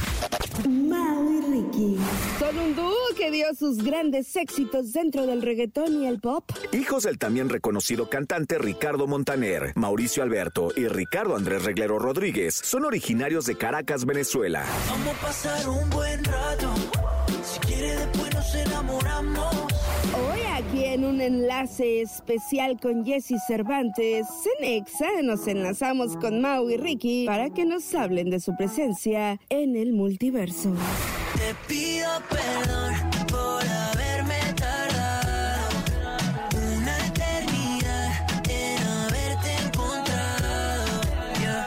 Mau 0.67 1.31
y 1.31 1.41
Ricky. 1.41 1.97
Son 2.39 2.57
un 2.57 2.75
dúo 2.75 2.93
que 3.17 3.31
dio 3.31 3.53
sus 3.53 3.77
grandes 3.77 4.35
éxitos 4.35 4.93
dentro 4.93 5.25
del 5.25 5.41
reggaetón 5.41 6.01
y 6.03 6.07
el 6.07 6.19
pop. 6.19 6.49
Hijos 6.73 7.03
del 7.03 7.17
también 7.17 7.49
reconocido 7.49 8.09
cantante 8.09 8.57
Ricardo 8.57 9.07
Montaner, 9.07 9.73
Mauricio 9.75 10.23
Alberto 10.23 10.69
y 10.75 10.87
Ricardo 10.87 11.35
Andrés 11.35 11.63
Reglero 11.63 11.99
Rodríguez 11.99 12.55
son 12.63 12.85
originarios 12.85 13.45
de 13.45 13.55
Caracas, 13.57 14.05
Venezuela. 14.05 14.65
Vamos 14.89 15.40
pasar 15.41 15.69
un 15.69 15.89
buen 15.89 16.23
rato. 16.23 16.73
Si 17.43 17.59
quiere 17.61 17.95
después 17.95 18.33
nos 18.33 18.55
enamoramos. 18.55 19.55
Hoy 20.13 20.41
aquí 20.53 20.85
en 20.85 21.03
un 21.03 21.19
enlace 21.21 22.01
especial 22.01 22.79
con 22.79 23.05
Jesse 23.05 23.35
Cervantes, 23.47 24.27
en 24.59 24.65
Exa 24.65 25.07
nos 25.23 25.47
enlazamos 25.47 26.15
con 26.17 26.41
Mau 26.41 26.69
y 26.69 26.77
Ricky 26.77 27.25
para 27.25 27.49
que 27.49 27.65
nos 27.65 27.93
hablen 27.95 28.29
de 28.29 28.39
su 28.39 28.55
presencia 28.55 29.39
en 29.49 29.75
el 29.75 29.93
multiverso. 29.93 30.73
Te 31.35 31.55
pido 31.67 32.09
perdón 32.29 32.93
por 33.27 33.63
haberme 33.67 34.39
tardado. 34.55 35.69
Una 36.77 37.07
eternidad 37.07 38.11
en 38.47 38.87
haberte 38.87 39.51
encontrado. 39.65 41.01
Yeah. 41.39 41.65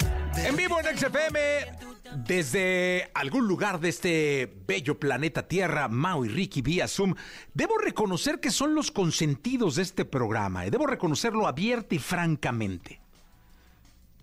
En 0.48 0.56
vivo 0.56 0.76
en 0.78 0.96
XFM, 0.96 1.83
desde 2.26 3.10
algún 3.14 3.46
lugar 3.46 3.80
de 3.80 3.88
este 3.88 4.54
bello 4.66 4.98
planeta 4.98 5.46
Tierra, 5.46 5.88
Mau 5.88 6.24
y 6.24 6.28
Ricky 6.28 6.62
vía 6.62 6.88
Zoom, 6.88 7.14
debo 7.52 7.78
reconocer 7.78 8.40
que 8.40 8.50
son 8.50 8.74
los 8.74 8.90
consentidos 8.90 9.76
de 9.76 9.82
este 9.82 10.04
programa. 10.04 10.66
y 10.66 10.70
Debo 10.70 10.86
reconocerlo 10.86 11.46
abierta 11.46 11.94
y 11.94 11.98
francamente. 11.98 13.00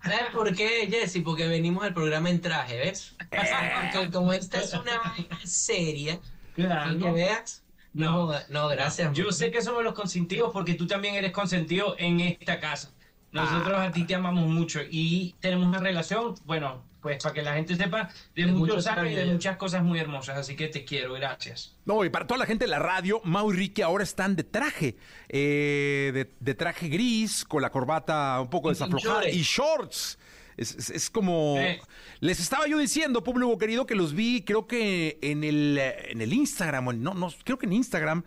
¿Sabes 0.02 0.30
por 0.34 0.54
qué, 0.54 0.88
Jessy? 0.90 1.20
Porque 1.20 1.46
venimos 1.46 1.84
al 1.84 1.94
programa 1.94 2.28
en 2.28 2.40
traje, 2.40 2.76
¿ves? 2.76 3.14
Porque 3.94 4.10
como 4.10 4.32
esta 4.32 4.60
es 4.60 4.72
una 4.74 4.98
vaina 4.98 5.38
seria, 5.44 6.18
Claro. 6.56 6.98
que 6.98 7.10
veas, 7.12 7.62
no, 7.94 8.32
no, 8.48 8.68
gracias. 8.68 9.12
Yo 9.14 9.30
sé 9.32 9.50
que 9.50 9.62
somos 9.62 9.84
los 9.84 9.94
consentidos 9.94 10.50
porque 10.52 10.74
tú 10.74 10.86
también 10.86 11.14
eres 11.14 11.32
consentido 11.32 11.94
en 11.98 12.20
esta 12.20 12.58
casa. 12.58 12.92
Nosotros 13.32 13.78
a 13.78 13.90
ti 13.90 14.04
te 14.04 14.14
amamos 14.14 14.46
mucho 14.48 14.80
y 14.90 15.34
tenemos 15.40 15.66
una 15.66 15.78
relación, 15.78 16.34
bueno, 16.44 16.82
pues 17.00 17.20
para 17.22 17.34
que 17.34 17.42
la 17.42 17.54
gente 17.54 17.74
sepa, 17.74 18.10
de, 18.36 18.44
De 18.46 18.52
muchos 18.52 18.86
años 18.86 19.10
y 19.10 19.14
de 19.14 19.24
muchas 19.26 19.56
cosas 19.56 19.82
muy 19.82 19.98
hermosas. 19.98 20.36
Así 20.38 20.54
que 20.54 20.68
te 20.68 20.84
quiero, 20.84 21.14
gracias. 21.14 21.74
No, 21.84 22.04
y 22.04 22.10
para 22.10 22.26
toda 22.26 22.38
la 22.38 22.46
gente 22.46 22.66
de 22.66 22.70
la 22.70 22.78
radio, 22.78 23.20
Mau 23.24 23.52
y 23.52 23.56
Ricky 23.56 23.82
ahora 23.82 24.04
están 24.04 24.36
de 24.36 24.44
traje. 24.44 24.96
eh, 25.28 26.10
de, 26.14 26.30
de 26.38 26.54
traje 26.54 26.88
gris, 26.88 27.44
con 27.44 27.62
la 27.62 27.70
corbata 27.70 28.38
un 28.40 28.50
poco 28.50 28.68
Y 28.70 28.74
desaflojada. 28.74 29.28
Y 29.28 29.42
shorts. 29.42 30.18
Es, 30.56 30.74
es- 30.76 30.90
es 30.90 31.10
como... 31.10 31.56
Eh. 31.58 31.80
Les 32.20 32.38
estaba 32.38 32.68
yo 32.68 32.78
diciendo, 32.78 33.24
público 33.24 33.56
querido, 33.58 33.86
que 33.86 33.94
los 33.94 34.12
vi, 34.12 34.42
creo 34.42 34.66
que 34.68 35.18
en 35.22 35.42
el, 35.42 35.78
en 35.78 36.20
el 36.20 36.32
Instagram, 36.32 36.86
o 36.88 36.90
en- 36.92 37.02
no, 37.02 37.14
no, 37.14 37.32
creo 37.42 37.58
que 37.58 37.66
en 37.66 37.72
Instagram, 37.72 38.22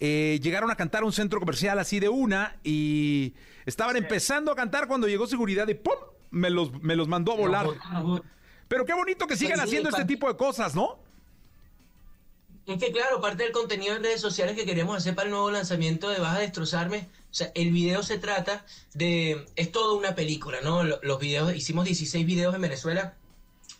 eh, 0.00 0.38
llegaron 0.42 0.70
a 0.70 0.76
cantar 0.76 1.02
a 1.02 1.06
un 1.06 1.12
centro 1.12 1.40
comercial 1.40 1.78
así 1.78 2.00
de 2.00 2.08
una 2.08 2.56
y 2.64 3.34
estaban 3.64 3.96
empezando 3.96 4.52
a 4.52 4.56
cantar 4.56 4.88
cuando 4.88 5.08
llegó 5.08 5.26
seguridad 5.26 5.66
y 5.68 5.74
¡pum! 5.74 5.94
Me 6.30 6.50
los, 6.50 6.72
me 6.82 6.96
los 6.96 7.08
mandó 7.08 7.32
a 7.32 7.36
volar. 7.36 7.66
Pero 8.68 8.84
qué 8.84 8.92
bonito 8.94 9.26
que 9.26 9.36
sigan 9.36 9.58
Pues 9.58 9.62
sí, 9.62 9.76
haciendo 9.76 9.90
este 9.90 10.04
tipo 10.04 10.28
de 10.28 10.36
cosas, 10.36 10.74
¿no? 10.74 10.98
Es 12.66 12.78
que 12.82 12.90
claro, 12.90 13.20
parte 13.20 13.44
del 13.44 13.52
contenido 13.52 13.94
en 13.94 14.02
redes 14.02 14.20
sociales 14.20 14.56
que 14.56 14.66
queremos 14.66 14.96
hacer 14.96 15.14
para 15.14 15.26
el 15.26 15.30
nuevo 15.30 15.50
lanzamiento 15.52 16.08
de 16.10 16.18
Vas 16.18 16.36
a 16.36 16.40
Destrozarme, 16.40 17.08
o 17.30 17.34
sea, 17.34 17.52
el 17.54 17.70
video 17.70 18.02
se 18.02 18.18
trata 18.18 18.66
de, 18.92 19.46
es 19.54 19.70
toda 19.70 19.94
una 19.96 20.16
película, 20.16 20.58
¿no? 20.62 20.82
Lo- 20.82 20.98
Los 21.02 21.20
videos, 21.20 21.54
hicimos 21.54 21.84
16 21.84 22.26
videos 22.26 22.54
en 22.56 22.62
Venezuela 22.62 23.14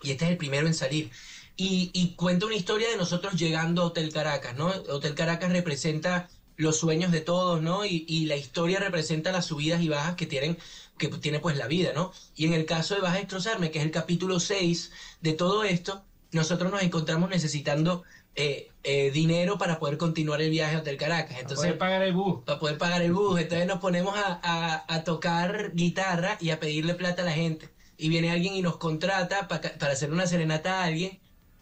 y 0.02 0.12
este 0.12 0.26
es 0.26 0.31
el 0.31 0.37
primero 0.37 0.68
en 0.68 0.74
salir. 0.74 1.11
Y, 1.57 1.90
y 1.95 2.14
cuenta 2.16 2.47
una 2.47 2.55
historia 2.55 2.90
de 2.90 2.97
nosotros 2.97 3.35
llegando 3.35 3.83
a 3.83 3.85
Hotel 3.87 4.12
Caracas, 4.12 4.57
¿no? 4.57 4.66
Hotel 4.66 5.14
Caracas 5.14 5.51
representa 5.53 6.29
los 6.57 6.77
sueños 6.79 7.12
de 7.12 7.21
todos, 7.21 7.62
¿no? 7.62 7.85
Y, 7.85 8.05
y 8.09 8.27
la 8.27 8.37
historia 8.37 8.79
representa 8.79 9.33
las 9.33 9.47
subidas 9.47 9.81
y 9.83 9.88
bajas 9.88 10.16
que 10.16 10.27
tienen, 10.27 10.59
que 10.99 11.09
tiene 11.09 11.40
pues 11.40 11.57
la 11.57 11.66
vida, 11.66 11.92
¿no? 11.95 12.12
Y 12.35 12.47
en 12.47 12.53
el 12.55 12.66
caso 12.66 12.95
de 12.95 13.01
Vas 13.01 13.14
a 13.14 13.19
Destrozarme, 13.19 13.71
que 13.71 13.79
es 13.79 13.85
el 13.85 13.90
capítulo 13.90 14.38
6 14.40 14.90
de 15.23 15.33
todo 15.33 15.64
esto, 15.64 16.05
nosotros 16.33 16.71
nos 16.71 16.83
encontramos 16.83 17.31
necesitando 17.31 18.03
eh, 18.35 18.71
eh, 18.83 19.11
dinero 19.11 19.57
para 19.57 19.79
poder 19.79 19.97
continuar 19.97 20.42
el 20.42 20.51
viaje 20.51 20.77
a 20.77 20.81
Hotel 20.81 20.99
Caracas. 20.99 21.38
Entonces, 21.38 21.57
poder 21.57 21.79
pagar 21.79 22.03
el 22.03 22.12
bus. 22.12 22.42
Para 22.45 22.59
poder 22.59 22.77
pagar 22.79 23.03
el 23.03 23.12
bus. 23.12 23.40
Entonces 23.40 23.66
nos 23.66 23.79
ponemos 23.81 24.14
a, 24.19 24.40
a- 24.42 24.85
a 24.95 25.05
tocar 25.05 25.73
guitarra 25.75 26.37
y 26.40 26.51
a 26.51 26.61
pedirle 26.61 26.95
plata 26.95 27.23
a 27.23 27.25
la 27.25 27.33
gente. 27.33 27.71
Y 27.97 28.11
viene 28.11 28.31
alguien 28.31 28.55
y 28.55 28.61
nos 28.62 28.77
contrata 28.77 29.49
pa- 29.49 29.61
para 29.62 29.92
hacer 29.92 30.12
una 30.12 30.27
serenata 30.27 30.81
a 30.83 30.85
alguien. 30.85 31.19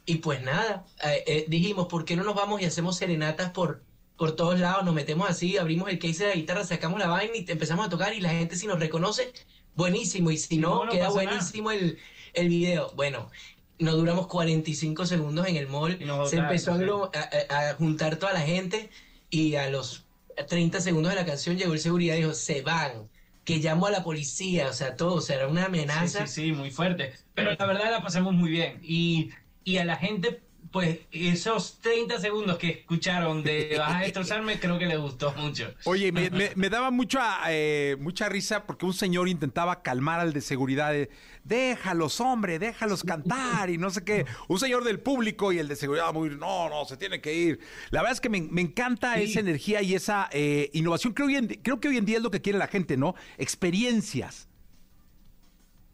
Y 0.06 0.16
pues 0.16 0.42
nada, 0.42 0.84
eh, 1.02 1.24
eh, 1.26 1.44
dijimos, 1.48 1.86
¿por 1.88 2.04
qué 2.04 2.14
no 2.16 2.24
nos 2.24 2.34
vamos 2.34 2.60
y 2.60 2.66
hacemos 2.66 2.96
serenatas 2.96 3.50
por, 3.52 3.82
por 4.16 4.36
todos 4.36 4.58
lados? 4.60 4.84
Nos 4.84 4.94
metemos 4.94 5.28
así, 5.30 5.56
abrimos 5.56 5.88
el 5.88 5.98
case 5.98 6.24
de 6.24 6.30
la 6.30 6.36
guitarra, 6.36 6.64
sacamos 6.64 6.98
la 6.98 7.06
vaina 7.08 7.32
y 7.36 7.50
empezamos 7.50 7.86
a 7.86 7.88
tocar 7.90 8.12
y 8.14 8.20
la 8.20 8.30
gente 8.30 8.56
si 8.56 8.66
nos 8.66 8.78
reconoce, 8.78 9.32
buenísimo. 9.74 10.30
Y 10.30 10.36
si 10.38 10.58
no, 10.58 10.76
no, 10.76 10.84
no 10.86 10.90
queda 10.92 11.08
buenísimo 11.08 11.70
el, 11.70 11.98
el 12.34 12.48
video. 12.48 12.92
Bueno, 12.96 13.30
nos 13.78 13.94
duramos 13.96 14.26
45 14.26 15.06
segundos 15.06 15.46
en 15.46 15.56
el 15.56 15.68
mall, 15.68 15.98
se 16.28 16.36
empezó 16.36 16.72
a, 16.72 16.76
sí. 16.76 16.82
aglo- 16.84 17.10
a- 17.14 17.54
a- 17.54 17.70
a 17.70 17.74
juntar 17.74 18.16
toda 18.16 18.32
la 18.34 18.40
gente 18.42 18.90
y 19.30 19.54
a 19.56 19.70
los 19.70 20.06
30 20.48 20.80
segundos 20.80 21.10
de 21.12 21.16
la 21.16 21.24
canción 21.26 21.56
llegó 21.56 21.72
el 21.72 21.80
seguridad 21.80 22.14
y 22.16 22.18
dijo, 22.18 22.34
se 22.34 22.60
van, 22.62 23.08
que 23.44 23.56
llamo 23.58 23.86
a 23.86 23.90
la 23.90 24.02
policía, 24.04 24.68
o 24.68 24.72
sea, 24.72 24.96
todo, 24.96 25.14
o 25.14 25.20
sea, 25.20 25.36
era 25.36 25.48
una 25.48 25.66
amenaza. 25.66 26.26
Sí, 26.26 26.32
sí, 26.32 26.42
sí, 26.48 26.52
muy 26.52 26.70
fuerte. 26.70 27.14
Pero 27.34 27.52
la 27.52 27.66
verdad 27.66 27.90
la 27.90 28.02
pasamos 28.02 28.32
muy 28.34 28.50
bien. 28.50 28.80
Y, 28.82 29.30
y 29.64 29.78
a 29.78 29.84
la 29.84 29.96
gente, 29.96 30.42
pues 30.70 31.00
esos 31.10 31.80
30 31.80 32.20
segundos 32.20 32.58
que 32.58 32.70
escucharon 32.70 33.42
de 33.42 33.76
Vas 33.78 33.94
a 33.96 34.00
destrozarme, 34.00 34.58
creo 34.60 34.78
que 34.78 34.86
les 34.86 34.98
gustó 34.98 35.32
mucho. 35.34 35.74
Oye, 35.84 36.12
me, 36.12 36.30
me- 36.30 36.52
me 36.56 36.70
daba 36.70 36.90
mucha, 36.90 37.38
eh, 37.48 37.96
mucha 38.00 38.28
risa 38.28 38.66
porque 38.66 38.86
un 38.86 38.94
señor 38.94 39.28
intentaba 39.28 39.82
calmar 39.82 40.20
al 40.20 40.32
de 40.32 40.40
seguridad. 40.40 40.92
de, 40.92 41.10
déjalos, 41.44 42.20
hombre, 42.20 42.58
déjalos 42.58 43.04
cantar 43.04 43.68
y 43.70 43.76
no 43.78 43.90
sé 43.90 44.02
qué. 44.04 44.24
Un 44.48 44.58
señor 44.58 44.82
del 44.84 45.00
público 45.00 45.52
y 45.52 45.58
el 45.58 45.68
de 45.68 45.76
seguridad 45.76 46.12
muy, 46.12 46.30
no, 46.30 46.68
no, 46.70 46.84
se 46.86 46.96
tiene 46.96 47.20
que 47.20 47.34
ir. 47.34 47.60
La 47.90 48.00
verdad 48.00 48.14
es 48.14 48.20
que 48.20 48.30
me, 48.30 48.40
me 48.42 48.62
encanta 48.62 49.18
esa 49.20 49.40
energía 49.40 49.82
y 49.82 49.94
esa 49.94 50.28
eh, 50.32 50.70
innovación. 50.72 51.12
Creo, 51.12 51.26
hoy 51.28 51.36
en 51.36 51.48
creo 51.48 51.80
que 51.80 51.88
hoy 51.88 51.98
en 51.98 52.04
día 52.06 52.16
es 52.18 52.22
lo 52.22 52.30
que 52.30 52.40
quiere 52.42 52.58
la 52.58 52.68
gente, 52.68 52.96
¿no? 52.96 53.14
Experiencias. 53.38 54.48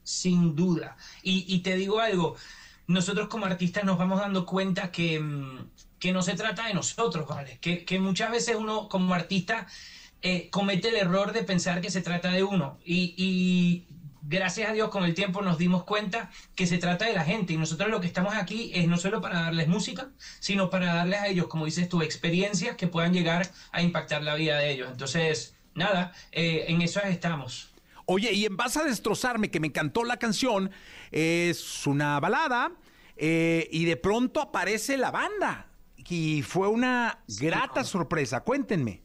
Sin 0.03 0.57
duda. 0.57 0.97
Y, 1.23 1.45
y 1.55 1.61
te 1.63 1.77
digo 1.77 2.01
algo, 2.01 2.37
nosotros 2.91 3.29
como 3.29 3.47
artistas 3.47 3.85
nos 3.85 3.99
vamos 3.99 4.21
dando 4.21 4.45
cuenta 4.45 4.91
que, 4.91 5.21
mm, 5.21 5.71
que 5.99 6.13
no 6.13 6.23
se 6.23 6.35
trata 6.35 6.67
de 6.67 6.75
nosotros, 6.75 7.27
¿vale? 7.29 7.59
Que, 7.61 7.85
que 7.85 8.01
muchas 8.01 8.31
veces 8.33 8.57
uno 8.57 8.89
como 8.89 9.15
artista 9.15 9.67
eh, 10.23 10.49
comete 10.51 10.89
el 10.89 10.97
error 10.97 11.33
de 11.33 11.45
pensar 11.45 11.81
que 11.81 11.91
se 11.91 12.03
trata 12.03 12.31
de 12.33 12.43
uno. 12.43 12.79
Y, 12.85 13.87
gracias 14.23 14.69
a 14.69 14.73
Dios 14.73 14.91
con 14.91 15.05
el 15.05 15.15
tiempo 15.15 15.41
nos 15.41 15.57
dimos 15.57 15.85
cuenta 15.85 16.31
que 16.55 16.67
se 16.67 16.79
trata 16.79 17.07
de 17.07 17.15
la 17.15 17.25
gente. 17.25 17.53
Y 17.53 17.57
nosotros 17.57 17.89
lo 17.91 18.01
que 18.01 18.09
estamos 18.09 18.35
aquí 18.35 18.73
es 18.75 18.89
no 18.89 18.99
solo 18.99 19.21
para 19.21 19.43
darles 19.43 19.69
música, 19.69 20.11
sino 20.41 20.69
para 20.69 20.95
darles 20.95 21.21
a 21.21 21.29
ellos, 21.29 21.47
como 21.47 21.67
dices 21.67 21.89
tú, 21.89 22.03
experiencias 22.03 22.77
que 22.77 22.89
puedan 22.89 23.13
llegar 23.13 23.51
a 23.71 23.83
impactar 23.83 24.23
la 24.23 24.35
vida 24.35 24.59
de 24.59 24.73
ellos. 24.73 24.89
Entonces, 24.91 25.55
nada, 25.75 26.13
eh, 26.33 26.65
en 26.69 26.83
eso 26.83 27.01
estamos. 27.03 27.71
Oye, 28.13 28.33
y 28.33 28.45
en 28.45 28.57
Vas 28.57 28.77
a 28.77 28.83
destrozarme, 28.83 29.53
que 29.53 29.61
me 29.61 29.69
encantó 29.69 30.03
la 30.03 30.17
canción, 30.17 30.73
es 31.11 31.87
una 31.87 32.19
balada 32.21 32.73
eh, 33.17 33.69
y 33.71 33.85
de 33.85 33.97
pronto 33.97 34.41
aparece 34.41 34.97
la 34.97 35.11
banda. 35.11 35.67
Y 35.97 36.43
fue 36.43 36.69
una 36.69 37.23
grata 37.29 37.85
sorpresa. 37.85 38.41
Cuéntenme. 38.41 39.03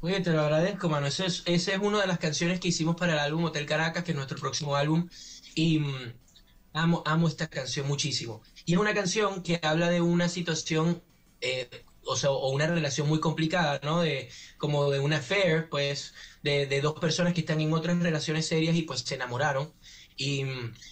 Oye, 0.00 0.20
te 0.20 0.30
lo 0.32 0.42
agradezco, 0.42 0.88
mano. 0.88 1.06
Ese 1.06 1.26
es, 1.26 1.42
esa 1.46 1.72
es 1.72 1.78
una 1.78 2.00
de 2.00 2.06
las 2.06 2.18
canciones 2.18 2.60
que 2.60 2.68
hicimos 2.68 2.94
para 2.96 3.14
el 3.14 3.18
álbum 3.18 3.44
Hotel 3.44 3.66
Caracas, 3.66 4.04
que 4.04 4.12
es 4.12 4.16
nuestro 4.16 4.38
próximo 4.38 4.76
álbum. 4.76 5.08
Y 5.54 5.78
mm, 5.80 6.14
amo, 6.74 7.02
amo 7.06 7.26
esta 7.28 7.48
canción 7.48 7.88
muchísimo. 7.88 8.42
Y 8.66 8.74
es 8.74 8.78
una 8.78 8.94
canción 8.94 9.42
que 9.42 9.58
habla 9.62 9.88
de 9.90 10.02
una 10.02 10.28
situación, 10.28 11.02
eh, 11.40 11.86
o 12.04 12.16
sea, 12.16 12.30
o 12.30 12.50
una 12.50 12.66
relación 12.66 13.08
muy 13.08 13.18
complicada, 13.20 13.80
¿no? 13.82 14.02
De, 14.02 14.28
como 14.58 14.90
de 14.90 15.00
una 15.00 15.16
affair, 15.18 15.68
pues, 15.70 16.14
de, 16.42 16.66
de 16.66 16.80
dos 16.82 16.94
personas 17.00 17.32
que 17.34 17.40
están 17.40 17.60
en 17.62 17.72
otras 17.72 17.98
relaciones 17.98 18.46
serias 18.46 18.76
y 18.76 18.82
pues 18.82 19.00
se 19.00 19.14
enamoraron. 19.14 19.72
Y, 20.16 20.42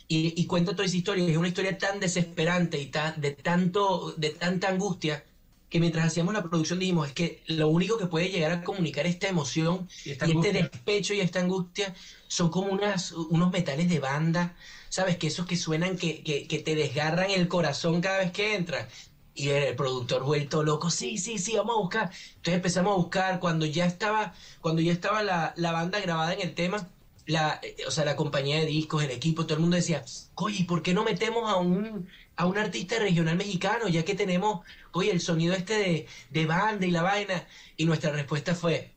y, 0.08 0.34
y 0.40 0.46
cuenta 0.46 0.72
toda 0.72 0.84
esa 0.86 0.96
historia. 0.96 1.28
Es 1.28 1.36
una 1.36 1.48
historia 1.48 1.78
tan 1.78 2.00
desesperante 2.00 2.78
y 2.80 2.86
tan, 2.86 3.20
de, 3.20 3.32
tanto, 3.32 4.12
de 4.16 4.30
tanta 4.30 4.68
angustia 4.68 5.24
que 5.68 5.80
mientras 5.80 6.06
hacíamos 6.06 6.34
la 6.34 6.42
producción 6.42 6.78
dijimos, 6.78 7.08
es 7.08 7.14
que 7.14 7.42
lo 7.46 7.68
único 7.68 7.96
que 7.96 8.06
puede 8.06 8.28
llegar 8.30 8.52
a 8.52 8.62
comunicar 8.62 9.06
esta 9.06 9.28
emoción 9.28 9.88
y, 10.04 10.10
esta 10.10 10.26
este 10.26 10.26
angustia. 10.26 10.52
despecho 10.52 11.14
y 11.14 11.20
esta 11.20 11.40
angustia 11.40 11.94
son 12.28 12.50
como 12.50 12.72
unas, 12.72 13.12
unos 13.12 13.50
metales 13.50 13.88
de 13.88 13.98
banda, 13.98 14.56
¿sabes? 14.90 15.16
Que 15.16 15.28
esos 15.28 15.46
que 15.46 15.56
suenan, 15.56 15.96
que, 15.96 16.22
que, 16.22 16.46
que 16.46 16.58
te 16.58 16.74
desgarran 16.74 17.30
el 17.30 17.48
corazón 17.48 18.00
cada 18.02 18.18
vez 18.18 18.32
que 18.32 18.54
entran. 18.54 18.86
Y 19.34 19.48
el 19.48 19.74
productor 19.76 20.24
vuelto 20.24 20.62
loco, 20.62 20.90
sí, 20.90 21.16
sí, 21.16 21.38
sí, 21.38 21.56
vamos 21.56 21.76
a 21.76 21.80
buscar. 21.80 22.10
Entonces 22.36 22.54
empezamos 22.54 22.92
a 22.92 22.96
buscar, 22.96 23.40
cuando 23.40 23.64
ya 23.64 23.86
estaba, 23.86 24.34
cuando 24.60 24.82
ya 24.82 24.92
estaba 24.92 25.22
la, 25.22 25.54
la 25.56 25.72
banda 25.72 26.00
grabada 26.00 26.34
en 26.34 26.42
el 26.42 26.54
tema, 26.54 26.91
la, 27.26 27.60
eh, 27.62 27.76
o 27.86 27.90
sea, 27.90 28.04
la 28.04 28.16
compañía 28.16 28.58
de 28.58 28.66
discos, 28.66 29.02
el 29.04 29.10
equipo, 29.10 29.44
todo 29.44 29.54
el 29.54 29.60
mundo 29.60 29.76
decía, 29.76 30.04
oye, 30.34 30.58
¿y 30.60 30.64
por 30.64 30.82
qué 30.82 30.94
no 30.94 31.04
metemos 31.04 31.50
a 31.50 31.56
un, 31.56 32.08
a 32.36 32.46
un 32.46 32.58
artista 32.58 32.98
regional 32.98 33.36
mexicano? 33.36 33.88
Ya 33.88 34.04
que 34.04 34.14
tenemos, 34.14 34.64
oye, 34.92 35.10
el 35.10 35.20
sonido 35.20 35.54
este 35.54 35.74
de, 35.74 36.06
de 36.30 36.46
banda 36.46 36.86
y 36.86 36.90
la 36.90 37.02
vaina. 37.02 37.46
Y 37.76 37.84
nuestra 37.84 38.12
respuesta 38.12 38.54
fue, 38.54 38.94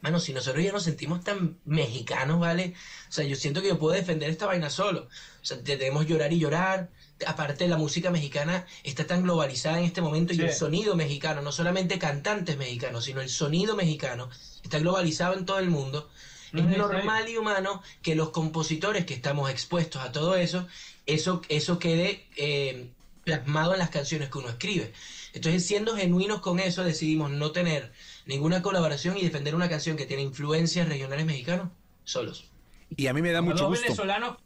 mano, 0.00 0.20
si 0.20 0.32
nosotros 0.32 0.62
ya 0.64 0.72
nos 0.72 0.84
sentimos 0.84 1.24
tan 1.24 1.58
mexicanos, 1.64 2.38
¿vale? 2.40 2.74
O 3.08 3.12
sea, 3.12 3.24
yo 3.24 3.36
siento 3.36 3.62
que 3.62 3.68
yo 3.68 3.78
puedo 3.78 3.94
defender 3.94 4.30
esta 4.30 4.46
vaina 4.46 4.70
solo. 4.70 5.08
O 5.42 5.44
sea, 5.44 5.56
debemos 5.58 6.06
llorar 6.06 6.32
y 6.32 6.38
llorar. 6.38 6.90
Aparte, 7.26 7.66
la 7.66 7.76
música 7.78 8.10
mexicana 8.10 8.66
está 8.84 9.06
tan 9.06 9.22
globalizada 9.22 9.78
en 9.78 9.84
este 9.84 10.02
momento 10.02 10.34
y 10.34 10.40
el 10.40 10.52
sonido 10.52 10.96
mexicano, 10.96 11.40
no 11.42 11.50
solamente 11.50 11.98
cantantes 11.98 12.58
mexicanos, 12.58 13.04
sino 13.04 13.22
el 13.22 13.30
sonido 13.30 13.74
mexicano, 13.74 14.28
está 14.62 14.78
globalizado 14.78 15.34
en 15.34 15.46
todo 15.46 15.58
el 15.58 15.70
mundo. 15.70 16.10
Es 16.56 16.78
normal 16.78 17.28
y 17.28 17.36
humano 17.36 17.82
que 18.02 18.14
los 18.14 18.30
compositores 18.30 19.04
que 19.04 19.14
estamos 19.14 19.50
expuestos 19.50 20.02
a 20.02 20.12
todo 20.12 20.36
eso, 20.36 20.66
eso, 21.06 21.42
eso 21.48 21.78
quede 21.78 22.26
eh, 22.36 22.88
plasmado 23.24 23.72
en 23.72 23.80
las 23.80 23.90
canciones 23.90 24.30
que 24.30 24.38
uno 24.38 24.48
escribe. 24.48 24.92
Entonces, 25.32 25.66
siendo 25.66 25.96
genuinos 25.96 26.40
con 26.40 26.60
eso, 26.60 26.82
decidimos 26.82 27.30
no 27.30 27.52
tener 27.52 27.92
ninguna 28.24 28.62
colaboración 28.62 29.16
y 29.16 29.22
defender 29.22 29.54
una 29.54 29.68
canción 29.68 29.96
que 29.96 30.06
tiene 30.06 30.22
influencias 30.22 30.88
regionales 30.88 31.26
mexicanos 31.26 31.68
solos. 32.04 32.50
Y 32.96 33.06
a 33.08 33.12
mí 33.12 33.20
me 33.20 33.32
da 33.32 33.42
mucho 33.42 33.64
dos 33.64 33.68
gusto. 33.70 33.82
venezolanos, 33.82 34.38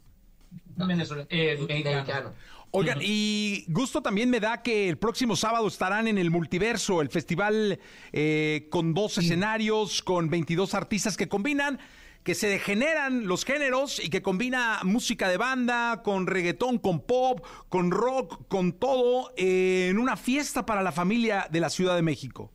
venezolanos, 0.75 1.27
eh, 1.29 1.57
mexicanos. 1.67 2.07
Mexicano. 2.07 2.33
Oigan, 2.73 2.99
y 3.01 3.65
gusto 3.67 4.01
también 4.01 4.29
me 4.29 4.39
da 4.39 4.63
que 4.63 4.87
el 4.87 4.97
próximo 4.97 5.35
sábado 5.35 5.67
estarán 5.67 6.07
en 6.07 6.17
el 6.17 6.31
Multiverso, 6.31 7.01
el 7.01 7.09
festival 7.09 7.79
eh, 8.13 8.67
con 8.71 8.93
dos 8.93 9.17
escenarios, 9.17 10.01
con 10.01 10.29
22 10.29 10.73
artistas 10.73 11.17
que 11.17 11.27
combinan, 11.27 11.79
que 12.23 12.35
se 12.35 12.47
degeneran 12.47 13.27
los 13.27 13.45
géneros 13.45 13.99
y 14.03 14.09
que 14.09 14.21
combina 14.21 14.79
música 14.83 15.27
de 15.27 15.37
banda, 15.37 16.01
con 16.03 16.27
reggaetón, 16.27 16.77
con 16.77 17.01
pop, 17.01 17.45
con 17.69 17.91
rock, 17.91 18.47
con 18.47 18.73
todo, 18.73 19.33
eh, 19.37 19.87
en 19.89 19.97
una 19.97 20.17
fiesta 20.17 20.65
para 20.65 20.83
la 20.83 20.91
familia 20.91 21.47
de 21.51 21.59
la 21.59 21.69
Ciudad 21.69 21.95
de 21.95 22.01
México. 22.01 22.51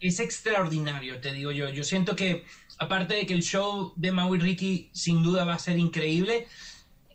es 0.00 0.18
extraordinario, 0.18 1.20
te 1.20 1.32
digo 1.32 1.52
yo. 1.52 1.68
Yo 1.68 1.84
siento 1.84 2.16
que, 2.16 2.44
aparte 2.78 3.14
de 3.14 3.24
que 3.24 3.34
el 3.34 3.42
show 3.42 3.92
de 3.94 4.10
Mau 4.10 4.34
y 4.34 4.38
Ricky 4.40 4.90
sin 4.92 5.22
duda 5.22 5.44
va 5.44 5.54
a 5.54 5.58
ser 5.60 5.78
increíble, 5.78 6.48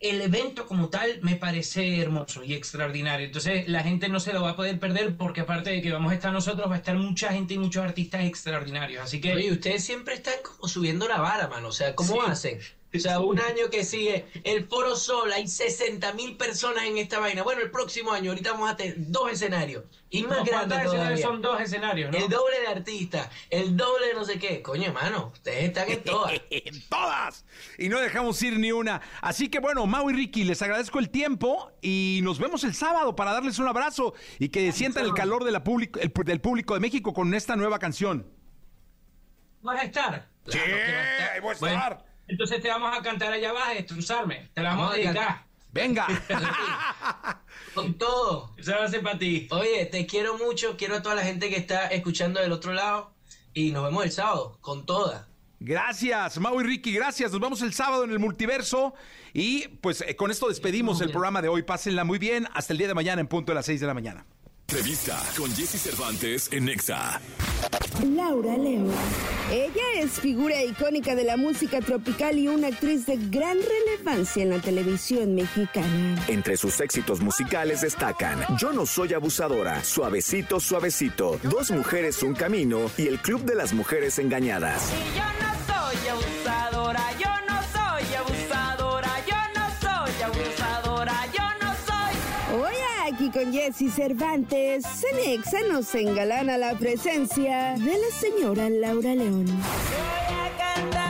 el 0.01 0.21
evento 0.21 0.65
como 0.65 0.89
tal 0.89 1.19
me 1.21 1.35
parece 1.35 1.99
hermoso 1.99 2.43
y 2.43 2.53
extraordinario. 2.53 3.25
Entonces 3.25 3.67
la 3.67 3.83
gente 3.83 4.09
no 4.09 4.19
se 4.19 4.33
lo 4.33 4.41
va 4.41 4.51
a 4.51 4.55
poder 4.55 4.79
perder 4.79 5.15
porque 5.17 5.41
aparte 5.41 5.69
de 5.71 5.81
que 5.81 5.91
vamos 5.91 6.11
a 6.11 6.15
estar 6.15 6.31
nosotros, 6.31 6.69
va 6.69 6.75
a 6.75 6.77
estar 6.77 6.95
mucha 6.95 7.31
gente 7.31 7.53
y 7.53 7.57
muchos 7.57 7.83
artistas 7.83 8.23
extraordinarios. 8.25 9.03
Así 9.03 9.19
que... 9.21 9.33
Oye, 9.33 9.51
ustedes 9.51 9.83
siempre 9.83 10.15
están 10.15 10.35
como 10.43 10.67
subiendo 10.67 11.07
la 11.07 11.19
vara, 11.19 11.47
mano. 11.47 11.69
O 11.69 11.71
sea, 11.71 11.95
¿cómo 11.95 12.13
Sí. 12.13 12.19
hacen? 12.31 12.59
O 12.97 12.99
sea, 12.99 13.19
un 13.19 13.39
año 13.39 13.69
que 13.71 13.83
sigue 13.83 14.25
el 14.43 14.65
Foro 14.67 14.95
Sol, 14.95 15.31
hay 15.31 15.47
60 15.47 16.13
mil 16.13 16.35
personas 16.37 16.83
en 16.85 16.97
esta 16.97 17.19
vaina. 17.19 17.43
Bueno, 17.43 17.61
el 17.61 17.71
próximo 17.71 18.11
año, 18.11 18.31
ahorita 18.31 18.51
vamos 18.53 18.69
a 18.71 18.75
tener 18.75 18.95
dos 18.97 19.31
escenarios. 19.31 19.83
Y 20.09 20.23
más 20.23 20.37
No, 20.39 20.45
grandes 20.45 20.53
¿cuántos 20.77 20.77
escenarios 20.93 21.21
todavía. 21.21 21.25
son 21.25 21.41
dos 21.41 21.61
escenarios, 21.61 22.11
¿no? 22.11 22.17
El 22.17 22.29
doble 22.29 22.61
de 22.61 22.67
artistas, 22.67 23.29
el 23.49 23.75
doble 23.75 24.07
de 24.07 24.13
no 24.13 24.23
sé 24.25 24.39
qué. 24.39 24.61
Coño, 24.61 24.85
hermano, 24.87 25.31
ustedes 25.33 25.65
están 25.65 25.89
en 25.89 26.03
todas. 26.03 26.31
en 26.49 26.87
todas. 26.89 27.45
Y 27.77 27.89
no 27.89 27.99
dejamos 27.99 28.41
ir 28.41 28.57
ni 28.57 28.71
una. 28.71 29.01
Así 29.21 29.49
que 29.49 29.59
bueno, 29.59 29.85
Mau 29.85 30.09
y 30.09 30.13
Ricky, 30.13 30.43
les 30.45 30.61
agradezco 30.61 30.99
el 30.99 31.09
tiempo 31.09 31.71
y 31.81 32.21
nos 32.23 32.39
vemos 32.39 32.63
el 32.63 32.73
sábado 32.73 33.15
para 33.15 33.33
darles 33.33 33.59
un 33.59 33.67
abrazo 33.67 34.13
y 34.39 34.49
que 34.49 34.71
sientan 34.71 35.03
el 35.05 35.13
calor 35.13 35.43
de 35.43 35.51
la 35.51 35.61
el- 35.99 36.13
del 36.25 36.39
público 36.41 36.73
de 36.73 36.79
México 36.79 37.13
con 37.13 37.33
esta 37.33 37.55
nueva 37.57 37.77
canción. 37.79 38.25
¿Vas 39.61 39.79
a 39.81 39.83
estar? 39.83 40.29
Sí, 40.47 40.57
ahí 40.59 41.41
voy 41.41 41.53
a 41.55 41.57
Bueno, 41.59 41.75
estar. 41.75 42.05
Entonces 42.27 42.61
te 42.61 42.67
vamos 42.67 42.97
a 42.97 43.01
cantar 43.01 43.31
allá 43.31 43.49
abajo, 43.49 43.73
destrozarme. 43.73 44.49
Te 44.53 44.61
la 44.61 44.69
vamos, 44.69 44.89
Vamos 44.89 44.93
a 44.93 45.09
dedicar. 45.09 45.47
Venga. 45.71 46.07
Con 47.73 47.93
todo. 47.95 48.53
Eso 48.57 48.71
va 48.71 48.85
a 48.85 48.87
ser 48.87 49.01
para 49.03 49.19
ti. 49.19 49.47
Oye, 49.51 49.85
te 49.85 50.05
quiero 50.05 50.37
mucho, 50.37 50.75
quiero 50.77 50.95
a 50.95 51.01
toda 51.01 51.15
la 51.15 51.23
gente 51.23 51.49
que 51.49 51.57
está 51.57 51.87
escuchando 51.87 52.39
del 52.39 52.51
otro 52.51 52.73
lado. 52.73 53.13
Y 53.53 53.71
nos 53.71 53.83
vemos 53.83 54.03
el 54.03 54.11
sábado, 54.11 54.57
con 54.61 54.85
toda. 54.85 55.27
Gracias, 55.59 56.39
Mau 56.39 56.59
y 56.61 56.63
Ricky, 56.63 56.93
gracias. 56.93 57.31
Nos 57.31 57.41
vemos 57.41 57.61
el 57.63 57.73
sábado 57.73 58.03
en 58.03 58.11
el 58.11 58.19
multiverso. 58.19 58.93
Y 59.33 59.67
pues 59.67 60.01
eh, 60.01 60.15
con 60.15 60.29
esto 60.29 60.47
despedimos 60.47 61.01
el 61.01 61.09
programa 61.09 61.41
de 61.41 61.47
hoy. 61.47 61.63
Pásenla 61.63 62.03
muy 62.03 62.19
bien. 62.19 62.47
Hasta 62.53 62.73
el 62.73 62.79
día 62.79 62.87
de 62.87 62.93
mañana 62.93 63.21
en 63.21 63.27
punto 63.27 63.51
de 63.51 63.55
las 63.55 63.65
6 63.65 63.81
de 63.81 63.87
la 63.87 63.93
mañana. 63.93 64.25
Revista 64.67 65.23
con 65.37 65.49
Jesse 65.55 65.81
Cervantes 65.81 66.51
en 66.51 66.65
Nexa. 66.65 67.21
Laura 68.03 68.57
León. 68.57 68.93
Ella 69.51 70.01
es 70.01 70.19
figura 70.19 70.61
icónica 70.61 71.15
de 71.15 71.23
la 71.23 71.37
música 71.37 71.79
tropical 71.79 72.37
y 72.37 72.49
una 72.49 72.67
actriz 72.67 73.05
de 73.05 73.15
gran 73.15 73.57
relevancia 73.57 74.43
en 74.43 74.49
la 74.49 74.59
televisión 74.59 75.35
mexicana. 75.35 76.21
Entre 76.27 76.57
sus 76.57 76.81
éxitos 76.81 77.21
musicales 77.21 77.81
destacan 77.81 78.39
Yo 78.57 78.73
no 78.73 78.85
soy 78.85 79.13
abusadora, 79.13 79.83
Suavecito, 79.85 80.59
Suavecito, 80.59 81.39
Dos 81.43 81.71
mujeres, 81.71 82.21
un 82.23 82.33
camino 82.33 82.91
y 82.97 83.07
El 83.07 83.19
Club 83.19 83.43
de 83.45 83.55
las 83.55 83.73
Mujeres 83.73 84.19
Engañadas. 84.19 84.91
Yo 85.15 85.23
no 85.23 85.46
Jesse 93.67 93.91
Cervantes, 93.91 94.85
Cenexa 94.85 95.57
nos 95.69 95.93
engalana 95.93 96.57
la 96.57 96.73
presencia 96.75 97.75
de 97.77 97.97
la 97.97 98.11
señora 98.17 98.69
Laura 98.69 99.13
León. 99.13 99.45
Voy 99.45 100.35
a 100.37 100.57
cantar 100.57 101.06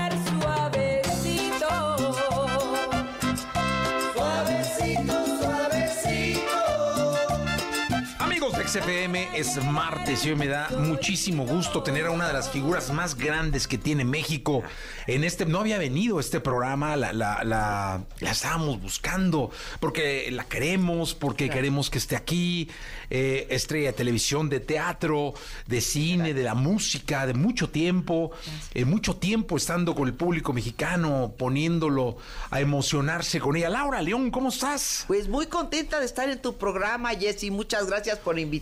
XFM, 8.68 9.30
es 9.34 9.64
martes 9.64 10.26
y 10.26 10.30
hoy 10.32 10.36
me 10.36 10.48
da 10.48 10.70
muchísimo 10.80 11.46
gusto 11.46 11.84
tener 11.84 12.06
a 12.08 12.12
una 12.12 12.28
de 12.28 12.34
las 12.34 12.50
figuras 12.50 12.92
más 12.92 13.16
grandes 13.16 13.66
que 13.66 13.78
tiene 13.78 14.04
México 14.04 14.62
en 15.08 15.24
este. 15.24 15.46
No 15.46 15.60
había 15.60 15.78
venido 15.78 16.20
este 16.20 16.42
programa, 16.42 16.98
la, 16.98 17.14
la, 17.14 17.46
la, 17.46 18.02
la 18.20 18.32
estábamos 18.32 18.82
buscando 18.82 19.52
porque 19.80 20.30
la 20.32 20.44
queremos, 20.44 21.14
porque 21.14 21.50
queremos 21.50 21.90
que 21.90 21.98
esté 21.98 22.18
aquí. 22.18 22.70
eh, 23.10 23.48
estrella 23.52 23.88
de 23.88 23.94
televisión, 23.94 24.50
de 24.50 24.60
teatro, 24.60 25.34
de 25.66 25.80
cine, 25.80 26.34
de 26.34 26.44
la 26.44 26.56
música, 26.56 27.26
de 27.26 27.34
mucho 27.34 27.70
tiempo, 27.70 28.32
eh, 28.74 28.84
mucho 28.84 29.16
tiempo 29.16 29.56
estando 29.56 29.96
con 29.96 30.10
el 30.10 30.14
público 30.14 30.52
mexicano, 30.52 31.34
poniéndolo 31.38 32.18
a 32.50 32.60
emocionarse 32.60 33.40
con 33.40 33.56
ella. 33.56 33.70
Laura 33.70 34.02
León, 34.02 34.30
¿cómo 34.30 34.50
estás? 34.50 35.06
Pues 35.08 35.30
muy 35.30 35.46
contenta 35.46 36.02
de 36.02 36.06
estar 36.06 36.28
en 36.30 36.42
tu 36.42 36.58
programa, 36.58 37.12
Jessy. 37.12 37.50
Muchas 37.50 37.88
gracias 37.88 38.20
por 38.20 38.38
invitarme 38.38 38.57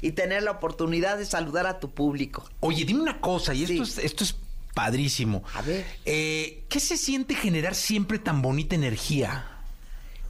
y 0.00 0.12
tener 0.12 0.42
la 0.42 0.52
oportunidad 0.52 1.18
de 1.18 1.26
saludar 1.26 1.66
a 1.66 1.80
tu 1.80 1.90
público. 1.90 2.48
Oye, 2.60 2.84
dime 2.84 3.00
una 3.00 3.20
cosa, 3.20 3.54
y 3.54 3.64
esto, 3.64 3.82
es, 3.82 3.98
esto 3.98 4.24
es 4.24 4.36
padrísimo. 4.74 5.42
A 5.54 5.62
ver. 5.62 5.84
Eh, 6.04 6.64
¿Qué 6.68 6.80
se 6.80 6.96
siente 6.96 7.34
generar 7.34 7.74
siempre 7.74 8.18
tan 8.18 8.42
bonita 8.42 8.74
energía? 8.74 9.46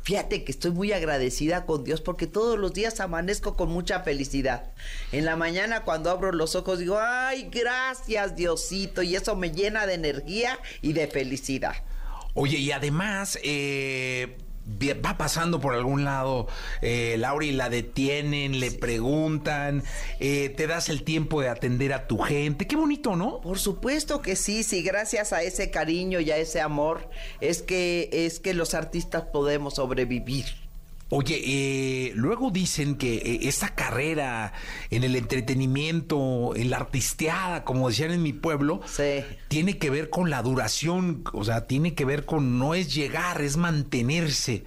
Fíjate 0.03 0.45
que 0.45 0.53
estoy 0.53 0.71
muy 0.71 0.93
agradecida 0.93 1.67
con 1.67 1.85
Dios 1.85 2.01
porque 2.01 2.27
todos 2.27 2.59
los 2.59 2.73
días 2.73 3.01
amanezco 3.01 3.55
con 3.55 3.69
mucha 3.71 4.01
felicidad. 4.01 4.73
En 5.13 5.27
la 5.27 5.37
mañana 5.37 5.85
cuando 5.85 6.11
abro 6.11 6.33
los 6.33 6.55
ojos 6.57 6.79
digo, 6.79 6.99
ay, 6.99 7.49
gracias 7.51 8.35
Diosito, 8.35 9.03
y 9.03 9.15
eso 9.15 9.37
me 9.37 9.53
llena 9.53 9.87
de 9.87 9.95
energía 9.95 10.59
y 10.81 10.95
de 10.95 11.07
felicidad. 11.07 11.77
Oye, 12.35 12.59
y 12.59 12.73
además, 12.73 13.39
eh, 13.43 14.39
va 15.05 15.17
pasando 15.19 15.61
por 15.61 15.75
algún 15.75 16.05
lado, 16.05 16.49
eh, 16.83 17.17
Laura, 17.19 17.45
y 17.45 17.53
la 17.53 17.69
detienen, 17.69 18.61
le 18.61 18.71
preguntan, 18.71 19.83
eh, 20.19 20.49
te 20.51 20.67
das 20.67 20.89
el 20.89 21.03
tiempo 21.03 21.41
de 21.41 21.49
atender 21.49 21.93
a 21.93 22.07
tu 22.07 22.19
gente. 22.19 22.67
Qué 22.67 22.77
bonito, 22.77 23.17
¿no? 23.17 23.41
Por 23.41 23.59
supuesto 23.59 24.23
que 24.23 24.37
sí, 24.37 24.63
sí, 24.63 24.83
gracias 24.83 25.33
a 25.33 25.43
ese 25.43 25.71
cariño 25.71 26.21
y 26.21 26.31
a 26.31 26.37
ese 26.37 26.61
amor 26.61 27.09
es 27.41 27.63
que 27.63 28.09
es 28.13 28.41
que 28.41 28.55
los 28.55 28.75
artistas 28.75 29.25
podemos 29.25 29.75
sobrevivir. 29.75 30.60
Oye, 31.13 31.43
eh, 31.45 32.13
luego 32.15 32.53
dicen 32.53 32.95
que 32.95 33.17
eh, 33.17 33.41
esta 33.43 33.75
carrera 33.75 34.53
en 34.91 35.03
el 35.03 35.17
entretenimiento, 35.17 36.55
en 36.55 36.71
la 36.71 36.77
artisteada, 36.77 37.65
como 37.65 37.89
decían 37.89 38.13
en 38.13 38.23
mi 38.23 38.33
pueblo, 38.33 38.81
tiene 39.49 39.77
que 39.77 39.91
ver 39.91 40.09
con 40.09 40.31
la 40.31 40.41
duración, 40.43 41.25
o 41.33 41.43
sea, 41.43 41.67
tiene 41.67 41.95
que 41.95 42.05
ver 42.05 42.27
con 42.27 42.61
no 42.61 42.75
es 42.75 42.95
llegar, 42.95 43.43
es 43.43 43.57
mantenerse. 43.57 44.63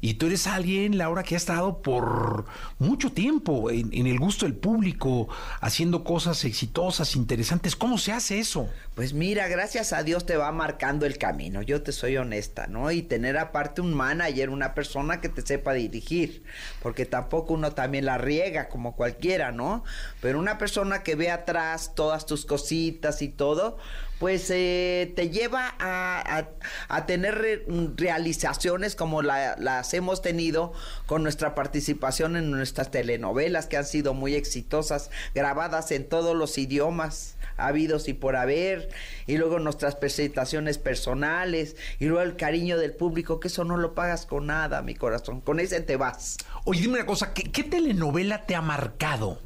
Y 0.00 0.14
tú 0.14 0.26
eres 0.26 0.46
alguien, 0.46 0.96
Laura, 0.96 1.22
que 1.22 1.34
ha 1.34 1.36
estado 1.36 1.82
por 1.82 2.46
mucho 2.78 3.12
tiempo 3.12 3.70
en, 3.70 3.90
en 3.92 4.06
el 4.06 4.18
gusto 4.18 4.46
del 4.46 4.54
público, 4.54 5.28
haciendo 5.60 6.04
cosas 6.04 6.44
exitosas, 6.44 7.16
interesantes. 7.16 7.76
¿Cómo 7.76 7.98
se 7.98 8.12
hace 8.12 8.38
eso? 8.38 8.68
Pues 8.94 9.12
mira, 9.12 9.48
gracias 9.48 9.92
a 9.92 10.02
Dios 10.02 10.26
te 10.26 10.36
va 10.36 10.52
marcando 10.52 11.06
el 11.06 11.18
camino, 11.18 11.62
yo 11.62 11.82
te 11.82 11.92
soy 11.92 12.16
honesta, 12.16 12.66
¿no? 12.66 12.90
Y 12.90 13.02
tener 13.02 13.38
aparte 13.38 13.80
un 13.80 13.94
manager, 13.94 14.50
una 14.50 14.74
persona 14.74 15.20
que 15.20 15.28
te 15.28 15.42
sepa 15.42 15.72
dirigir, 15.72 16.44
porque 16.82 17.06
tampoco 17.06 17.54
uno 17.54 17.72
también 17.72 18.04
la 18.04 18.18
riega 18.18 18.68
como 18.68 18.96
cualquiera, 18.96 19.52
¿no? 19.52 19.84
Pero 20.20 20.38
una 20.38 20.58
persona 20.58 21.02
que 21.02 21.14
ve 21.14 21.30
atrás 21.30 21.94
todas 21.94 22.26
tus 22.26 22.44
cositas 22.44 23.22
y 23.22 23.28
todo, 23.28 23.78
pues 24.20 24.48
eh, 24.50 25.12
te 25.16 25.30
lleva 25.30 25.74
a, 25.80 26.44
a- 26.88 27.06
tener 27.06 27.36
re- 27.38 27.64
realizaciones 27.96 28.94
como 28.94 29.22
la- 29.22 29.56
las 29.58 29.94
hemos 29.94 30.20
tenido 30.20 30.74
con 31.06 31.22
nuestra 31.22 31.54
participación 31.54 32.36
en 32.36 32.50
nuestras 32.50 32.90
telenovelas 32.90 33.66
que 33.66 33.78
han 33.78 33.86
sido 33.86 34.12
muy 34.12 34.34
exitosas, 34.34 35.10
grabadas 35.34 35.90
en 35.90 36.06
todos 36.06 36.36
los 36.36 36.58
idiomas 36.58 37.36
habidos 37.56 38.08
y 38.08 38.14
por 38.14 38.36
haber, 38.36 38.90
y 39.26 39.36
luego 39.38 39.58
nuestras 39.58 39.94
presentaciones 39.96 40.78
personales, 40.78 41.76
y 41.98 42.06
luego 42.06 42.22
el 42.22 42.36
cariño 42.36 42.78
del 42.78 42.92
público, 42.92 43.40
que 43.40 43.48
eso 43.48 43.64
no 43.64 43.76
lo 43.76 43.94
pagas 43.94 44.24
con 44.26 44.46
nada, 44.46 44.80
mi 44.82 44.94
corazón, 44.94 45.40
con 45.40 45.60
ese 45.60 45.80
te 45.80 45.96
vas. 45.96 46.36
Oye, 46.64 46.80
dime 46.82 46.94
una 46.94 47.06
cosa, 47.06 47.32
¿qué, 47.34 47.44
qué 47.50 47.62
telenovela 47.64 48.46
te 48.46 48.54
ha 48.54 48.62
marcado? 48.62 49.40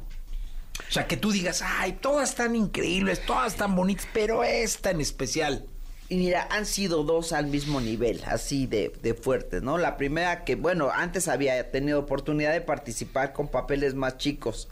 O 0.89 0.91
sea, 0.91 1.07
que 1.07 1.17
tú 1.17 1.31
digas, 1.31 1.61
ay, 1.63 1.93
todas 2.01 2.29
están 2.29 2.55
increíbles, 2.55 3.25
todas 3.25 3.53
están 3.53 3.75
bonitas, 3.75 4.07
pero 4.13 4.43
esta 4.43 4.91
en 4.91 5.01
especial. 5.01 5.65
Y 6.07 6.17
mira, 6.17 6.47
han 6.51 6.67
sido 6.67 7.03
dos 7.03 7.33
al 7.33 7.47
mismo 7.47 7.81
nivel, 7.81 8.21
así 8.27 8.67
de, 8.67 8.93
de 9.01 9.15
fuertes, 9.15 9.63
¿no? 9.63 9.79
La 9.79 9.97
primera 9.97 10.43
que, 10.43 10.55
bueno, 10.55 10.91
antes 10.93 11.27
había 11.27 11.71
tenido 11.71 11.99
oportunidad 11.99 12.53
de 12.53 12.61
participar 12.61 13.33
con 13.33 13.47
papeles 13.47 13.95
más 13.95 14.17
chicos, 14.19 14.67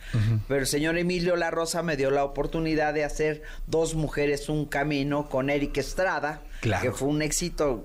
pero 0.47 0.60
el 0.60 0.68
señor 0.68 0.95
Emilio 0.95 1.36
La 1.36 1.49
Rosa 1.49 1.82
me 1.82 1.97
dio 1.97 2.12
la 2.12 2.24
oportunidad 2.24 2.93
de 2.93 3.04
hacer 3.04 3.41
Dos 3.66 3.95
Mujeres, 3.95 4.47
Un 4.47 4.66
Camino 4.66 5.28
con 5.28 5.49
Eric 5.49 5.76
Estrada, 5.78 6.41
Claro. 6.62 6.84
que 6.84 6.91
fue 6.91 7.08
un 7.08 7.24
éxito 7.24 7.84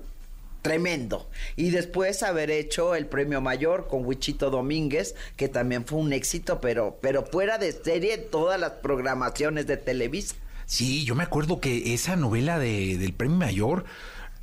tremendo. 0.61 1.29
Y 1.55 1.69
después 1.71 2.23
haber 2.23 2.51
hecho 2.51 2.95
el 2.95 3.05
premio 3.05 3.41
mayor 3.41 3.87
con 3.87 4.05
Wichito 4.05 4.49
Domínguez, 4.49 5.15
que 5.35 5.47
también 5.49 5.85
fue 5.85 5.99
un 5.99 6.13
éxito, 6.13 6.59
pero, 6.61 6.97
pero 7.01 7.25
fuera 7.25 7.57
de 7.57 7.71
serie 7.71 8.13
en 8.15 8.29
todas 8.29 8.59
las 8.59 8.71
programaciones 8.73 9.67
de 9.67 9.77
Televisa. 9.77 10.35
Sí, 10.65 11.03
yo 11.05 11.15
me 11.15 11.23
acuerdo 11.23 11.59
que 11.59 11.93
esa 11.93 12.15
novela 12.15 12.59
de, 12.59 12.97
del 12.97 13.13
Premio 13.13 13.37
Mayor 13.37 13.85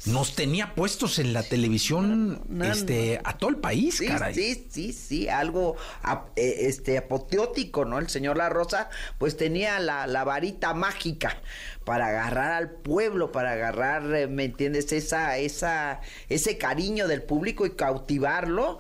nos 0.04 0.34
tenía 0.36 0.74
puestos 0.74 1.18
en 1.18 1.32
la 1.32 1.42
televisión 1.42 2.42
no, 2.48 2.64
este, 2.66 3.18
a 3.24 3.38
todo 3.38 3.48
el 3.48 3.56
país, 3.56 3.96
Sí, 3.96 4.06
caray. 4.06 4.34
sí, 4.34 4.66
sí, 4.70 4.92
sí, 4.92 5.28
algo 5.28 5.76
ap- 6.02 6.28
eh, 6.36 6.66
este 6.66 6.98
apoteótico, 6.98 7.84
¿no? 7.86 7.98
El 7.98 8.08
señor 8.10 8.36
La 8.36 8.48
Rosa, 8.50 8.90
pues 9.18 9.36
tenía 9.38 9.78
la, 9.80 10.06
la 10.06 10.22
varita 10.24 10.74
mágica 10.74 11.40
para 11.87 12.09
agarrar 12.09 12.51
al 12.51 12.70
pueblo, 12.72 13.30
para 13.30 13.53
agarrar, 13.53 14.12
eh, 14.12 14.26
¿me 14.26 14.45
entiendes? 14.45 14.93
Esa, 14.93 15.39
esa, 15.39 16.01
ese 16.28 16.59
cariño 16.59 17.07
del 17.07 17.22
público 17.22 17.64
y 17.64 17.70
cautivarlo 17.70 18.78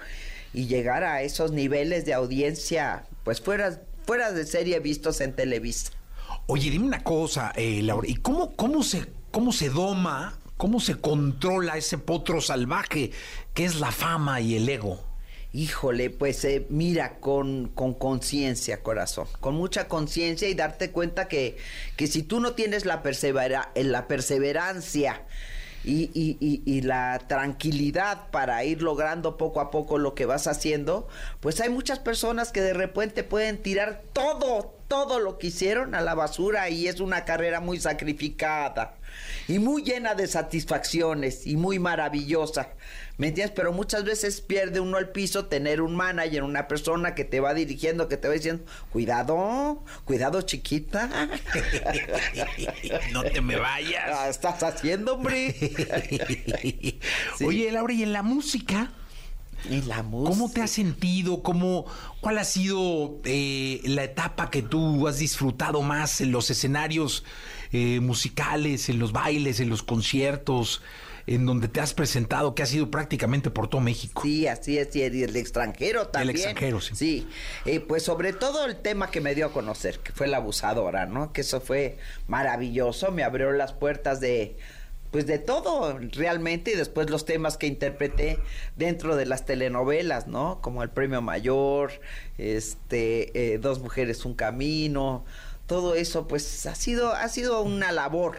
y 0.52 0.66
llegar 0.66 1.04
a 1.04 1.22
esos 1.22 1.52
niveles 1.52 2.04
de 2.04 2.14
audiencia, 2.14 3.04
pues 3.22 3.40
fuera, 3.40 3.80
fuera 4.04 4.32
de 4.32 4.44
serie 4.44 4.80
vistos 4.80 5.20
en 5.20 5.36
Televisa. 5.36 5.92
Oye, 6.48 6.68
dime 6.68 6.84
una 6.84 7.04
cosa, 7.04 7.52
eh, 7.54 7.80
Laura, 7.80 8.08
¿y 8.08 8.16
cómo, 8.16 8.56
cómo, 8.56 8.82
se, 8.82 9.06
cómo 9.30 9.52
se 9.52 9.70
doma, 9.70 10.36
cómo 10.56 10.80
se 10.80 10.96
controla 10.96 11.76
ese 11.76 11.98
potro 11.98 12.40
salvaje 12.40 13.12
que 13.54 13.64
es 13.64 13.78
la 13.78 13.92
fama 13.92 14.40
y 14.40 14.56
el 14.56 14.68
ego? 14.68 15.05
Híjole, 15.56 16.10
pues 16.10 16.44
eh, 16.44 16.66
mira, 16.68 17.18
con 17.18 17.68
con 17.74 17.94
conciencia, 17.94 18.82
corazón, 18.82 19.26
con 19.40 19.54
mucha 19.54 19.88
conciencia 19.88 20.48
y 20.50 20.54
darte 20.54 20.90
cuenta 20.90 21.28
que, 21.28 21.56
que 21.96 22.06
si 22.08 22.22
tú 22.22 22.40
no 22.40 22.52
tienes 22.52 22.84
la, 22.84 23.02
persevera, 23.02 23.70
eh, 23.74 23.82
la 23.84 24.06
perseverancia 24.06 25.22
y- 25.82 26.10
y- 26.12 26.62
y 26.66 26.80
la 26.82 27.22
tranquilidad 27.26 28.28
para 28.30 28.62
ir 28.64 28.82
logrando 28.82 29.38
poco 29.38 29.60
a 29.60 29.70
poco 29.70 29.96
lo 29.96 30.14
que 30.14 30.26
vas 30.26 30.46
haciendo, 30.46 31.08
pues 31.40 31.58
hay 31.62 31.70
muchas 31.70 32.00
personas 32.00 32.52
que 32.52 32.60
de 32.60 32.74
repente 32.74 33.24
pueden 33.24 33.56
tirar 33.62 34.02
todo, 34.12 34.74
todo 34.88 35.20
lo 35.20 35.38
que 35.38 35.46
hicieron 35.46 35.94
a 35.94 36.02
la 36.02 36.14
basura 36.14 36.68
y 36.68 36.86
es 36.86 37.00
una 37.00 37.24
carrera 37.24 37.60
muy 37.60 37.80
sacrificada 37.80 38.95
y 39.48 39.58
muy 39.58 39.82
llena 39.82 40.14
de 40.14 40.26
satisfacciones 40.26 41.46
y 41.46 41.56
muy 41.56 41.78
maravillosa. 41.78 42.70
¿Me 43.18 43.28
entiendes? 43.28 43.54
Pero 43.56 43.72
muchas 43.72 44.04
veces 44.04 44.40
pierde 44.40 44.80
uno 44.80 44.98
el 44.98 45.08
piso 45.08 45.46
tener 45.46 45.80
un 45.80 45.96
manager, 45.96 46.42
una 46.42 46.68
persona 46.68 47.14
que 47.14 47.24
te 47.24 47.40
va 47.40 47.54
dirigiendo, 47.54 48.08
que 48.08 48.16
te 48.16 48.28
va 48.28 48.34
diciendo, 48.34 48.64
cuidado, 48.90 49.82
cuidado 50.04 50.42
chiquita. 50.42 51.08
no 53.12 53.22
te 53.22 53.40
me 53.40 53.56
vayas. 53.56 54.04
Ah, 54.06 54.28
Estás 54.28 54.62
haciendo, 54.62 55.14
hombre. 55.14 55.54
Oye, 57.44 57.72
Laura, 57.72 57.94
¿y 57.94 58.02
en 58.02 58.12
la 58.12 58.22
música? 58.22 58.90
En 59.70 59.88
la 59.88 60.02
música. 60.02 60.30
¿Cómo 60.30 60.52
te 60.52 60.60
has 60.60 60.70
sentido? 60.70 61.42
¿Cómo, 61.42 61.86
¿Cuál 62.20 62.36
ha 62.36 62.44
sido 62.44 63.18
eh, 63.24 63.80
la 63.84 64.04
etapa 64.04 64.50
que 64.50 64.62
tú 64.62 65.08
has 65.08 65.18
disfrutado 65.18 65.80
más 65.80 66.20
en 66.20 66.32
los 66.32 66.50
escenarios 66.50 67.24
eh, 67.76 68.00
musicales, 68.00 68.88
en 68.88 68.98
los 68.98 69.12
bailes, 69.12 69.60
en 69.60 69.68
los 69.68 69.82
conciertos? 69.82 70.80
en 71.26 71.44
donde 71.44 71.66
te 71.66 71.80
has 71.80 71.92
presentado, 71.92 72.54
que 72.54 72.62
ha 72.62 72.66
sido 72.66 72.88
prácticamente 72.88 73.50
por 73.50 73.68
todo 73.68 73.80
México. 73.80 74.22
Sí, 74.22 74.46
así 74.46 74.78
es, 74.78 74.94
y 74.94 75.02
el 75.02 75.34
extranjero 75.34 76.06
también. 76.06 76.30
El 76.30 76.36
extranjero, 76.36 76.80
sí. 76.80 76.94
Sí, 76.94 77.28
eh, 77.64 77.80
pues 77.80 78.04
sobre 78.04 78.32
todo 78.32 78.64
el 78.64 78.76
tema 78.76 79.10
que 79.10 79.20
me 79.20 79.34
dio 79.34 79.46
a 79.46 79.52
conocer, 79.52 79.98
que 79.98 80.12
fue 80.12 80.28
la 80.28 80.36
abusadora, 80.36 81.06
¿no? 81.06 81.32
Que 81.32 81.40
eso 81.40 81.60
fue 81.60 81.98
maravilloso, 82.28 83.10
me 83.10 83.24
abrió 83.24 83.50
las 83.50 83.72
puertas 83.72 84.20
de 84.20 84.56
pues 85.10 85.26
de 85.26 85.38
todo 85.38 85.98
realmente 85.98 86.72
y 86.72 86.74
después 86.74 87.08
los 87.10 87.24
temas 87.24 87.56
que 87.56 87.66
interpreté 87.66 88.38
dentro 88.76 89.16
de 89.16 89.24
las 89.24 89.46
telenovelas, 89.46 90.26
¿no? 90.26 90.60
Como 90.60 90.82
el 90.82 90.90
Premio 90.90 91.22
Mayor, 91.22 91.92
este, 92.38 93.54
eh, 93.54 93.58
Dos 93.58 93.80
Mujeres, 93.80 94.24
un 94.24 94.34
Camino, 94.34 95.24
todo 95.66 95.94
eso 95.94 96.28
pues 96.28 96.66
ha 96.66 96.74
sido, 96.74 97.12
ha 97.12 97.28
sido 97.28 97.62
una 97.62 97.92
labor 97.92 98.36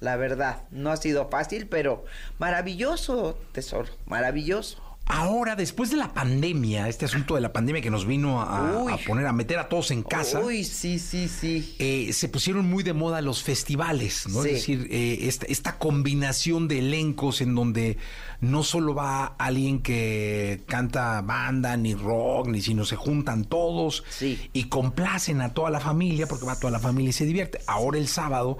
la 0.00 0.16
verdad. 0.16 0.62
No 0.70 0.90
ha 0.90 0.96
sido 0.96 1.28
fácil, 1.28 1.68
pero 1.68 2.04
maravilloso, 2.38 3.38
tesoro, 3.52 3.92
maravilloso. 4.06 4.82
Ahora, 5.08 5.54
después 5.54 5.90
de 5.90 5.96
la 5.96 6.12
pandemia, 6.12 6.88
este 6.88 7.04
asunto 7.04 7.36
de 7.36 7.40
la 7.40 7.52
pandemia 7.52 7.80
que 7.80 7.90
nos 7.90 8.06
vino 8.06 8.40
a, 8.40 8.98
poner, 9.06 9.26
a 9.26 9.32
meter 9.32 9.58
a 9.60 9.68
todos 9.68 9.92
en 9.92 10.02
casa. 10.02 10.40
Uy, 10.40 10.64
sí, 10.64 10.98
sí, 10.98 11.28
sí. 11.28 11.76
Eh, 11.78 12.12
se 12.12 12.28
pusieron 12.28 12.68
muy 12.68 12.82
de 12.82 12.92
moda 12.92 13.20
los 13.20 13.40
festivales, 13.40 14.26
¿no? 14.28 14.44
Es 14.44 14.52
decir, 14.54 14.88
eh, 14.90 15.30
esta, 15.48 15.78
combinación 15.78 16.66
de 16.66 16.80
elencos 16.80 17.40
en 17.40 17.54
donde 17.54 17.98
no 18.40 18.64
solo 18.64 18.94
va 18.94 19.26
alguien 19.38 19.80
que 19.80 20.64
canta 20.66 21.22
banda, 21.22 21.76
ni 21.76 21.94
rock, 21.94 22.48
ni 22.48 22.60
sino 22.60 22.84
se 22.84 22.96
juntan 22.96 23.44
todos 23.44 24.02
y 24.20 24.64
complacen 24.64 25.40
a 25.40 25.54
toda 25.54 25.70
la 25.70 25.78
familia, 25.78 26.26
porque 26.26 26.46
va 26.46 26.58
toda 26.58 26.72
la 26.72 26.80
familia 26.80 27.10
y 27.10 27.12
se 27.12 27.26
divierte. 27.26 27.60
Ahora 27.68 27.98
el 27.98 28.08
sábado 28.08 28.58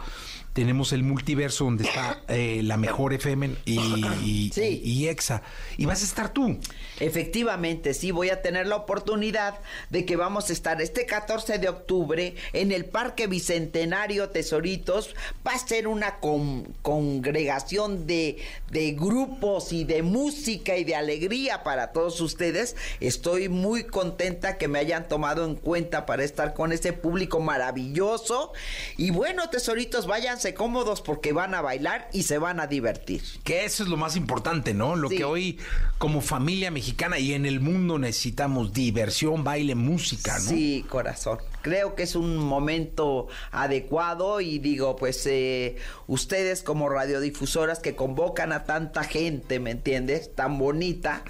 tenemos 0.57 0.95
el 0.95 1.03
multiverso 1.03 1.67
donde 1.67 1.85
está 1.85 2.23
eh, 2.29 2.63
la 2.65 2.79
mejor 2.79 3.13
FM 3.13 3.57
y, 3.67 4.51
y, 4.55 5.07
EXA. 5.07 5.43
Y 5.77 5.85
vas 5.85 6.01
a 6.01 6.07
estar 6.07 6.33
tú. 6.33 6.59
Efectivamente, 6.99 7.93
sí, 7.93 8.11
voy 8.11 8.31
a 8.31 8.41
tener 8.41 8.67
la 8.67 8.77
oportunidad 8.77 9.59
de 9.91 10.07
que 10.07 10.17
vamos 10.17 10.49
a 10.49 10.55
estar 10.55 10.81
este 10.81 11.05
14 11.05 11.59
de 11.59 11.69
octubre 11.69 12.37
en 12.55 12.73
el 12.73 12.87
Parque 12.87 13.27
Bicentenario 13.27 14.31
Tesoritos. 14.31 15.15
Va 15.47 15.53
a 15.53 15.59
ser 15.59 15.89
una 15.89 16.21
congregación 16.81 18.07
de, 18.07 18.39
de 18.71 18.93
grupos 18.93 19.75
y 19.75 19.85
de 19.85 20.03
música 20.03 20.79
y 20.79 20.85
de 20.85 20.97
alegría 20.97 21.65
para 21.65 21.93
todos 21.93 22.19
ustedes. 22.23 22.77
Estoy 23.01 23.51
muy 23.51 23.85
contenta 23.85 24.57
que 24.57 24.69
me 24.69 24.79
hayan 24.79 25.07
tomado 25.07 25.45
en 25.45 25.55
cuenta 25.55 26.07
para 26.07 26.25
estar 26.25 26.55
con 26.55 26.73
ese 26.73 26.95
público 26.95 27.41
maravilloso. 27.41 28.55
Y 28.97 29.11
bueno, 29.11 29.51
tesoritos, 29.51 30.07
váyanse 30.07 30.46
cómodos 30.55 31.01
porque 31.01 31.33
van 31.33 31.55
a 31.55 31.61
bailar 31.61 32.09
y 32.13 32.25
se 32.25 32.39
van 32.39 32.61
a 32.61 32.67
divertir. 32.67 33.23
Que 33.45 33.65
eso 33.65 33.83
es 33.83 33.89
lo 33.89 33.97
más 33.97 34.17
importante, 34.17 34.75
¿no? 34.75 34.97
Lo 34.97 35.09
que 35.09 35.25
hoy 35.25 35.59
como 35.99 36.21
familia 36.21 36.71
mexicana 36.71 37.19
y 37.19 37.35
en 37.35 37.47
el 37.47 37.61
mundo 37.61 37.99
necesitamos 37.99 38.73
diversión, 38.73 39.45
baile, 39.45 39.75
música, 39.75 40.39
¿no? 40.39 40.51
Sí, 40.51 40.85
corazón. 40.89 41.39
Creo 41.67 41.97
que 41.97 42.05
es 42.05 42.15
un 42.15 42.37
momento 42.37 43.27
adecuado 43.51 44.41
y 44.41 44.61
digo, 44.61 44.95
pues 44.95 45.27
eh, 45.27 45.75
ustedes 46.07 46.63
como 46.63 46.89
radiodifusoras 46.89 47.81
que 47.81 47.97
convocan 47.97 48.53
a 48.53 48.63
tanta 48.63 49.03
gente, 49.03 49.59
¿me 49.59 49.73
entiendes? 49.73 50.33
Tan 50.33 50.59
bonita, 50.59 51.25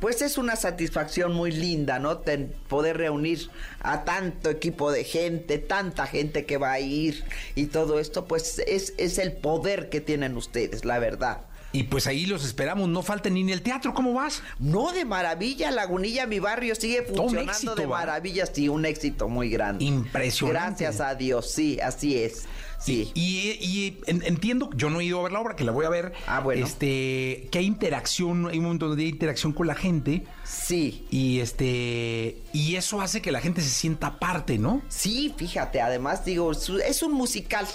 pues 0.00 0.22
es 0.22 0.38
una 0.38 0.56
satisfacción 0.56 1.34
muy 1.34 1.52
linda, 1.52 1.98
¿no? 1.98 2.22
poder 2.68 2.96
reunir 2.96 3.50
a 3.80 4.04
tanto 4.06 4.48
equipo 4.48 4.90
de 4.90 5.04
gente, 5.04 5.58
tanta 5.58 6.06
gente 6.06 6.46
que 6.46 6.56
va 6.56 6.72
a 6.72 6.80
ir 6.80 7.22
y 7.54 7.66
todo 7.66 8.00
esto, 8.00 8.24
pues 8.24 8.60
es, 8.60 8.94
es 8.96 9.18
el 9.18 9.34
poder 9.34 9.90
que 9.90 10.00
tienen 10.00 10.38
ustedes, 10.38 10.86
la 10.86 11.00
verdad. 11.00 11.42
Y 11.72 11.84
pues 11.84 12.06
ahí 12.06 12.26
los 12.26 12.44
esperamos, 12.44 12.88
no 12.88 13.02
falta 13.02 13.30
ni 13.30 13.40
en 13.40 13.48
el 13.48 13.62
teatro, 13.62 13.94
¿cómo 13.94 14.12
vas? 14.12 14.42
No, 14.58 14.92
de 14.92 15.04
maravilla, 15.04 15.70
Lagunilla, 15.70 16.26
mi 16.26 16.38
barrio 16.38 16.74
sigue 16.74 17.02
funcionando 17.02 17.74
de 17.74 17.86
maravilla, 17.86 18.46
sí, 18.46 18.68
un 18.68 18.84
éxito 18.84 19.28
muy 19.28 19.48
grande. 19.48 19.84
Impresionante. 19.84 20.84
Gracias 20.84 21.00
a 21.00 21.14
Dios, 21.14 21.50
sí, 21.50 21.80
así 21.80 22.18
es. 22.18 22.46
Sí. 22.78 23.12
Y, 23.14 23.96
entiendo, 24.06 24.68
yo 24.74 24.90
no 24.90 25.00
he 25.00 25.04
ido 25.04 25.20
a 25.20 25.22
ver 25.22 25.32
la 25.32 25.40
obra, 25.40 25.54
que 25.54 25.64
la 25.64 25.70
voy 25.70 25.86
a 25.86 25.88
ver. 25.88 26.12
Ah, 26.26 26.40
bueno. 26.40 26.66
Este, 26.66 27.48
que 27.50 27.58
hay 27.58 27.64
interacción, 27.64 28.48
hay 28.48 28.58
un 28.58 28.64
momento 28.64 28.88
donde 28.88 29.04
hay 29.04 29.10
interacción 29.10 29.52
con 29.52 29.68
la 29.68 29.76
gente. 29.76 30.24
Sí. 30.44 31.06
Y 31.08 31.38
este, 31.38 32.42
y 32.52 32.74
eso 32.74 33.00
hace 33.00 33.22
que 33.22 33.30
la 33.30 33.40
gente 33.40 33.60
se 33.60 33.70
sienta 33.70 34.18
parte, 34.18 34.58
¿no? 34.58 34.82
Sí, 34.88 35.32
fíjate, 35.36 35.80
además 35.80 36.24
digo, 36.24 36.50
es 36.50 37.02
un 37.02 37.12
musical. 37.12 37.66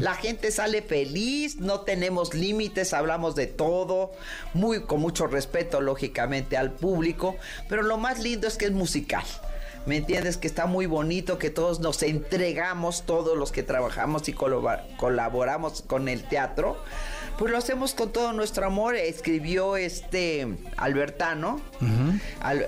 La 0.00 0.14
gente 0.14 0.50
sale 0.50 0.82
feliz, 0.82 1.56
no 1.56 1.80
tenemos 1.80 2.34
límites, 2.34 2.92
hablamos 2.92 3.34
de 3.34 3.46
todo, 3.46 4.12
muy 4.52 4.82
con 4.82 5.00
mucho 5.00 5.26
respeto 5.26 5.80
lógicamente 5.80 6.56
al 6.56 6.72
público, 6.72 7.36
pero 7.68 7.82
lo 7.82 7.96
más 7.96 8.18
lindo 8.18 8.46
es 8.46 8.56
que 8.56 8.66
es 8.66 8.72
musical. 8.72 9.24
¿Me 9.86 9.96
entiendes? 9.96 10.36
Que 10.36 10.46
está 10.46 10.66
muy 10.66 10.86
bonito, 10.86 11.38
que 11.38 11.50
todos 11.50 11.80
nos 11.80 12.02
entregamos, 12.04 13.02
todos 13.02 13.36
los 13.36 13.50
que 13.50 13.64
trabajamos 13.64 14.28
y 14.28 14.32
colaboramos 14.32 15.82
con 15.82 16.08
el 16.08 16.22
teatro 16.22 16.78
pues 17.38 17.50
lo 17.50 17.58
hacemos 17.58 17.94
con 17.94 18.12
todo 18.12 18.32
nuestro 18.32 18.66
amor. 18.66 18.94
Escribió 18.94 19.76
este 19.76 20.46
Albertano, 20.76 21.60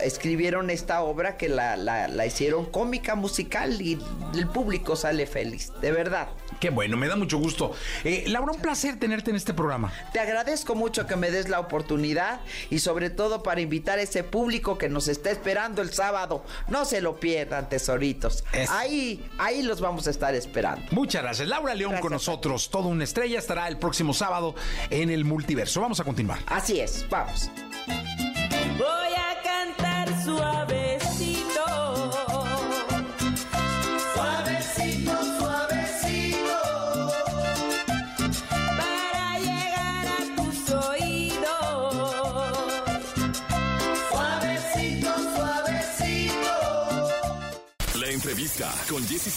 escribieron 0.01 0.71
esta 0.71 1.03
obra 1.03 1.37
que 1.37 1.49
la, 1.49 1.77
la, 1.77 2.27
hicieron 2.27 2.67
cómica 2.67 3.15
musical 3.15 3.81
y 3.81 3.99
el 4.35 4.49
público 4.49 4.97
sale 4.97 5.27
feliz, 5.27 5.73
de 5.81 5.93
verdad. 5.93 6.29
Qué 6.65 6.71
bueno, 6.71 6.97
me 6.97 7.09
da 7.09 7.15
mucho 7.15 7.37
gusto. 7.37 7.73
Eh, 8.05 8.25
Laura, 8.27 8.53
un 8.53 8.59
placer 8.59 8.99
tenerte 8.99 9.29
en 9.29 9.37
este 9.37 9.53
programa. 9.53 9.93
Te 10.15 10.19
agradezco 10.19 10.75
mucho 10.75 11.07
que 11.07 11.15
me 11.15 11.31
des 11.31 11.51
la 11.51 11.61
oportunidad 11.61 12.41
y 12.71 12.79
sobre 12.79 13.11
todo 13.11 13.43
para 13.43 13.61
invitar 13.61 13.99
a 13.99 14.01
ese 14.01 14.25
público 14.25 14.79
que 14.79 14.89
nos 14.89 15.09
está 15.09 15.31
esperando 15.31 15.83
el 15.83 15.93
sábado. 15.93 16.43
No 16.69 16.87
se 16.87 17.03
lo 17.03 17.21
pierdan, 17.21 17.69
tesoritos. 17.69 18.45
Ahí, 18.71 19.29
ahí 19.37 19.63
los 19.63 19.83
vamos 19.83 20.07
a 20.07 20.11
estar 20.11 20.35
esperando. 20.35 20.87
Muchas 20.93 21.23
gracias. 21.23 21.49
Laura 21.49 21.75
León 21.75 21.99
con 22.01 22.13
nosotros, 22.13 22.71
todo 22.71 22.89
una 22.89 23.05
estrella, 23.05 23.39
estará 23.39 23.69
el 23.69 23.77
próximo 23.77 24.15
sábado 24.15 24.55
en 24.89 25.11
el 25.11 25.27
multiverso. 25.27 25.83
Vamos 25.83 26.01
a 26.01 26.05
continuar. 26.05 26.39
Así 26.47 26.81
es, 26.81 27.05
vamos. 27.11 27.51
Voy 28.79 29.13
a 29.19 29.43
cantar 29.43 30.25
suavecito. 30.25 30.84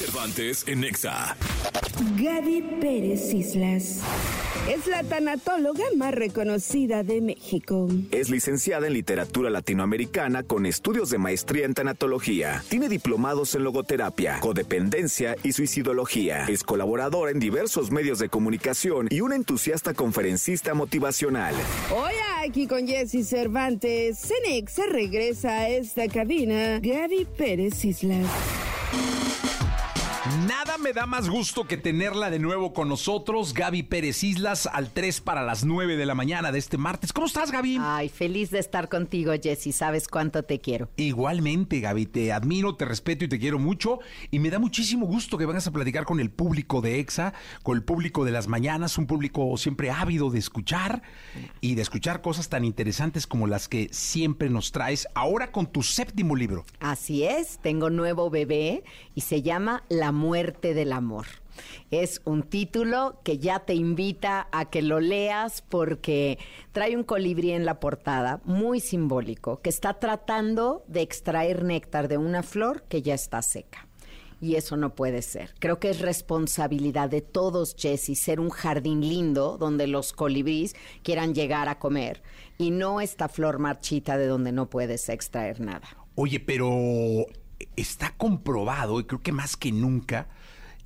Cervantes 0.07 0.63
en 0.67 0.79
Nexa. 0.79 1.35
Gaby 2.15 2.63
Pérez 2.79 3.33
Islas. 3.33 3.99
Es 4.69 4.87
la 4.87 5.03
tanatóloga 5.03 5.83
más 5.97 6.13
reconocida 6.13 7.03
de 7.03 7.19
México. 7.19 7.89
Es 8.11 8.29
licenciada 8.29 8.87
en 8.87 8.93
literatura 8.93 9.49
latinoamericana 9.49 10.43
con 10.43 10.65
estudios 10.65 11.09
de 11.09 11.17
maestría 11.17 11.65
en 11.65 11.73
tanatología. 11.73 12.63
Tiene 12.69 12.87
diplomados 12.87 13.53
en 13.55 13.65
logoterapia, 13.65 14.39
codependencia 14.39 15.35
y 15.43 15.51
suicidología. 15.51 16.45
Es 16.45 16.63
colaboradora 16.63 17.31
en 17.31 17.39
diversos 17.39 17.91
medios 17.91 18.19
de 18.19 18.29
comunicación 18.29 19.07
y 19.09 19.19
una 19.19 19.35
entusiasta 19.35 19.93
conferencista 19.93 20.73
motivacional. 20.73 21.53
Hoy 21.93 22.13
aquí 22.45 22.65
con 22.65 22.87
Jesse 22.87 23.27
Cervantes, 23.27 24.19
Cenexa 24.19 24.85
regresa 24.85 25.49
a 25.49 25.69
esta 25.69 26.07
cabina. 26.07 26.79
Gaby 26.79 27.27
Pérez 27.37 27.83
Islas. 27.83 28.25
Nada 30.35 30.77
me 30.77 30.91
da 30.91 31.05
más 31.05 31.29
gusto 31.29 31.67
que 31.67 31.77
tenerla 31.77 32.29
de 32.29 32.39
nuevo 32.39 32.73
con 32.73 32.89
nosotros, 32.89 33.53
Gaby 33.53 33.83
Pérez 33.83 34.23
Islas, 34.25 34.67
al 34.69 34.91
3 34.91 35.21
para 35.21 35.41
las 35.41 35.63
9 35.63 35.95
de 35.95 36.05
la 36.05 36.15
mañana 36.15 36.51
de 36.51 36.59
este 36.59 36.77
martes. 36.77 37.13
¿Cómo 37.13 37.27
estás, 37.27 37.49
Gaby? 37.49 37.77
Ay, 37.79 38.09
feliz 38.09 38.51
de 38.51 38.59
estar 38.59 38.89
contigo, 38.89 39.31
Jessy. 39.41 39.71
Sabes 39.71 40.09
cuánto 40.09 40.43
te 40.43 40.59
quiero. 40.59 40.89
Igualmente, 40.97 41.79
Gaby. 41.79 42.07
Te 42.07 42.33
admiro, 42.33 42.75
te 42.75 42.83
respeto 42.83 43.23
y 43.23 43.29
te 43.29 43.39
quiero 43.39 43.57
mucho. 43.57 43.99
Y 44.29 44.39
me 44.39 44.49
da 44.49 44.59
muchísimo 44.59 45.05
gusto 45.05 45.37
que 45.37 45.45
vengas 45.45 45.67
a 45.67 45.71
platicar 45.71 46.03
con 46.03 46.19
el 46.19 46.29
público 46.29 46.81
de 46.81 46.99
EXA, 46.99 47.33
con 47.63 47.77
el 47.77 47.83
público 47.83 48.25
de 48.25 48.31
las 48.31 48.49
mañanas, 48.49 48.97
un 48.97 49.07
público 49.07 49.55
siempre 49.55 49.91
ávido 49.91 50.29
de 50.29 50.39
escuchar 50.39 51.03
y 51.61 51.75
de 51.75 51.81
escuchar 51.83 52.21
cosas 52.21 52.49
tan 52.49 52.65
interesantes 52.65 53.27
como 53.27 53.47
las 53.47 53.69
que 53.69 53.87
siempre 53.93 54.49
nos 54.49 54.73
traes. 54.73 55.07
Ahora 55.15 55.53
con 55.53 55.67
tu 55.67 55.83
séptimo 55.83 56.35
libro. 56.35 56.65
Así 56.81 57.23
es, 57.23 57.59
tengo 57.59 57.89
nuevo 57.89 58.29
bebé 58.29 58.83
y 59.15 59.21
se 59.21 59.41
llama 59.41 59.83
La 59.87 60.11
muerte 60.17 60.73
del 60.73 60.91
amor. 60.91 61.27
Es 61.89 62.21
un 62.25 62.43
título 62.43 63.19
que 63.23 63.37
ya 63.37 63.59
te 63.59 63.73
invita 63.73 64.47
a 64.51 64.69
que 64.69 64.81
lo 64.81 64.99
leas 64.99 65.61
porque 65.61 66.37
trae 66.71 66.97
un 66.97 67.03
colibrí 67.03 67.51
en 67.51 67.65
la 67.65 67.79
portada, 67.79 68.41
muy 68.43 68.79
simbólico, 68.79 69.61
que 69.61 69.69
está 69.69 69.93
tratando 69.99 70.83
de 70.87 71.01
extraer 71.01 71.63
néctar 71.63 72.07
de 72.07 72.17
una 72.17 72.43
flor 72.43 72.83
que 72.83 73.01
ya 73.01 73.13
está 73.13 73.41
seca. 73.41 73.87
Y 74.39 74.55
eso 74.55 74.77
no 74.77 74.93
puede 74.93 75.23
ser. 75.23 75.55
Creo 75.57 75.79
que 75.79 75.89
es 75.89 75.99
responsabilidad 75.99 77.09
de 77.09 77.21
todos, 77.21 77.75
Jesse, 77.75 78.15
ser 78.15 78.39
un 78.39 78.49
jardín 78.49 79.01
lindo 79.01 79.57
donde 79.57 79.87
los 79.87 80.13
colibríes 80.13 80.75
quieran 81.01 81.33
llegar 81.33 81.69
a 81.69 81.79
comer 81.79 82.21
y 82.59 82.69
no 82.69 83.01
esta 83.01 83.29
flor 83.29 83.57
marchita 83.57 84.17
de 84.17 84.27
donde 84.27 84.51
no 84.51 84.69
puedes 84.69 85.09
extraer 85.09 85.59
nada. 85.59 85.87
Oye, 86.13 86.39
pero 86.39 87.25
está 87.75 88.13
comprobado, 88.17 88.99
y 88.99 89.05
creo 89.05 89.21
que 89.21 89.31
más 89.31 89.57
que 89.57 89.71
nunca, 89.71 90.27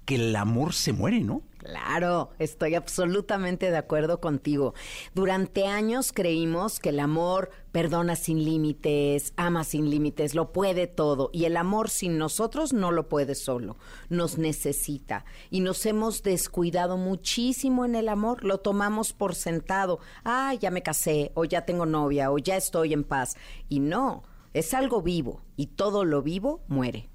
que 0.06 0.16
el 0.16 0.36
amor 0.36 0.74
se 0.74 0.94
muere, 0.94 1.22
¿no? 1.22 1.44
Claro, 1.60 2.32
estoy 2.40 2.74
absolutamente 2.74 3.70
de 3.70 3.78
acuerdo 3.78 4.20
contigo. 4.20 4.74
Durante 5.14 5.68
años 5.68 6.12
creímos 6.12 6.80
que 6.80 6.90
el 6.90 7.00
amor 7.00 7.52
perdona 7.72 8.16
sin 8.16 8.44
límites, 8.44 9.34
ama 9.38 9.64
sin 9.64 9.92
límites, 9.92 10.34
lo 10.34 10.54
puede 10.54 10.88
todo. 10.88 11.30
Y 11.32 11.46
el 11.46 11.56
amor 11.58 11.92
sin 11.92 12.18
nosotros 12.18 12.74
no 12.74 12.92
lo 12.92 13.10
puede 13.10 13.36
solo, 13.36 13.78
nos 14.10 14.40
necesita. 14.40 15.24
Y 15.52 15.60
nos 15.60 15.86
hemos 15.86 16.24
descuidado 16.24 16.98
muchísimo 16.98 17.86
en 17.86 17.94
el 17.94 18.10
amor, 18.10 18.44
lo 18.44 18.58
tomamos 18.58 19.14
por 19.14 19.36
sentado. 19.36 20.00
Ah, 20.24 20.56
ya 20.56 20.72
me 20.72 20.82
casé, 20.82 21.32
o 21.36 21.46
ya 21.46 21.62
tengo 21.64 21.86
novia, 21.86 22.32
o 22.32 22.40
ya 22.40 22.58
estoy 22.58 22.94
en 22.94 23.04
paz. 23.04 23.36
Y 23.70 23.82
no, 23.82 24.24
es 24.54 24.74
algo 24.74 25.02
vivo, 25.02 25.42
y 25.56 25.68
todo 25.68 26.06
lo 26.06 26.22
vivo 26.22 26.64
muere. 26.68 27.10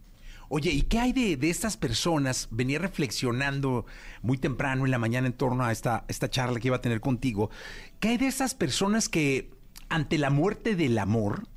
Oye, 0.48 0.70
¿y 0.70 0.82
qué 0.82 1.00
hay 1.00 1.12
de, 1.12 1.36
de 1.36 1.50
estas 1.50 1.76
personas? 1.76 2.48
Venía 2.50 2.78
reflexionando 2.78 3.84
muy 4.22 4.38
temprano 4.38 4.84
en 4.84 4.92
la 4.92 4.98
mañana 4.98 5.26
en 5.26 5.32
torno 5.32 5.64
a 5.64 5.72
esta, 5.72 6.04
esta 6.06 6.30
charla 6.30 6.60
que 6.60 6.68
iba 6.68 6.76
a 6.76 6.80
tener 6.80 7.00
contigo. 7.00 7.50
¿Qué 7.98 8.10
hay 8.10 8.16
de 8.16 8.28
estas 8.28 8.54
personas 8.54 9.08
que 9.08 9.50
ante 9.88 10.18
la 10.18 10.30
muerte 10.30 10.76
del 10.76 10.98
amor 10.98 11.48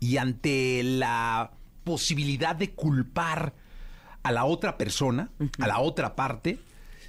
y 0.00 0.16
ante 0.16 0.82
la 0.82 1.52
posibilidad 1.84 2.56
de 2.56 2.72
culpar 2.72 3.54
a 4.22 4.32
la 4.32 4.44
otra 4.44 4.76
persona, 4.76 5.30
a 5.60 5.68
la 5.68 5.78
otra 5.78 6.16
parte, 6.16 6.58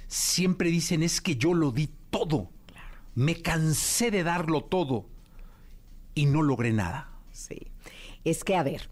siempre 0.06 0.70
dicen 0.70 1.02
es 1.02 1.20
que 1.20 1.36
yo 1.36 1.52
lo 1.52 1.72
di 1.72 1.90
todo. 2.10 2.50
Me 3.16 3.42
cansé 3.42 4.12
de 4.12 4.22
darlo 4.22 4.62
todo 4.62 5.06
y 6.14 6.26
no 6.26 6.42
logré 6.42 6.72
nada. 6.72 7.10
Sí. 7.32 7.68
Es 8.24 8.44
que, 8.44 8.56
a 8.56 8.62
ver, 8.62 8.88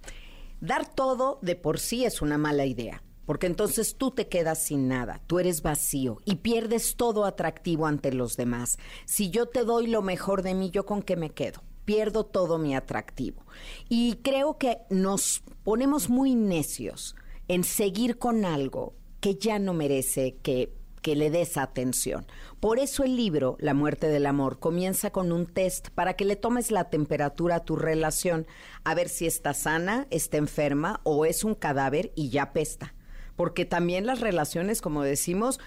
dar 0.61 0.93
todo 0.93 1.39
de 1.43 1.57
por 1.57 1.79
sí 1.79 2.05
es 2.05 2.23
una 2.23 2.39
mala 2.39 2.67
idea. 2.67 3.03
Porque 3.27 3.49
entonces 3.49 3.97
tú 3.97 4.13
te 4.13 4.29
quedas 4.29 4.63
sin 4.63 4.87
nada, 4.87 5.21
tú 5.27 5.41
eres 5.41 5.61
vacío 5.61 6.19
y 6.25 6.37
pierdes 6.37 6.95
todo 6.95 7.25
atractivo 7.25 7.87
ante 7.87 8.13
los 8.13 8.37
demás. 8.37 8.79
Si 9.05 9.31
yo 9.31 9.47
te 9.47 9.65
doy 9.65 9.89
lo 9.89 10.01
mejor 10.01 10.43
de 10.43 10.55
mí, 10.55 10.71
¿yo 10.71 10.87
con 10.87 11.03
qué 11.03 11.17
me 11.17 11.31
quedo? 11.31 11.61
Pierdo 11.85 12.25
todo 12.25 12.59
mi 12.59 12.77
atractivo. 12.77 13.45
Y 13.89 14.15
creo 14.23 14.59
que 14.59 14.79
nos 14.91 15.43
ponemos 15.65 16.09
muy 16.09 16.37
necios 16.37 17.17
en 17.49 17.65
seguir 17.65 18.19
con 18.19 18.45
algo 18.45 18.95
que 19.21 19.35
ya 19.35 19.59
no 19.59 19.75
merece 19.75 20.37
que 20.43 20.73
que 21.07 21.15
le 21.15 21.31
des 21.31 21.57
atención. 21.57 22.27
Por 22.59 22.81
eso 22.81 23.05
el 23.05 23.15
libro, 23.15 23.57
La 23.61 23.75
muerte 23.75 24.09
del 24.09 24.27
amor, 24.27 24.59
comienza 24.59 25.11
con 25.11 25.31
un 25.31 25.47
test 25.47 25.91
para 25.91 26.15
que 26.15 26.25
le 26.25 26.35
tomes 26.35 26.73
la 26.73 26.91
temperatura 26.91 27.55
a 27.55 27.65
tu 27.65 27.77
relación, 27.77 28.45
a 28.83 28.93
ver 28.97 29.09
si 29.09 29.25
está 29.25 29.55
sana, 29.55 30.09
está 30.11 30.37
enferma 30.37 31.01
o 31.05 31.25
es 31.25 31.45
un 31.45 31.55
cadáver 31.55 32.11
y 32.17 32.31
ya 32.31 32.53
pesta. 32.53 32.93
Porque 33.37 33.65
también 33.65 34.05
las 34.05 34.19
relaciones, 34.19 34.81
como 34.81 35.05
decimos, 35.05 35.61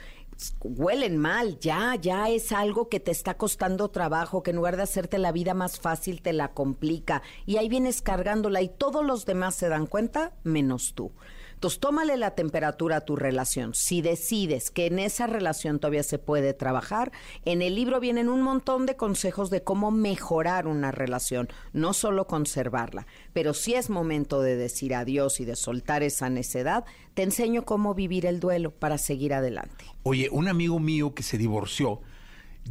huelen 0.62 1.18
mal, 1.18 1.58
ya, 1.60 1.96
ya 1.96 2.28
es 2.28 2.52
algo 2.52 2.90
que 2.90 3.00
te 3.00 3.12
está 3.12 3.38
costando 3.38 3.92
trabajo, 3.92 4.44
que 4.44 4.50
en 4.50 4.58
lugar 4.58 4.76
de 4.76 4.84
hacerte 4.84 5.20
la 5.20 5.32
vida 5.32 5.54
más 5.54 5.80
fácil 5.80 6.22
te 6.22 6.34
la 6.34 6.52
complica 6.52 7.22
y 7.46 7.56
ahí 7.56 7.70
vienes 7.70 8.02
cargándola 8.02 8.62
y 8.62 8.68
todos 8.68 9.06
los 9.06 9.26
demás 9.26 9.56
se 9.56 9.70
dan 9.70 9.88
cuenta 9.88 10.34
menos 10.44 10.96
tú. 10.96 11.14
Entonces, 11.60 11.82
tómale 11.82 12.16
la 12.16 12.36
temperatura 12.36 12.96
a 12.96 13.02
tu 13.02 13.18
relación. 13.18 13.74
Si 13.74 14.02
decides 14.02 14.72
que 14.72 14.86
en 14.86 14.98
esa 14.98 15.28
relación 15.28 15.78
todavía 15.80 16.04
se 16.04 16.18
puede 16.18 16.54
trabajar, 16.54 17.12
en 17.44 17.62
el 17.62 17.76
libro 17.76 18.00
vienen 18.00 18.30
un 18.30 18.42
montón 18.42 18.86
de 18.86 18.96
consejos 18.96 19.50
de 19.50 19.62
cómo 19.62 19.92
mejorar 19.92 20.68
una 20.68 20.94
relación, 20.94 21.50
no 21.74 21.92
solo 21.92 22.28
conservarla. 22.28 23.08
Pero 23.34 23.54
si 23.54 23.74
es 23.74 23.90
momento 23.90 24.42
de 24.42 24.56
decir 24.56 24.96
adiós 24.96 25.42
y 25.42 25.46
de 25.46 25.58
soltar 25.58 26.02
esa 26.02 26.30
necedad, 26.30 26.86
te 27.14 27.24
enseño 27.24 27.66
cómo 27.66 27.94
vivir 27.94 28.26
el 28.26 28.40
duelo 28.40 28.72
para 28.72 28.98
seguir 28.98 29.34
adelante. 29.34 29.84
Oye, 30.04 30.30
un 30.32 30.48
amigo 30.48 30.80
mío 30.80 31.14
que 31.14 31.24
se 31.24 31.38
divorció 31.38 32.00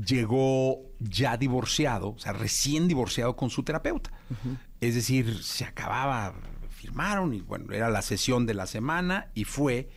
llegó 0.03 0.81
ya 0.99 1.37
divorciado, 1.37 2.15
o 2.15 2.19
sea, 2.19 2.33
recién 2.33 2.89
divorciado 2.89 3.37
con 3.37 3.51
su 3.51 3.65
terapeuta. 3.65 4.13
Es 4.81 4.95
decir, 4.95 5.43
se 5.43 5.67
acababa 5.67 6.33
y 7.33 7.41
bueno, 7.41 7.73
era 7.73 7.91
la 7.91 8.03
sesión 8.03 8.47
de 8.47 8.55
la 8.55 8.67
semana 8.67 9.31
y 9.35 9.45
fue 9.45 9.89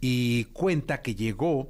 y 0.00 0.44
cuenta 0.46 1.02
que 1.02 1.14
llegó 1.14 1.68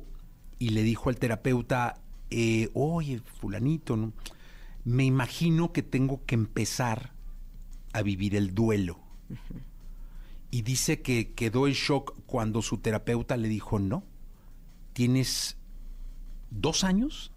y 0.59 0.71
le 0.71 0.83
dijo 0.83 1.09
al 1.09 1.17
terapeuta, 1.17 2.01
eh, 2.31 2.71
oye, 2.75 3.21
fulanito, 3.41 4.13
me 4.85 5.05
imagino 5.05 5.73
que 5.73 5.83
tengo 5.83 6.25
que 6.27 6.35
empezar 6.35 7.13
a 7.93 8.03
vivir 8.03 8.35
el 8.35 8.55
duelo. 8.55 8.99
Y 10.51 10.63
dice 10.63 11.03
que 11.03 11.33
quedó 11.33 11.67
en 11.67 11.75
shock 11.75 12.15
cuando 12.27 12.63
su 12.63 12.79
terapeuta 12.79 13.37
le 13.37 13.49
dijo, 13.49 13.79
no, 13.79 14.05
tienes 14.93 15.57
dos 16.51 16.85
años 16.85 17.33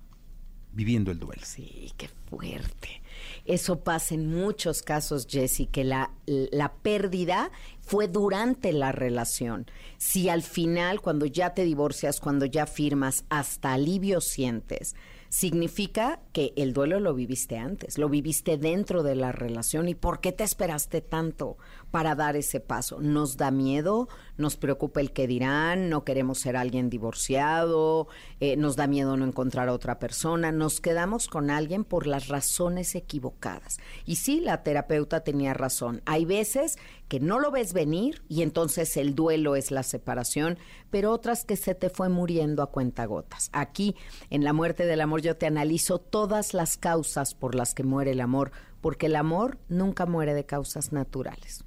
viviendo 0.74 1.12
el 1.12 1.20
duelo. 1.20 1.42
Sí, 1.46 1.92
qué 1.98 2.10
fuerte. 2.30 3.02
Eso 3.48 3.80
pasa 3.80 4.14
en 4.14 4.28
muchos 4.28 4.82
casos, 4.82 5.26
Jesse, 5.30 5.70
que 5.72 5.86
la, 5.86 6.12
la 6.26 6.74
pérdida 6.74 7.50
fue 7.80 8.10
durante 8.10 8.74
la 8.74 8.92
relación. 8.92 9.66
Si 9.98 10.28
al 10.28 10.44
final, 10.44 11.00
cuando 11.00 11.26
ya 11.26 11.54
te 11.54 11.64
divorcias, 11.64 12.20
cuando 12.20 12.46
ya 12.46 12.66
firmas, 12.66 13.24
hasta 13.30 13.72
alivio 13.72 14.20
sientes, 14.20 14.96
significa 15.30 16.20
que 16.34 16.54
el 16.58 16.74
duelo 16.74 17.00
lo 17.00 17.14
viviste 17.14 17.58
antes, 17.58 17.98
lo 17.98 18.10
viviste 18.10 18.58
dentro 18.58 19.02
de 19.04 19.16
la 19.16 19.32
relación. 19.32 19.88
¿Y 19.88 19.96
por 19.96 20.20
qué 20.20 20.32
te 20.32 20.44
esperaste 20.44 21.02
tanto 21.02 21.58
para 21.92 22.16
dar 22.16 22.36
ese 22.36 22.60
paso? 22.60 23.00
Nos 23.00 23.38
da 23.38 23.52
miedo, 23.52 24.08
nos 24.38 24.58
preocupa 24.58 25.02
el 25.02 25.12
que 25.12 25.28
dirán, 25.28 25.90
no 25.90 26.04
queremos 26.04 26.40
ser 26.40 26.56
alguien 26.56 26.90
divorciado, 26.90 28.08
eh, 28.40 28.56
nos 28.56 28.76
da 28.76 28.88
miedo 28.88 29.18
no 29.18 29.26
encontrar 29.26 29.70
a 29.70 29.74
otra 29.74 30.00
persona, 30.00 30.52
nos 30.52 30.82
quedamos 30.82 31.28
con 31.28 31.50
alguien 31.50 31.84
por 31.84 32.08
las 32.08 32.28
razones 32.28 32.96
equivocadas. 32.96 33.80
Y 34.06 34.18
sí, 34.18 34.40
la 34.40 34.64
terapeuta 34.64 35.22
tenía 35.22 35.54
razón. 35.54 36.02
Hay 36.06 36.26
veces 36.26 36.78
que 37.08 37.20
no 37.20 37.40
lo 37.40 37.52
ves 37.52 37.74
venir 37.74 38.24
y 38.28 38.42
entonces 38.42 38.98
el 38.98 39.16
duelo 39.16 39.56
es 39.56 39.72
la 39.72 39.84
separación, 39.84 40.58
pero 40.92 41.12
otras 41.12 41.46
que 41.46 41.56
se 41.56 41.74
te 41.76 41.90
fue 41.90 42.10
muriendo 42.10 42.64
a 42.64 42.72
cuentagotas. 42.72 43.50
Aquí, 43.54 43.96
en 44.30 44.44
La 44.44 44.54
muerte 44.54 44.86
del 44.86 45.02
amor, 45.02 45.22
yo 45.22 45.36
te 45.36 45.46
analizo 45.46 46.00
todas 46.00 46.54
las 46.54 46.78
causas 46.78 47.34
por 47.34 47.56
las 47.56 47.74
que 47.74 47.84
muere 47.84 48.12
el 48.12 48.22
amor, 48.22 48.52
porque 48.82 49.08
el 49.08 49.16
amor 49.16 49.58
nunca 49.68 50.06
muere 50.06 50.34
de 50.34 50.46
causas 50.46 50.92
naturales. 50.92 51.67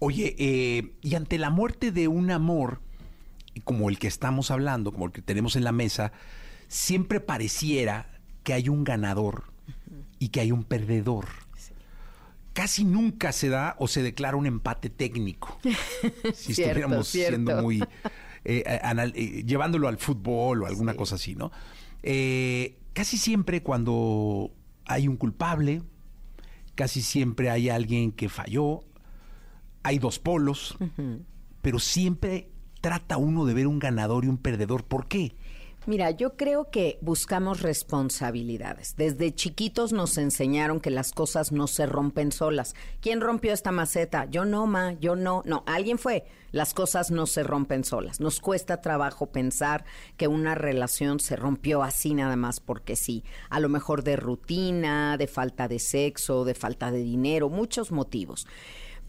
Oye, 0.00 0.34
eh, 0.38 0.92
y 1.02 1.14
ante 1.14 1.38
la 1.38 1.50
muerte 1.50 1.92
de 1.92 2.08
un 2.08 2.30
amor, 2.30 2.80
como 3.64 3.88
el 3.90 3.98
que 3.98 4.08
estamos 4.08 4.50
hablando, 4.50 4.92
como 4.92 5.06
el 5.06 5.12
que 5.12 5.22
tenemos 5.22 5.54
en 5.56 5.64
la 5.64 5.72
mesa, 5.72 6.12
siempre 6.68 7.20
pareciera 7.20 8.10
que 8.42 8.52
hay 8.54 8.68
un 8.68 8.82
ganador 8.84 9.44
y 10.18 10.28
que 10.28 10.40
hay 10.40 10.52
un 10.52 10.64
perdedor. 10.64 11.26
Casi 12.52 12.84
nunca 12.84 13.30
se 13.32 13.48
da 13.48 13.76
o 13.78 13.86
se 13.88 14.02
declara 14.02 14.36
un 14.36 14.46
empate 14.46 14.90
técnico. 14.90 15.58
si 16.34 16.54
Cierto, 16.54 16.62
estuviéramos 16.62 17.08
cierto. 17.08 17.34
siendo 17.36 17.62
muy. 17.62 17.84
eh, 18.44 18.80
anal- 18.82 19.12
eh, 19.14 19.44
llevándolo 19.46 19.86
al 19.86 19.98
fútbol 19.98 20.62
o 20.62 20.66
alguna 20.66 20.94
cosa 20.94 21.14
así, 21.14 21.36
¿no? 21.36 21.52
Eh, 22.02 22.78
casi 22.94 23.18
siempre 23.18 23.62
cuando 23.62 24.50
hay 24.86 25.06
un 25.06 25.16
culpable, 25.16 25.82
casi 26.74 27.02
siempre 27.02 27.50
hay 27.50 27.68
alguien 27.68 28.10
que 28.12 28.28
falló, 28.28 28.80
hay 29.82 29.98
dos 29.98 30.18
polos, 30.18 30.76
pero 31.62 31.78
siempre 31.78 32.50
trata 32.80 33.16
uno 33.16 33.44
de 33.44 33.54
ver 33.54 33.66
un 33.66 33.78
ganador 33.78 34.24
y 34.24 34.28
un 34.28 34.38
perdedor. 34.38 34.84
¿Por 34.84 35.06
qué? 35.06 35.34
Mira, 35.86 36.10
yo 36.10 36.36
creo 36.36 36.70
que 36.70 36.98
buscamos 37.00 37.62
responsabilidades. 37.62 38.96
Desde 38.96 39.34
chiquitos 39.34 39.92
nos 39.92 40.18
enseñaron 40.18 40.78
que 40.78 40.90
las 40.90 41.12
cosas 41.12 41.52
no 41.52 41.66
se 41.66 41.86
rompen 41.86 42.32
solas. 42.32 42.74
¿Quién 43.00 43.22
rompió 43.22 43.54
esta 43.54 43.72
maceta? 43.72 44.26
Yo 44.26 44.44
no, 44.44 44.66
ma, 44.66 44.92
yo 45.00 45.16
no. 45.16 45.42
No, 45.46 45.64
alguien 45.66 45.98
fue. 45.98 46.26
Las 46.52 46.74
cosas 46.74 47.10
no 47.10 47.26
se 47.26 47.44
rompen 47.44 47.84
solas. 47.84 48.20
Nos 48.20 48.40
cuesta 48.40 48.82
trabajo 48.82 49.32
pensar 49.32 49.86
que 50.18 50.28
una 50.28 50.54
relación 50.54 51.18
se 51.18 51.34
rompió 51.34 51.82
así 51.82 52.12
nada 52.12 52.36
más 52.36 52.60
porque 52.60 52.94
sí. 52.94 53.24
A 53.48 53.58
lo 53.58 53.70
mejor 53.70 54.04
de 54.04 54.16
rutina, 54.16 55.16
de 55.16 55.28
falta 55.28 55.66
de 55.66 55.78
sexo, 55.78 56.44
de 56.44 56.54
falta 56.54 56.90
de 56.90 57.02
dinero, 57.02 57.48
muchos 57.48 57.90
motivos. 57.90 58.46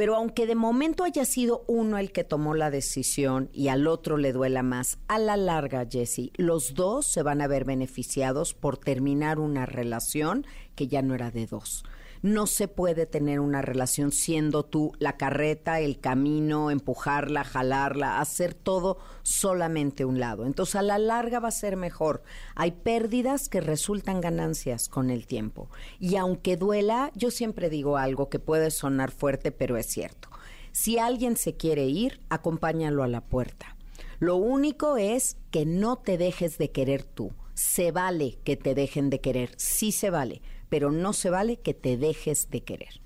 Pero 0.01 0.15
aunque 0.15 0.47
de 0.47 0.55
momento 0.55 1.03
haya 1.03 1.25
sido 1.25 1.63
uno 1.67 1.99
el 1.99 2.11
que 2.11 2.23
tomó 2.23 2.55
la 2.55 2.71
decisión 2.71 3.51
y 3.53 3.67
al 3.67 3.85
otro 3.85 4.17
le 4.17 4.33
duela 4.33 4.63
más, 4.63 4.97
a 5.07 5.19
la 5.19 5.37
larga, 5.37 5.85
Jesse, 5.87 6.31
los 6.37 6.73
dos 6.73 7.05
se 7.05 7.21
van 7.21 7.39
a 7.39 7.45
ver 7.45 7.65
beneficiados 7.65 8.55
por 8.55 8.79
terminar 8.79 9.37
una 9.37 9.67
relación 9.67 10.47
que 10.73 10.87
ya 10.87 11.03
no 11.03 11.13
era 11.13 11.29
de 11.29 11.45
dos. 11.45 11.83
No 12.21 12.45
se 12.45 12.67
puede 12.67 13.07
tener 13.07 13.39
una 13.39 13.63
relación 13.63 14.11
siendo 14.11 14.63
tú 14.63 14.91
la 14.99 15.17
carreta, 15.17 15.79
el 15.79 15.99
camino, 15.99 16.69
empujarla, 16.69 17.43
jalarla, 17.43 18.19
hacer 18.19 18.53
todo 18.53 18.99
solamente 19.23 20.05
un 20.05 20.19
lado. 20.19 20.45
Entonces 20.45 20.75
a 20.75 20.83
la 20.83 20.99
larga 20.99 21.39
va 21.39 21.47
a 21.47 21.51
ser 21.51 21.77
mejor. 21.77 22.21
Hay 22.55 22.71
pérdidas 22.71 23.49
que 23.49 23.59
resultan 23.59 24.21
ganancias 24.21 24.87
con 24.87 25.09
el 25.09 25.25
tiempo. 25.25 25.69
Y 25.99 26.15
aunque 26.17 26.57
duela, 26.57 27.11
yo 27.15 27.31
siempre 27.31 27.69
digo 27.69 27.97
algo 27.97 28.29
que 28.29 28.37
puede 28.39 28.69
sonar 28.69 29.09
fuerte, 29.09 29.51
pero 29.51 29.75
es 29.77 29.87
cierto. 29.87 30.29
Si 30.71 30.99
alguien 30.99 31.37
se 31.37 31.55
quiere 31.55 31.85
ir, 31.85 32.21
acompáñalo 32.29 33.01
a 33.01 33.07
la 33.07 33.21
puerta. 33.21 33.75
Lo 34.19 34.35
único 34.35 34.97
es 34.97 35.37
que 35.49 35.65
no 35.65 35.97
te 35.97 36.19
dejes 36.19 36.59
de 36.59 36.69
querer 36.71 37.03
tú. 37.03 37.33
Se 37.55 37.91
vale 37.91 38.37
que 38.43 38.55
te 38.55 38.75
dejen 38.75 39.09
de 39.09 39.19
querer, 39.19 39.51
sí 39.57 39.91
se 39.91 40.09
vale, 40.09 40.41
pero 40.71 40.89
no 40.89 41.11
se 41.11 41.29
vale 41.29 41.57
que 41.57 41.73
te 41.73 41.97
dejes 41.97 42.49
de 42.49 42.63
querer. 42.63 43.01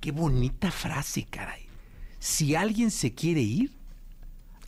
Qué 0.00 0.10
bonita 0.10 0.70
frase, 0.70 1.26
caray. 1.26 1.66
Si 2.18 2.54
alguien 2.54 2.90
se 2.90 3.14
quiere 3.14 3.42
ir, 3.42 3.72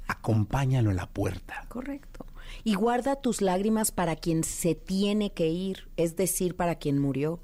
acompáñalo 0.06 0.90
a 0.90 0.94
la 0.94 1.08
puerta. 1.08 1.64
Correcto. 1.70 2.26
Y 2.62 2.74
guarda 2.74 3.16
tus 3.16 3.40
lágrimas 3.40 3.90
para 3.90 4.16
quien 4.16 4.44
se 4.44 4.74
tiene 4.74 5.32
que 5.32 5.48
ir, 5.48 5.88
es 5.96 6.14
decir, 6.14 6.56
para 6.56 6.74
quien 6.74 6.98
murió. 6.98 7.40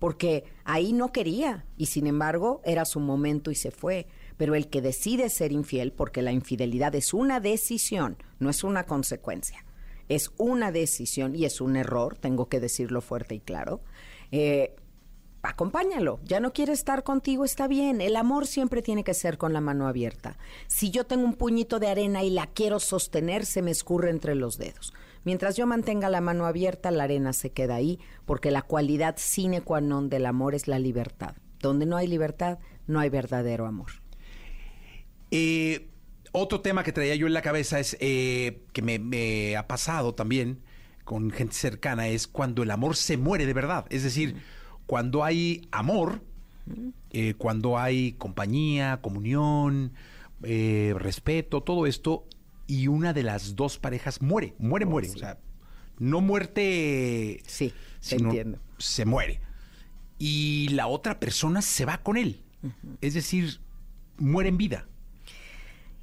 Porque 0.00 0.42
ahí 0.64 0.92
no 0.92 1.12
quería 1.12 1.64
y 1.76 1.86
sin 1.86 2.08
embargo 2.08 2.62
era 2.64 2.84
su 2.84 2.98
momento 2.98 3.52
y 3.52 3.54
se 3.54 3.70
fue. 3.70 4.08
Pero 4.38 4.56
el 4.56 4.68
que 4.68 4.82
decide 4.82 5.30
ser 5.30 5.52
infiel, 5.52 5.92
porque 5.92 6.20
la 6.20 6.32
infidelidad 6.32 6.96
es 6.96 7.14
una 7.14 7.38
decisión, 7.38 8.16
no 8.40 8.50
es 8.50 8.64
una 8.64 8.86
consecuencia, 8.86 9.64
es 10.08 10.32
una 10.36 10.72
decisión 10.72 11.36
y 11.36 11.44
es 11.44 11.60
un 11.60 11.76
error, 11.76 12.18
tengo 12.18 12.48
que 12.48 12.58
decirlo 12.58 13.02
fuerte 13.02 13.36
y 13.36 13.40
claro, 13.40 13.82
eh, 14.32 14.74
acompáñalo. 15.42 16.20
Ya 16.24 16.40
no 16.40 16.52
quiere 16.52 16.72
estar 16.72 17.04
contigo, 17.04 17.44
está 17.44 17.68
bien. 17.68 18.00
El 18.00 18.16
amor 18.16 18.46
siempre 18.46 18.82
tiene 18.82 19.04
que 19.04 19.14
ser 19.14 19.38
con 19.38 19.52
la 19.52 19.60
mano 19.60 19.86
abierta. 19.86 20.38
Si 20.66 20.90
yo 20.90 21.04
tengo 21.04 21.24
un 21.24 21.34
puñito 21.34 21.78
de 21.78 21.88
arena 21.88 22.22
y 22.22 22.30
la 22.30 22.46
quiero 22.46 22.80
sostener, 22.80 23.44
se 23.44 23.62
me 23.62 23.70
escurre 23.70 24.10
entre 24.10 24.34
los 24.34 24.58
dedos. 24.58 24.94
Mientras 25.24 25.56
yo 25.56 25.66
mantenga 25.66 26.08
la 26.08 26.20
mano 26.20 26.46
abierta, 26.46 26.90
la 26.90 27.04
arena 27.04 27.32
se 27.32 27.50
queda 27.50 27.76
ahí, 27.76 28.00
porque 28.24 28.50
la 28.50 28.62
cualidad 28.62 29.16
sine 29.18 29.60
qua 29.60 29.80
non 29.80 30.08
del 30.08 30.26
amor 30.26 30.54
es 30.54 30.66
la 30.66 30.78
libertad. 30.78 31.36
Donde 31.60 31.86
no 31.86 31.96
hay 31.96 32.08
libertad, 32.08 32.58
no 32.86 32.98
hay 32.98 33.08
verdadero 33.08 33.66
amor. 33.66 33.92
Eh, 35.30 35.88
otro 36.32 36.60
tema 36.60 36.82
que 36.82 36.92
traía 36.92 37.14
yo 37.14 37.26
en 37.26 37.34
la 37.34 37.42
cabeza 37.42 37.78
es 37.78 37.96
eh, 38.00 38.64
que 38.72 38.82
me, 38.82 38.98
me 38.98 39.56
ha 39.56 39.68
pasado 39.68 40.14
también 40.14 40.62
con 41.04 41.30
gente 41.30 41.54
cercana 41.54 42.08
es 42.08 42.26
cuando 42.26 42.62
el 42.62 42.70
amor 42.70 42.96
se 42.96 43.16
muere 43.16 43.46
de 43.46 43.54
verdad. 43.54 43.86
Es 43.90 44.02
decir, 44.02 44.36
cuando 44.86 45.24
hay 45.24 45.66
amor, 45.70 46.22
eh, 47.10 47.34
cuando 47.34 47.78
hay 47.78 48.12
compañía, 48.12 49.00
comunión, 49.02 49.92
eh, 50.42 50.94
respeto, 50.96 51.62
todo 51.62 51.86
esto, 51.86 52.26
y 52.66 52.88
una 52.88 53.12
de 53.12 53.22
las 53.22 53.56
dos 53.56 53.78
parejas 53.78 54.22
muere, 54.22 54.54
muere, 54.58 54.86
muere. 54.86 55.10
O 55.10 55.16
sea, 55.16 55.38
no 55.98 56.20
muerte. 56.20 57.42
Sí, 57.46 57.72
sino 58.00 58.30
entiendo. 58.30 58.58
Se 58.78 59.04
muere. 59.04 59.40
Y 60.18 60.68
la 60.70 60.86
otra 60.86 61.20
persona 61.20 61.62
se 61.62 61.84
va 61.84 61.98
con 61.98 62.16
él. 62.16 62.42
Es 63.00 63.14
decir, 63.14 63.60
muere 64.18 64.48
en 64.48 64.56
vida. 64.56 64.86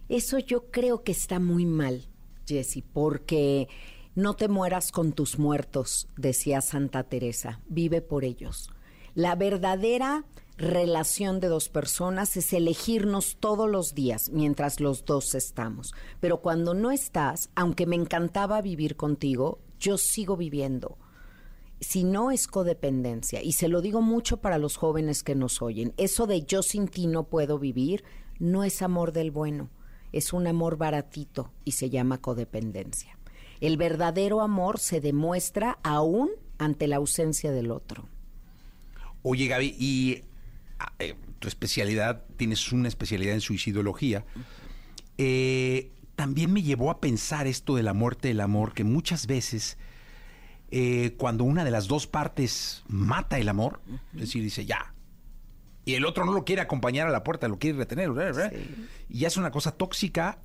Eso 0.09 0.39
yo 0.39 0.71
creo 0.71 1.03
que 1.03 1.11
está 1.11 1.39
muy 1.39 1.65
mal, 1.65 2.07
Jesse, 2.45 2.83
porque 2.93 3.67
no 4.19 4.33
te 4.33 4.49
mueras 4.49 4.91
con 4.91 5.13
tus 5.13 5.39
muertos, 5.39 6.09
decía 6.17 6.59
Santa 6.59 7.03
Teresa, 7.03 7.61
vive 7.69 8.01
por 8.01 8.25
ellos. 8.25 8.69
La 9.15 9.35
verdadera 9.35 10.25
relación 10.57 11.39
de 11.39 11.47
dos 11.47 11.69
personas 11.69 12.35
es 12.35 12.51
elegirnos 12.51 13.37
todos 13.39 13.69
los 13.69 13.95
días 13.95 14.29
mientras 14.29 14.81
los 14.81 15.05
dos 15.05 15.35
estamos. 15.35 15.93
Pero 16.19 16.41
cuando 16.41 16.73
no 16.73 16.91
estás, 16.91 17.49
aunque 17.55 17.85
me 17.85 17.95
encantaba 17.95 18.61
vivir 18.61 18.97
contigo, 18.97 19.59
yo 19.79 19.97
sigo 19.97 20.35
viviendo. 20.35 20.97
Si 21.79 22.03
no 22.03 22.29
es 22.29 22.47
codependencia, 22.47 23.41
y 23.41 23.53
se 23.53 23.69
lo 23.69 23.79
digo 23.79 24.01
mucho 24.01 24.41
para 24.41 24.57
los 24.57 24.75
jóvenes 24.75 25.23
que 25.23 25.33
nos 25.33 25.61
oyen, 25.61 25.93
eso 25.95 26.27
de 26.27 26.41
yo 26.43 26.61
sin 26.61 26.89
ti 26.89 27.07
no 27.07 27.23
puedo 27.23 27.57
vivir, 27.57 28.03
no 28.37 28.65
es 28.65 28.81
amor 28.81 29.13
del 29.13 29.31
bueno, 29.31 29.69
es 30.11 30.33
un 30.33 30.45
amor 30.45 30.75
baratito 30.75 31.53
y 31.63 31.71
se 31.71 31.89
llama 31.89 32.17
codependencia. 32.17 33.18
El 33.61 33.77
verdadero 33.77 34.41
amor 34.41 34.79
se 34.79 35.01
demuestra 35.01 35.79
aún 35.83 36.29
ante 36.57 36.87
la 36.87 36.97
ausencia 36.97 37.51
del 37.51 37.71
otro. 37.71 38.07
Oye, 39.21 39.47
Gaby, 39.47 39.75
y 39.77 40.23
ah, 40.79 40.93
eh, 40.99 41.15
tu 41.39 41.47
especialidad, 41.47 42.25
tienes 42.37 42.71
una 42.71 42.87
especialidad 42.87 43.33
en 43.33 43.41
suicidología. 43.41 44.25
Eh, 45.17 45.91
también 46.15 46.51
me 46.51 46.61
llevó 46.61 46.91
a 46.91 46.99
pensar 46.99 47.47
esto 47.47 47.75
de 47.75 47.83
la 47.83 47.93
muerte 47.93 48.29
del 48.29 48.41
amor, 48.41 48.73
que 48.73 48.83
muchas 48.83 49.27
veces 49.27 49.77
eh, 50.71 51.15
cuando 51.17 51.43
una 51.43 51.63
de 51.63 51.71
las 51.71 51.87
dos 51.87 52.07
partes 52.07 52.83
mata 52.87 53.39
el 53.39 53.49
amor, 53.49 53.81
es 54.13 54.21
decir, 54.21 54.43
dice 54.43 54.65
ya, 54.65 54.93
y 55.85 55.95
el 55.95 56.05
otro 56.05 56.25
no 56.25 56.33
lo 56.33 56.45
quiere 56.45 56.61
acompañar 56.61 57.07
a 57.07 57.11
la 57.11 57.23
puerta, 57.23 57.47
lo 57.47 57.57
quiere 57.57 57.79
retener, 57.79 58.11
y 59.09 59.19
ya 59.19 59.27
es 59.27 59.37
una 59.37 59.49
cosa 59.49 59.71
tóxica, 59.71 60.39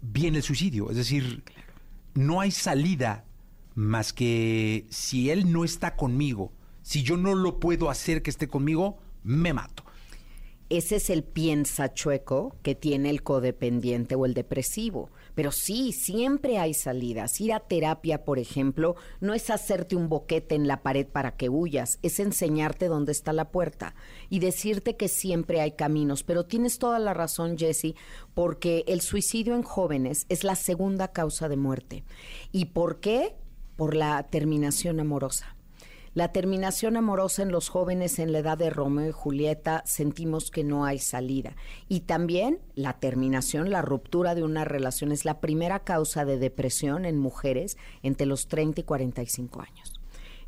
viene 0.00 0.38
el 0.38 0.42
suicidio. 0.42 0.90
Es 0.90 0.96
decir, 0.96 1.44
no 2.14 2.40
hay 2.40 2.50
salida 2.50 3.24
más 3.74 4.12
que 4.12 4.86
si 4.90 5.30
él 5.30 5.52
no 5.52 5.64
está 5.64 5.96
conmigo, 5.96 6.52
si 6.82 7.02
yo 7.02 7.16
no 7.16 7.34
lo 7.34 7.60
puedo 7.60 7.90
hacer 7.90 8.22
que 8.22 8.30
esté 8.30 8.48
conmigo, 8.48 8.98
me 9.22 9.52
mato. 9.52 9.84
Ese 10.68 10.96
es 10.96 11.10
el 11.10 11.24
piensa 11.24 11.92
chueco 11.92 12.56
que 12.62 12.74
tiene 12.74 13.10
el 13.10 13.22
codependiente 13.22 14.14
o 14.14 14.24
el 14.24 14.34
depresivo. 14.34 15.10
Pero 15.40 15.52
sí, 15.52 15.92
siempre 15.92 16.58
hay 16.58 16.74
salidas. 16.74 17.40
Ir 17.40 17.54
a 17.54 17.60
terapia, 17.60 18.26
por 18.26 18.38
ejemplo, 18.38 18.96
no 19.20 19.32
es 19.32 19.48
hacerte 19.48 19.96
un 19.96 20.10
boquete 20.10 20.54
en 20.54 20.68
la 20.68 20.82
pared 20.82 21.06
para 21.06 21.34
que 21.34 21.48
huyas, 21.48 21.98
es 22.02 22.20
enseñarte 22.20 22.88
dónde 22.88 23.12
está 23.12 23.32
la 23.32 23.50
puerta 23.50 23.94
y 24.28 24.40
decirte 24.40 24.98
que 24.98 25.08
siempre 25.08 25.62
hay 25.62 25.72
caminos. 25.72 26.24
Pero 26.24 26.44
tienes 26.44 26.78
toda 26.78 26.98
la 26.98 27.14
razón, 27.14 27.56
Jesse, 27.56 27.94
porque 28.34 28.84
el 28.86 29.00
suicidio 29.00 29.54
en 29.54 29.62
jóvenes 29.62 30.26
es 30.28 30.44
la 30.44 30.56
segunda 30.56 31.08
causa 31.08 31.48
de 31.48 31.56
muerte. 31.56 32.04
¿Y 32.52 32.66
por 32.66 33.00
qué? 33.00 33.34
Por 33.76 33.96
la 33.96 34.22
terminación 34.24 35.00
amorosa. 35.00 35.56
La 36.12 36.32
terminación 36.32 36.96
amorosa 36.96 37.42
en 37.42 37.52
los 37.52 37.68
jóvenes 37.68 38.18
en 38.18 38.32
la 38.32 38.40
edad 38.40 38.58
de 38.58 38.68
Romeo 38.68 39.10
y 39.10 39.12
Julieta 39.12 39.84
sentimos 39.86 40.50
que 40.50 40.64
no 40.64 40.84
hay 40.84 40.98
salida. 40.98 41.54
Y 41.88 42.00
también 42.00 42.58
la 42.74 42.94
terminación, 42.98 43.70
la 43.70 43.80
ruptura 43.80 44.34
de 44.34 44.42
una 44.42 44.64
relación 44.64 45.12
es 45.12 45.24
la 45.24 45.38
primera 45.38 45.84
causa 45.84 46.24
de 46.24 46.36
depresión 46.36 47.04
en 47.04 47.16
mujeres 47.16 47.76
entre 48.02 48.26
los 48.26 48.48
30 48.48 48.80
y 48.80 48.84
45 48.84 49.60
años. 49.60 49.99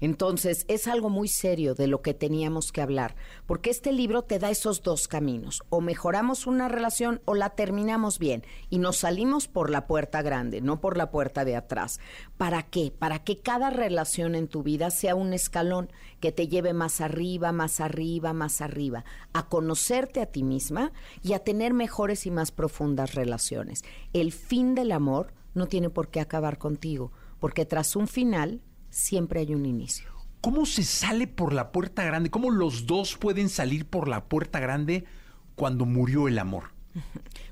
Entonces, 0.03 0.65
es 0.67 0.89
algo 0.89 1.11
muy 1.11 1.29
serio 1.29 1.77
de 1.77 1.87
lo 1.87 2.03
que 2.03 2.13
teníamos 2.13 2.73
que 2.73 2.81
hablar, 2.81 3.15
porque 3.47 3.71
este 3.71 3.93
libro 3.93 4.23
te 4.23 4.41
da 4.41 4.51
esos 4.51 4.83
dos 4.83 5.07
caminos. 5.07 5.63
O 5.71 5.81
mejoramos 5.81 6.49
una 6.49 6.69
relación 6.69 7.23
o 7.25 7.37
la 7.37 7.51
terminamos 7.51 8.19
bien 8.19 8.43
y 8.69 8.79
nos 8.79 8.97
salimos 8.97 9.47
por 9.47 9.71
la 9.71 9.87
puerta 9.87 10.21
grande, 10.21 10.61
no 10.61 10.81
por 10.81 10.97
la 10.97 11.13
puerta 11.13 11.45
de 11.45 11.55
atrás. 11.55 12.01
¿Para 12.37 12.65
qué? 12.65 12.91
Para 12.91 13.21
que 13.21 13.39
cada 13.39 13.71
relación 13.71 14.35
en 14.35 14.49
tu 14.49 14.65
vida 14.65 14.91
sea 14.91 15.15
un 15.15 15.33
escalón 15.33 15.89
que 16.19 16.33
te 16.33 16.49
lleve 16.49 16.73
más 16.73 17.01
arriba, 17.01 17.53
más 17.53 17.79
arriba, 17.79 18.33
más 18.33 18.61
arriba, 18.61 19.05
a 19.33 19.49
conocerte 19.49 20.21
a 20.21 20.27
ti 20.27 20.43
misma 20.43 20.91
y 21.23 21.35
a 21.35 21.45
tener 21.45 21.75
mejores 21.75 22.27
y 22.27 22.33
más 22.33 22.51
profundas 22.51 23.15
relaciones. 23.15 23.85
El 24.13 24.33
fin 24.33 24.75
del 24.75 24.91
amor 24.91 25.33
no 25.55 25.69
tiene 25.69 25.91
por 25.91 26.09
qué 26.09 26.19
acabar 26.19 26.59
contigo, 26.59 27.13
porque 27.39 27.67
tras 27.67 27.95
un 27.95 28.09
final 28.09 28.63
siempre 28.93 29.41
hay 29.41 29.55
un 29.55 29.67
inicio. 29.67 30.13
¿Cómo 30.41 30.67
se 30.67 30.85
sale 30.85 31.27
por 31.27 31.53
la 31.53 31.73
puerta 31.73 32.05
grande? 32.05 32.31
¿Cómo 32.31 32.51
los 32.51 32.87
dos 32.87 33.17
pueden 33.17 33.49
salir 33.49 33.87
por 33.87 34.07
la 34.07 34.27
puerta 34.27 34.61
grande 34.61 35.05
cuando 35.55 35.87
murió 35.87 36.29
el 36.29 36.39
amor? 36.39 36.75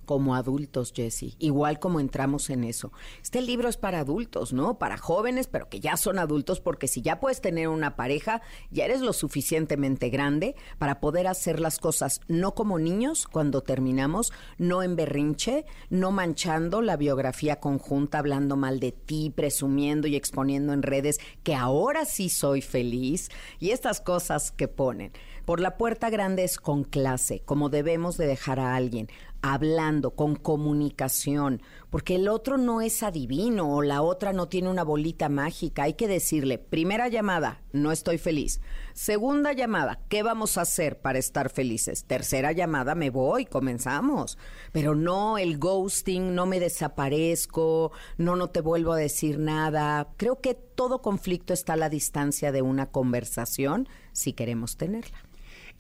Como 0.05 0.35
adultos, 0.35 0.93
Jesse, 0.95 1.37
igual 1.39 1.79
como 1.79 2.01
entramos 2.01 2.51
en 2.51 2.65
eso. 2.65 2.93
Este 3.23 3.41
libro 3.43 3.69
es 3.69 3.77
para 3.77 4.01
adultos, 4.01 4.53
¿no? 4.53 4.79
Para 4.79 4.97
jóvenes, 4.97 5.47
pero 5.47 5.69
que 5.69 5.81
ya 5.81 5.97
son 5.97 6.19
adultos, 6.19 6.61
porque 6.61 6.89
si 6.89 7.01
ya 7.01 7.21
puedes 7.21 7.41
tener 7.41 7.69
una 7.69 7.95
pareja, 7.95 8.43
ya 8.71 8.87
eres 8.87 9.03
lo 9.03 9.13
suficientemente 9.13 10.11
grande 10.11 10.57
para 10.79 11.01
poder 11.01 11.27
hacer 11.27 11.61
las 11.61 11.79
cosas 11.79 12.21
no 12.27 12.55
como 12.55 12.79
niños 12.79 13.29
cuando 13.29 13.63
terminamos, 13.63 14.33
no 14.59 14.83
en 14.83 14.97
berrinche, 14.97 15.65
no 15.91 16.11
manchando 16.11 16.83
la 16.83 16.97
biografía 16.97 17.61
conjunta, 17.61 18.19
hablando 18.19 18.57
mal 18.57 18.81
de 18.81 18.93
ti, 18.93 19.31
presumiendo 19.31 20.09
y 20.09 20.17
exponiendo 20.17 20.73
en 20.73 20.83
redes 20.83 21.21
que 21.43 21.55
ahora 21.55 22.05
sí 22.05 22.29
soy 22.29 22.63
feliz 22.63 23.31
y 23.59 23.71
estas 23.71 24.01
cosas 24.01 24.51
que 24.51 24.69
ponen. 24.69 25.13
Por 25.45 25.61
la 25.61 25.77
puerta 25.77 26.11
grande 26.11 26.45
es 26.45 26.59
con 26.59 26.85
clase, 26.85 27.41
como 27.45 27.71
debemos 27.71 28.17
de 28.17 28.27
dejar 28.27 28.61
a 28.61 28.77
alguien, 28.77 29.09
hablando, 29.43 30.13
con 30.13 30.37
comunicación, 30.37 31.63
porque 31.89 32.17
el 32.17 32.29
otro 32.29 32.59
no 32.59 32.81
es 32.81 33.03
adivino 33.03 33.75
o 33.75 33.83
la 33.83 34.03
otra 34.03 34.33
no 34.33 34.49
tiene 34.49 34.69
una 34.69 34.85
bolita 34.85 35.29
mágica. 35.29 35.85
Hay 35.85 35.95
que 35.95 36.09
decirle, 36.09 36.59
primera 36.59 37.09
llamada, 37.09 37.63
no 37.73 37.93
estoy 37.93 38.19
feliz. 38.19 38.61
Segunda 38.93 39.53
llamada, 39.53 40.01
¿qué 40.09 40.23
vamos 40.23 40.59
a 40.59 40.63
hacer 40.63 41.01
para 41.01 41.19
estar 41.19 41.51
felices? 41.51 42.05
Tercera 42.05 42.53
llamada, 42.53 42.95
me 42.95 43.11
voy, 43.11 43.47
comenzamos. 43.47 44.39
Pero 44.73 44.95
no 44.95 45.39
el 45.39 45.59
ghosting, 45.59 46.35
no 46.35 46.47
me 46.47 46.61
desaparezco, 46.61 47.93
no, 48.19 48.37
no 48.37 48.51
te 48.51 48.61
vuelvo 48.61 48.93
a 48.93 48.99
decir 48.99 49.39
nada. 49.39 50.09
Creo 50.17 50.41
que 50.41 50.55
todo 50.55 51.03
conflicto 51.03 51.53
está 51.53 51.75
a 51.75 51.77
la 51.77 51.89
distancia 51.89 52.53
de 52.53 52.63
una 52.63 52.87
conversación 52.87 53.89
si 54.13 54.33
queremos 54.33 54.77
tenerla. 54.77 55.30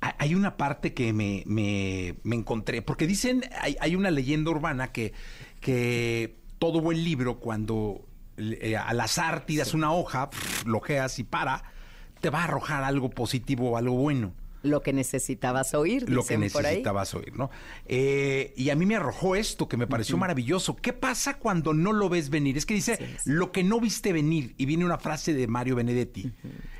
Hay- 0.01 0.35
una 0.35 0.57
parte 0.57 0.95
que 0.95 1.13
me, 1.13 1.43
me- 1.47 2.15
me 2.23 2.37
encontré, 2.37 2.81
porque 2.83 3.07
dicen, 3.07 3.43
hay, 3.61 3.77
hay 3.81 3.97
una 3.97 4.11
leyenda 4.11 4.51
urbana 4.51 4.93
que, 4.93 5.13
que 5.61 6.37
todo 6.59 6.81
buen 6.81 7.05
libro, 7.05 7.39
cuando 7.39 8.07
eh, 8.39 8.77
al 8.77 9.01
azar 9.01 9.45
tiras 9.45 9.75
una 9.75 9.93
hoja, 9.93 10.31
pf, 10.31 10.67
lo 10.67 10.79
ojeas 10.79 11.19
y 11.19 11.25
para, 11.25 11.65
te 12.21 12.31
va 12.31 12.41
a 12.41 12.45
arrojar 12.45 12.83
algo 12.83 13.11
positivo 13.11 13.71
o 13.73 13.77
algo 13.77 13.95
bueno. 13.97 14.33
Lo 14.63 14.83
que 14.83 14.93
necesitabas 14.93 15.75
oír, 15.75 16.09
Lo 16.09 16.23
que 16.25 16.37
dicen 16.37 16.53
por 16.53 16.67
ahí. 16.67 16.73
necesitabas 16.73 17.15
oír, 17.15 17.37
¿no? 17.37 17.51
Eh, 17.87 18.53
y 18.57 18.71
a 18.71 18.77
mí 18.77 18.87
me 18.87 18.97
arrojó 18.97 19.37
esto 19.37 19.69
que 19.69 19.77
me 19.77 19.87
pareció 19.87 20.17
maravilloso. 20.17 20.77
¿Qué 20.77 20.93
pasa 20.93 21.39
cuando 21.39 21.73
no 21.73 21.93
lo 21.93 22.09
ves 22.09 22.31
venir? 22.31 22.57
Es 22.59 22.67
que 22.67 22.75
dice, 22.75 23.17
lo 23.25 23.53
que 23.53 23.65
no 23.65 23.81
viste 23.81 24.13
venir. 24.13 24.55
Y 24.59 24.67
viene 24.67 24.85
una 24.85 24.99
frase 24.99 25.33
de 25.33 25.47
Mario 25.47 25.77
Benedetti 25.77 26.33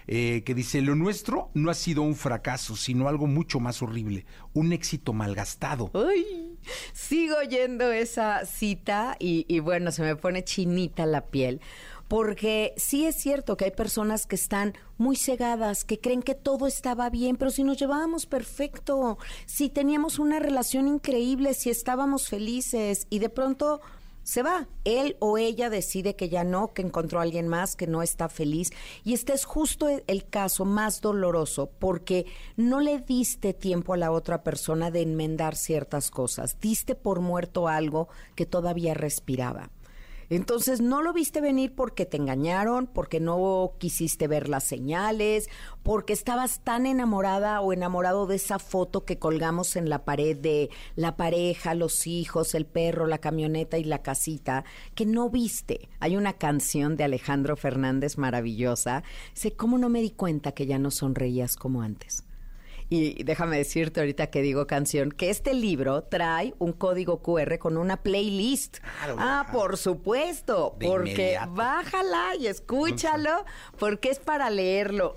eh, 0.07 0.43
que 0.45 0.55
dice, 0.55 0.81
lo 0.83 0.95
nuestro 0.95 1.51
no 1.55 1.71
ha 1.71 1.75
sido 1.75 2.03
un 2.03 2.17
fracaso, 2.17 2.77
sino 2.77 3.09
algo 3.09 3.27
mucho 3.27 3.61
más 3.61 3.81
horrible, 3.83 4.27
un 4.53 4.73
éxito 4.73 5.13
malgastado. 5.13 5.91
Uy, 5.95 6.59
sigo 6.93 7.37
oyendo 7.39 7.91
esa 7.93 8.45
cita 8.45 9.17
y, 9.19 9.47
y 9.49 9.61
bueno, 9.61 9.93
se 9.93 10.03
me 10.03 10.17
pone 10.17 10.45
chinita 10.45 11.07
la 11.07 11.27
piel. 11.27 11.61
Porque 12.11 12.75
sí 12.77 13.07
es 13.07 13.15
cierto 13.15 13.57
que 13.57 13.67
hay 13.67 13.71
personas 13.71 14.27
que 14.27 14.35
están 14.35 14.75
muy 14.99 15.15
cegadas, 15.15 15.85
que 15.85 16.01
creen 16.01 16.25
que 16.25 16.35
todo 16.35 16.67
estaba 16.67 17.09
bien, 17.09 17.37
pero 17.37 17.53
si 17.53 17.63
nos 17.63 17.79
llevábamos 17.79 18.27
perfecto, 18.27 19.17
si 19.47 19.69
teníamos 19.69 20.19
una 20.19 20.41
relación 20.41 20.89
increíble, 20.89 21.55
si 21.55 21.71
estábamos 21.71 22.27
felices 22.29 23.07
y 23.11 23.21
de 23.21 23.29
pronto 23.29 23.81
se 24.25 24.43
va. 24.43 24.67
Él 24.83 25.19
o 25.21 25.39
ella 25.39 25.71
decide 25.71 26.17
que 26.17 26.29
ya 26.29 26.43
no, 26.43 26.73
que 26.75 26.83
encontró 26.83 27.21
a 27.21 27.23
alguien 27.23 27.47
más, 27.47 27.77
que 27.77 27.87
no 27.87 28.03
está 28.03 28.29
feliz. 28.29 28.73
Y 29.05 29.15
este 29.15 29.33
es 29.33 29.45
justo 29.45 29.89
el- 29.89 30.03
el 30.09 30.27
caso 30.29 30.65
más 30.65 31.01
doloroso 31.01 31.71
porque 31.79 32.27
no 32.57 32.81
le 32.81 32.99
diste 32.99 33.55
tiempo 33.55 33.93
a 33.95 33.97
la 33.97 34.11
otra 34.11 34.43
persona 34.43 34.91
de 34.91 35.03
enmendar 35.03 35.55
ciertas 35.55 36.11
cosas. 36.11 36.57
Diste 36.61 36.97
por 36.97 37.21
muerto 37.21 37.69
algo 37.69 38.09
que 38.35 38.47
todavía 38.47 38.95
respiraba. 38.95 39.71
Entonces 40.31 40.81
no 40.81 41.03
lo 41.03 41.13
viste 41.13 41.41
venir 41.41 41.75
porque 41.75 42.07
te 42.07 42.17
engañaron, 42.17 42.87
porque 42.87 43.19
no 43.19 43.73
quisiste 43.79 44.29
ver 44.29 44.49
las 44.49 44.63
señales, 44.63 45.51
porque 45.83 46.13
estabas 46.13 46.61
tan 46.61 46.87
enamorada 46.87 47.61
o 47.61 47.73
enamorado 47.73 48.29
de 48.29 48.37
esa 48.37 48.61
foto 48.61 49.05
que 49.05 49.19
colgamos 49.19 49.75
en 49.75 49.91
la 49.91 50.05
pared 50.05 50.37
de 50.37 50.71
la 50.95 51.17
pareja, 51.17 51.75
los 51.75 52.07
hijos, 52.07 52.55
el 52.55 52.65
perro, 52.65 53.09
la 53.09 53.19
camioneta 53.19 53.77
y 53.77 53.85
la 53.85 54.03
casita, 54.03 54.65
que 54.95 55.05
no 55.05 55.31
viste. 55.31 55.89
Hay 55.99 56.17
una 56.17 56.35
canción 56.35 56.97
de 56.97 57.03
Alejandro 57.03 57.57
Fernández 57.57 58.17
maravillosa. 58.17 59.03
Sé 59.35 59.53
cómo 59.53 59.79
no 59.79 59.89
me 59.89 60.01
di 60.01 60.11
cuenta 60.11 60.53
que 60.53 60.67
ya 60.67 60.79
no 60.79 60.93
sonreías 60.93 61.57
como 61.57 61.83
antes. 61.83 62.25
Y 62.93 63.23
déjame 63.23 63.57
decirte 63.57 64.01
ahorita 64.01 64.27
que 64.31 64.43
digo 64.43 64.67
canción, 64.67 65.13
que 65.13 65.31
este 65.31 65.55
libro 65.55 66.03
trae 66.03 66.55
un 66.59 66.73
código 66.73 67.23
QR 67.23 67.59
con 67.61 67.77
una 67.77 68.03
playlist. 68.03 68.79
ah, 69.17 69.47
por 69.53 69.77
supuesto, 69.77 70.75
De 70.77 70.89
porque 70.89 71.13
inmediato. 71.13 71.55
bájala 71.55 72.35
y 72.41 72.49
escúchalo, 72.49 73.45
porque 73.79 74.11
es 74.11 74.19
para 74.19 74.51
leerlo, 74.51 75.17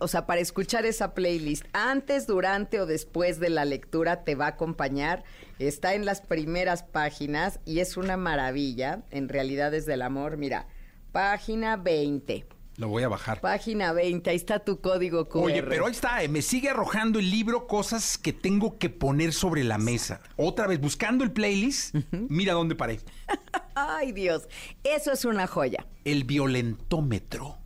o 0.00 0.08
sea, 0.08 0.26
para 0.26 0.40
escuchar 0.40 0.86
esa 0.86 1.12
playlist. 1.12 1.66
Antes, 1.74 2.26
durante 2.26 2.80
o 2.80 2.86
después 2.86 3.38
de 3.38 3.50
la 3.50 3.66
lectura 3.66 4.24
te 4.24 4.34
va 4.34 4.46
a 4.46 4.50
acompañar. 4.50 5.22
Está 5.58 5.92
en 5.92 6.06
las 6.06 6.22
primeras 6.22 6.84
páginas 6.84 7.60
y 7.66 7.80
es 7.80 7.98
una 7.98 8.16
maravilla. 8.16 9.02
En 9.10 9.28
realidad 9.28 9.74
es 9.74 9.84
del 9.84 10.00
amor. 10.00 10.38
Mira, 10.38 10.68
página 11.12 11.76
20. 11.76 12.46
Lo 12.80 12.88
voy 12.88 13.02
a 13.02 13.08
bajar. 13.08 13.42
Página 13.42 13.92
20, 13.92 14.30
ahí 14.30 14.36
está 14.36 14.60
tu 14.60 14.80
código 14.80 15.28
QR. 15.28 15.42
Oye, 15.42 15.62
pero 15.62 15.84
ahí 15.84 15.92
está, 15.92 16.22
eh, 16.22 16.28
me 16.28 16.40
sigue 16.40 16.70
arrojando 16.70 17.18
el 17.18 17.30
libro 17.30 17.66
cosas 17.66 18.16
que 18.16 18.32
tengo 18.32 18.78
que 18.78 18.88
poner 18.88 19.34
sobre 19.34 19.64
la 19.64 19.76
mesa. 19.76 20.22
Otra 20.36 20.66
vez, 20.66 20.80
buscando 20.80 21.22
el 21.22 21.30
playlist, 21.30 21.94
mira 22.10 22.54
dónde 22.54 22.74
paré. 22.74 23.00
Ay, 23.74 24.12
Dios, 24.12 24.48
eso 24.82 25.12
es 25.12 25.26
una 25.26 25.46
joya. 25.46 25.86
El 26.06 26.24
violentómetro. 26.24 27.58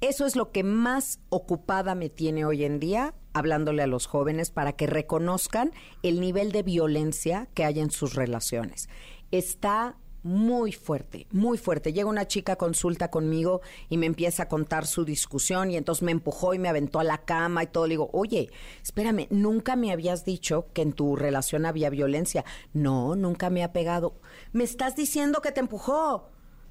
Eso 0.00 0.26
es 0.26 0.34
lo 0.34 0.50
que 0.50 0.64
más 0.64 1.20
ocupada 1.28 1.94
me 1.94 2.08
tiene 2.08 2.44
hoy 2.44 2.64
en 2.64 2.80
día, 2.80 3.14
hablándole 3.34 3.84
a 3.84 3.86
los 3.86 4.06
jóvenes 4.06 4.50
para 4.50 4.72
que 4.72 4.88
reconozcan 4.88 5.70
el 6.02 6.18
nivel 6.18 6.50
de 6.50 6.64
violencia 6.64 7.46
que 7.54 7.64
hay 7.64 7.78
en 7.78 7.92
sus 7.92 8.14
relaciones. 8.14 8.88
Está 9.30 9.96
muy 10.22 10.72
fuerte, 10.72 11.26
muy 11.30 11.58
fuerte. 11.58 11.92
Llega 11.92 12.08
una 12.08 12.26
chica 12.26 12.56
consulta 12.56 13.10
conmigo 13.10 13.60
y 13.88 13.96
me 13.96 14.06
empieza 14.06 14.44
a 14.44 14.48
contar 14.48 14.86
su 14.86 15.04
discusión 15.04 15.70
y 15.70 15.76
entonces 15.76 16.02
me 16.02 16.12
empujó 16.12 16.54
y 16.54 16.58
me 16.58 16.68
aventó 16.68 17.00
a 17.00 17.04
la 17.04 17.18
cama 17.18 17.62
y 17.62 17.66
todo. 17.68 17.86
Le 17.86 17.92
digo, 17.92 18.10
oye, 18.12 18.50
espérame, 18.82 19.26
nunca 19.30 19.76
me 19.76 19.92
habías 19.92 20.24
dicho 20.24 20.66
que 20.72 20.82
en 20.82 20.92
tu 20.92 21.16
relación 21.16 21.66
había 21.66 21.90
violencia. 21.90 22.44
No, 22.72 23.16
nunca 23.16 23.50
me 23.50 23.62
ha 23.62 23.72
pegado. 23.72 24.14
Me 24.52 24.64
estás 24.64 24.96
diciendo 24.96 25.40
que 25.40 25.52
te 25.52 25.60
empujó 25.60 26.28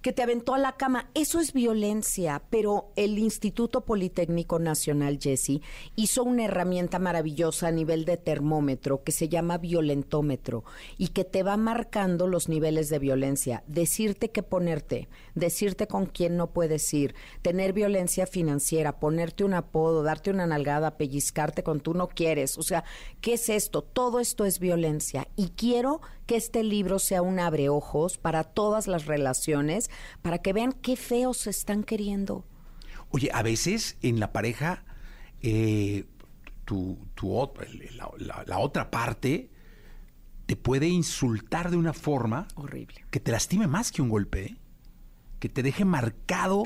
que 0.07 0.13
te 0.13 0.23
aventó 0.23 0.53
a 0.53 0.57
la 0.57 0.77
cama. 0.77 1.09
Eso 1.15 1.41
es 1.41 1.51
violencia, 1.51 2.41
pero 2.49 2.93
el 2.95 3.19
Instituto 3.19 3.83
Politécnico 3.83 4.57
Nacional, 4.57 5.19
Jesse, 5.21 5.59
hizo 5.97 6.23
una 6.23 6.45
herramienta 6.45 6.97
maravillosa 6.97 7.67
a 7.67 7.71
nivel 7.71 8.05
de 8.05 8.15
termómetro 8.15 9.03
que 9.03 9.11
se 9.11 9.27
llama 9.27 9.57
violentómetro 9.57 10.63
y 10.97 11.09
que 11.09 11.25
te 11.25 11.43
va 11.43 11.57
marcando 11.57 12.25
los 12.25 12.47
niveles 12.47 12.87
de 12.87 12.99
violencia, 12.99 13.65
decirte 13.67 14.31
qué 14.31 14.43
ponerte, 14.43 15.09
decirte 15.35 15.87
con 15.87 16.05
quién 16.05 16.37
no 16.37 16.53
puedes 16.53 16.93
ir, 16.93 17.13
tener 17.41 17.73
violencia 17.73 18.27
financiera, 18.27 19.01
ponerte 19.01 19.43
un 19.43 19.55
apodo, 19.55 20.03
darte 20.03 20.29
una 20.29 20.47
nalgada, 20.47 20.95
pellizcarte 20.95 21.63
con 21.63 21.81
tú 21.81 21.93
no 21.93 22.07
quieres. 22.07 22.57
O 22.57 22.63
sea, 22.63 22.85
¿qué 23.19 23.33
es 23.33 23.49
esto? 23.49 23.81
Todo 23.81 24.21
esto 24.21 24.45
es 24.45 24.59
violencia 24.59 25.27
y 25.35 25.49
quiero 25.49 25.99
que 26.27 26.35
este 26.35 26.63
libro 26.63 26.99
sea 26.99 27.23
un 27.23 27.39
abreojos 27.39 28.17
para 28.19 28.43
todas 28.43 28.85
las 28.87 29.05
relaciones, 29.07 29.89
para 30.21 30.37
que 30.37 30.53
vean 30.53 30.73
qué 30.73 30.95
feos 30.95 31.37
se 31.37 31.49
están 31.49 31.83
queriendo. 31.83 32.45
Oye, 33.09 33.31
a 33.33 33.41
veces 33.41 33.97
en 34.01 34.19
la 34.19 34.31
pareja, 34.33 34.83
eh, 35.41 36.05
tu, 36.65 36.99
tu 37.15 37.29
ot- 37.29 37.57
la, 37.95 38.11
la- 38.19 38.43
la 38.45 38.59
otra 38.59 38.91
parte 38.91 39.49
te 40.45 40.55
puede 40.55 40.87
insultar 40.87 41.71
de 41.71 41.77
una 41.77 41.93
forma 41.93 42.47
horrible 42.55 43.05
que 43.09 43.19
te 43.19 43.31
lastime 43.31 43.67
más 43.67 43.91
que 43.91 44.01
un 44.01 44.09
golpe, 44.09 44.45
¿eh? 44.45 44.57
que 45.39 45.49
te 45.49 45.63
deje 45.63 45.85
marcado 45.85 46.63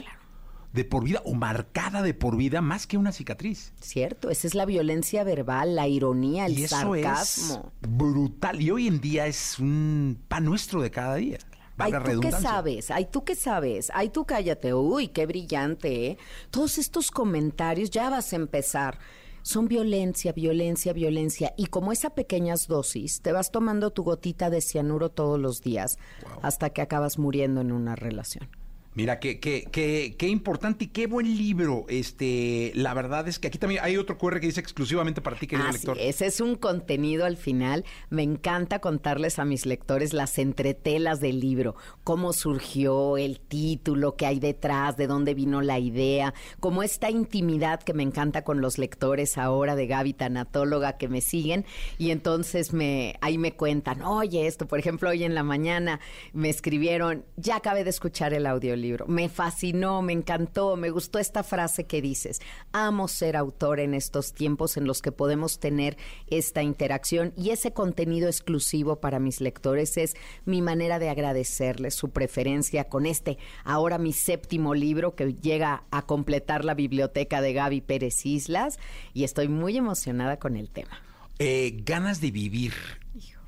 de 0.74 0.86
por 0.86 1.04
vida 1.04 1.22
o 1.26 1.34
marcada 1.34 2.02
de 2.02 2.14
por 2.14 2.38
vida 2.38 2.62
más 2.62 2.88
que 2.88 2.98
una 2.98 3.12
cicatriz. 3.12 3.74
Cierto, 3.82 4.30
esa 4.30 4.48
es 4.48 4.56
la 4.56 4.66
violencia 4.66 5.24
verbal, 5.24 5.76
la 5.76 5.88
ironía, 5.88 6.46
el 6.46 6.58
y 6.58 6.64
eso 6.64 6.78
sarcasmo. 6.78 7.72
es 7.82 7.90
brutal. 7.90 8.62
Y 8.62 8.72
hoy 8.72 8.88
en 8.88 9.02
día 9.02 9.28
es 9.28 9.60
un 9.60 10.18
pan 10.28 10.46
nuestro 10.46 10.82
de 10.82 10.92
cada 10.92 11.16
día. 11.16 11.40
Ay, 11.78 11.94
tú 12.14 12.20
qué 12.20 12.32
sabes, 12.32 12.92
ay, 12.92 13.08
tú 13.12 13.24
qué 13.24 13.36
sabes, 13.36 13.92
ay, 13.94 14.10
tú 14.10 14.26
cállate, 14.26 14.74
uy, 14.74 15.08
qué 15.08 15.26
brillante, 15.26 16.08
¿eh? 16.08 16.18
Todos 16.52 16.78
estos 16.78 17.10
comentarios, 17.10 17.90
ya 17.90 18.10
vas 18.10 18.34
a 18.34 18.36
empezar. 18.36 19.00
Son 19.42 19.68
violencia, 19.68 20.32
violencia, 20.34 20.94
violencia. 20.94 21.54
Y 21.58 21.66
como 21.68 21.92
es 21.92 22.06
a 22.06 22.12
pequeñas 22.12 22.68
dosis, 22.68 23.22
te 23.22 23.32
vas 23.32 23.50
tomando 23.50 23.90
tu 23.90 24.04
gotita 24.04 24.52
de 24.52 24.62
cianuro 24.62 25.10
todos 25.10 25.40
los 25.40 25.62
días 25.62 25.98
hasta 26.44 26.70
que 26.70 26.82
acabas 26.82 27.18
muriendo 27.18 27.62
en 27.62 27.72
una 27.72 27.96
relación. 27.96 28.48
Mira, 28.94 29.20
qué, 29.20 29.40
qué, 29.40 29.66
qué, 29.72 30.16
qué 30.18 30.28
importante 30.28 30.86
y 30.86 30.88
qué 30.88 31.08
buen 31.08 31.38
libro. 31.38 31.86
Este, 31.88 32.74
la 32.76 32.94
verdad 32.94 33.26
es 33.30 33.40
que 33.40 33.48
aquí 33.48 33.58
también 33.58 33.82
hay 33.84 33.96
otro 33.96 34.18
QR 34.18 34.42
que 34.42 34.48
dice 34.48 34.60
exclusivamente 34.60 35.22
para 35.22 35.38
ti, 35.38 35.48
querido 35.48 35.70
Así 35.70 35.78
lector. 35.78 35.98
es, 35.98 36.22
es 36.22 36.42
un 36.42 36.56
contenido 36.56 37.24
al 37.24 37.38
final. 37.38 37.86
Me 38.10 38.24
encanta 38.24 38.80
contarles 38.80 39.40
a 39.40 39.46
mis 39.46 39.66
lectores 39.66 40.12
las 40.12 40.38
entretelas 40.38 41.22
del 41.22 41.40
libro, 41.40 41.76
cómo 42.04 42.34
surgió 42.34 43.18
el 43.18 43.40
título, 43.40 44.18
qué 44.18 44.26
hay 44.26 44.40
detrás, 44.42 44.98
de 44.98 45.08
dónde 45.08 45.36
vino 45.36 45.62
la 45.62 45.80
idea, 45.80 46.34
como 46.60 46.84
esta 46.84 47.10
intimidad 47.10 47.82
que 47.82 47.94
me 47.94 48.04
encanta 48.04 48.44
con 48.44 48.60
los 48.60 48.78
lectores 48.78 49.38
ahora 49.38 49.78
de 49.78 49.88
Gaby 49.88 50.14
Tanatóloga 50.14 50.98
que 50.98 51.08
me 51.08 51.22
siguen 51.22 51.66
y 51.98 52.12
entonces 52.12 52.74
me 52.74 53.16
ahí 53.22 53.38
me 53.38 53.54
cuentan, 53.54 54.02
oye, 54.02 54.48
esto, 54.48 54.68
por 54.68 54.80
ejemplo, 54.80 55.10
hoy 55.10 55.24
en 55.24 55.34
la 55.34 55.44
mañana 55.44 56.02
me 56.34 56.50
escribieron, 56.50 57.24
ya 57.38 57.56
acabé 57.56 57.86
de 57.86 57.90
escuchar 57.90 58.34
el 58.34 58.46
audiolibro, 58.82 59.08
me 59.08 59.30
fascinó, 59.30 60.02
me 60.02 60.14
encantó, 60.14 60.76
me 60.76 60.90
gustó 60.90 61.20
esta 61.20 61.44
frase 61.44 61.86
que 61.86 62.02
dices, 62.02 62.42
amo 62.72 63.08
ser 63.08 63.38
autor 63.38 63.80
en 63.80 63.94
estos 63.94 64.34
tiempos 64.34 64.78
en 64.78 64.86
los 64.86 65.02
que 65.02 65.12
podemos 65.12 65.60
tener 65.60 65.98
esta 66.28 66.64
interacción 66.64 67.34
y 67.38 67.52
ese 67.52 67.74
contenido 67.74 68.28
exclusivo 68.28 69.00
para 69.00 69.20
mis 69.20 69.42
lectores 69.42 69.98
es 69.98 70.16
mi 70.46 70.62
manera 70.62 71.00
de 71.00 71.10
agradecerles 71.10 71.96
su 71.96 72.10
preferencia 72.10 72.86
con 72.86 73.06
este, 73.06 73.38
ahora 73.64 73.98
mi 73.98 74.14
séptimo 74.14 74.74
libro 74.74 75.16
que 75.16 75.34
llega 75.34 75.84
a 75.92 76.06
completar 76.06 76.66
la 76.66 76.74
biblioteca 76.74 77.42
de 77.42 77.54
Gaby 77.54 77.82
Pérez 77.82 78.26
Islas 78.26 78.80
y 79.14 79.24
estoy 79.24 79.48
muy 79.48 79.78
emocionada 79.78 80.38
con 80.38 80.56
el 80.56 80.70
tema. 80.70 81.02
Eh, 81.40 81.82
ganas 81.86 82.22
de 82.22 82.32
vivir. 82.32 82.74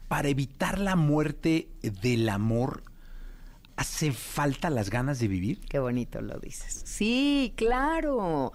Para 0.07 0.29
evitar 0.29 0.79
la 0.79 0.95
muerte 0.95 1.69
del 1.81 2.29
amor, 2.29 2.83
¿hace 3.75 4.11
falta 4.11 4.69
las 4.69 4.89
ganas 4.89 5.19
de 5.19 5.27
vivir? 5.27 5.59
Qué 5.61 5.79
bonito 5.79 6.21
lo 6.21 6.39
dices. 6.39 6.81
Sí, 6.85 7.53
claro. 7.55 8.51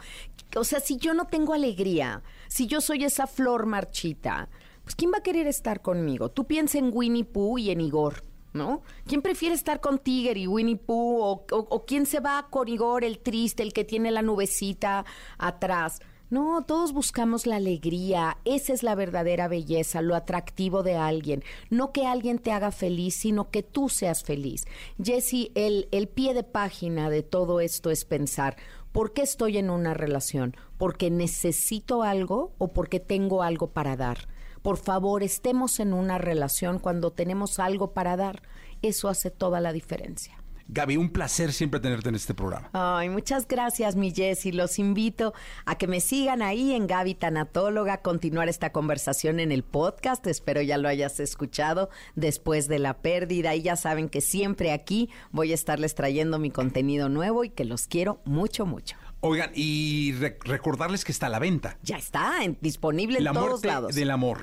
O 0.57 0.65
sea, 0.65 0.81
si 0.81 0.97
yo 0.97 1.15
no 1.15 1.27
tengo 1.27 1.55
alegría, 1.55 2.23
si 2.49 2.67
yo 2.67 2.81
soy 2.81 3.05
esa 3.05 3.27
flor 3.27 3.67
marchita, 3.67 4.49
pues 4.83 4.95
¿quién 4.95 5.13
va 5.13 5.19
a 5.19 5.23
querer 5.23 5.47
estar 5.47 5.83
conmigo? 5.83 6.31
Tú 6.31 6.47
piensa 6.47 6.79
en 6.79 6.91
Winnie 6.93 7.25
Pooh 7.25 7.59
y 7.59 7.71
en 7.71 7.81
Igor. 7.81 8.23
¿No? 8.55 8.83
¿Quién 9.07 9.21
prefiere 9.21 9.55
estar 9.55 9.79
con 9.79 9.99
Tiger 9.99 10.39
y 10.39 10.47
Winnie 10.47 10.77
Pooh? 10.77 11.21
O, 11.23 11.33
o- 11.51 11.67
o 11.71 11.85
quién 11.85 12.07
se 12.07 12.19
va 12.19 12.47
con 12.51 12.67
Igor, 12.67 13.05
el 13.05 13.19
triste, 13.19 13.63
el 13.63 13.75
que 13.75 13.85
tiene 13.85 14.11
la 14.11 14.23
nubecita 14.23 15.05
atrás? 15.37 16.01
No, 16.31 16.63
todos 16.63 16.93
buscamos 16.93 17.47
la 17.47 17.57
alegría. 17.57 18.37
Esa 18.45 18.75
es 18.75 18.83
la 18.83 18.95
verdadera 18.95 19.49
belleza, 19.49 20.03
lo 20.03 20.15
atractivo 20.15 20.83
de 20.83 20.95
alguien. 20.95 21.43
No 21.71 21.91
que 21.91 22.07
alguien 22.07 22.39
te 22.39 22.53
haga 22.53 22.71
feliz, 22.71 23.15
sino 23.15 23.51
que 23.51 23.63
tú 23.63 23.89
seas 23.89 24.23
feliz. 24.23 24.67
Jesse, 25.03 25.51
el, 25.55 25.89
el 25.91 26.07
pie 26.07 26.35
de 26.35 26.45
página 26.45 27.09
de 27.09 27.23
todo 27.23 27.61
esto 27.61 27.91
es 27.91 28.05
pensar, 28.05 28.57
¿por 28.93 29.15
qué 29.15 29.23
estoy 29.23 29.57
en 29.57 29.71
una 29.71 29.95
relación? 29.95 30.55
¿Porque 30.77 31.11
necesito 31.11 32.03
algo 32.03 32.53
o 32.59 32.75
porque 32.75 33.01
tengo 33.01 33.43
algo 33.43 33.69
para 33.71 33.97
dar? 33.97 34.29
Por 34.61 34.77
favor, 34.77 35.23
estemos 35.23 35.81
en 35.81 35.95
una 35.95 36.19
relación 36.19 36.79
cuando 36.79 37.11
tenemos 37.11 37.59
algo 37.59 37.95
para 37.95 38.19
dar. 38.19 38.43
Eso 38.83 39.09
hace 39.09 39.31
toda 39.31 39.61
la 39.61 39.73
diferencia. 39.73 40.37
Gaby, 40.71 40.99
un 40.99 41.09
placer 41.11 41.53
siempre 41.55 41.81
tenerte 41.81 42.11
en 42.11 42.15
este 42.15 42.35
programa. 42.35 42.69
Ay, 42.75 43.09
muchas 43.09 43.49
gracias, 43.49 43.97
mi 43.97 44.11
Jessy. 44.13 44.53
Los 44.53 44.79
invito 44.79 45.33
a 45.65 45.77
que 45.79 45.87
me 45.87 46.01
sigan 46.01 46.43
ahí 46.43 46.75
en 46.75 46.87
Gaby 46.87 47.15
Tanatóloga, 47.15 48.03
continuar 48.03 48.51
esta 48.51 48.71
conversación 48.71 49.41
en 49.41 49.51
el 49.51 49.63
podcast. 49.65 50.27
Espero 50.27 50.61
ya 50.61 50.77
lo 50.77 50.89
hayas 50.89 51.21
escuchado 51.21 51.89
después 52.17 52.69
de 52.69 52.79
la 52.81 52.99
pérdida. 52.99 53.55
Y 53.55 53.63
ya 53.63 53.77
saben 53.77 54.11
que 54.11 54.21
siempre 54.21 54.73
aquí 54.73 55.09
voy 55.31 55.53
a 55.53 55.55
estarles 55.55 55.95
trayendo 55.95 56.39
mi 56.39 56.51
contenido 56.51 57.09
nuevo 57.09 57.45
y 57.45 57.49
que 57.51 57.65
los 57.65 57.87
quiero 57.87 58.21
mucho, 58.27 58.67
mucho. 58.67 58.97
Oigan, 59.21 59.51
y 59.55 60.13
re- 60.13 60.39
recordarles 60.45 61.05
que 61.05 61.13
está 61.13 61.27
a 61.27 61.31
la 61.31 61.39
venta. 61.39 61.79
Ya 61.83 61.97
está 61.97 62.45
en- 62.45 62.59
disponible 62.61 63.19
en 63.19 63.25
La 63.25 63.33
todos 63.33 63.65
lados. 63.65 63.95
del 63.95 64.11
amor. 64.11 64.41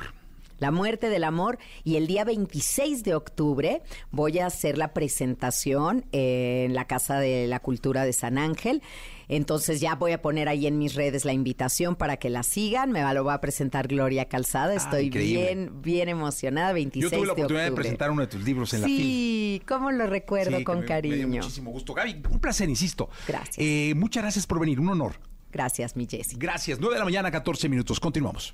La 0.58 0.72
muerte 0.72 1.10
del 1.10 1.24
amor 1.24 1.58
y 1.84 1.98
el 1.98 2.08
día 2.08 2.24
26 2.24 3.04
de 3.04 3.16
octubre 3.16 3.82
voy 4.12 4.40
a 4.40 4.46
hacer 4.48 4.78
la 4.78 4.94
presentación 4.94 6.06
en 6.12 6.74
la 6.74 6.86
Casa 6.86 7.20
de 7.20 7.48
la 7.48 7.60
Cultura 7.60 8.04
de 8.06 8.14
San 8.14 8.38
Ángel. 8.38 8.82
Entonces 9.28 9.82
ya 9.82 9.96
voy 9.96 10.12
a 10.12 10.22
poner 10.22 10.48
ahí 10.48 10.68
en 10.68 10.78
mis 10.78 10.94
redes 10.94 11.26
la 11.26 11.34
invitación 11.34 11.96
para 11.96 12.18
que 12.18 12.30
la 12.30 12.44
sigan. 12.44 12.92
Me 12.92 13.04
va, 13.04 13.14
lo 13.14 13.26
va 13.26 13.34
a 13.34 13.42
presentar 13.42 13.88
Gloria 13.88 14.26
Calzada. 14.26 14.76
Estoy 14.76 15.00
Ah, 15.00 15.08
increíble. 15.08 15.42
bien, 15.44 15.82
bien 15.82 16.10
emocionada. 16.10 16.74
26 16.74 17.12
Yo 17.12 17.18
tuve 17.18 17.28
la 17.28 17.34
oportunidad 17.34 17.66
de 17.66 17.72
presentar 17.72 18.12
uno 18.12 18.22
de 18.22 18.28
tus 18.28 18.44
libros 18.44 18.74
en 18.76 18.82
la 18.82 18.88
FIL. 18.88 18.98
Sí, 18.98 19.62
cómo 19.68 19.92
lo 19.92 20.06
recuerdo 20.06 20.58
Sí, 20.60 20.64
con 20.64 20.76
me- 20.82 20.82
me 20.88 21.02
dio 21.02 21.12
cariño. 21.12 21.28
muchísimo 21.42 21.72
gusto. 21.72 21.94
Gaby, 21.96 22.22
un 22.30 22.40
placer, 22.40 22.70
insisto. 22.70 23.10
Gracias. 23.28 23.56
Eh, 23.58 23.94
muchas 23.96 24.24
gracias 24.24 24.46
por 24.46 24.60
venir, 24.60 24.80
un 24.80 24.90
honor. 24.90 25.14
Gracias, 25.52 25.96
mi 25.96 26.06
Jessy. 26.08 26.36
Gracias. 26.38 26.80
9 26.80 26.96
de 26.96 27.00
la 27.00 27.06
mañana, 27.06 27.32
14 27.32 27.68
minutos. 27.68 28.00
Continuamos. 28.00 28.54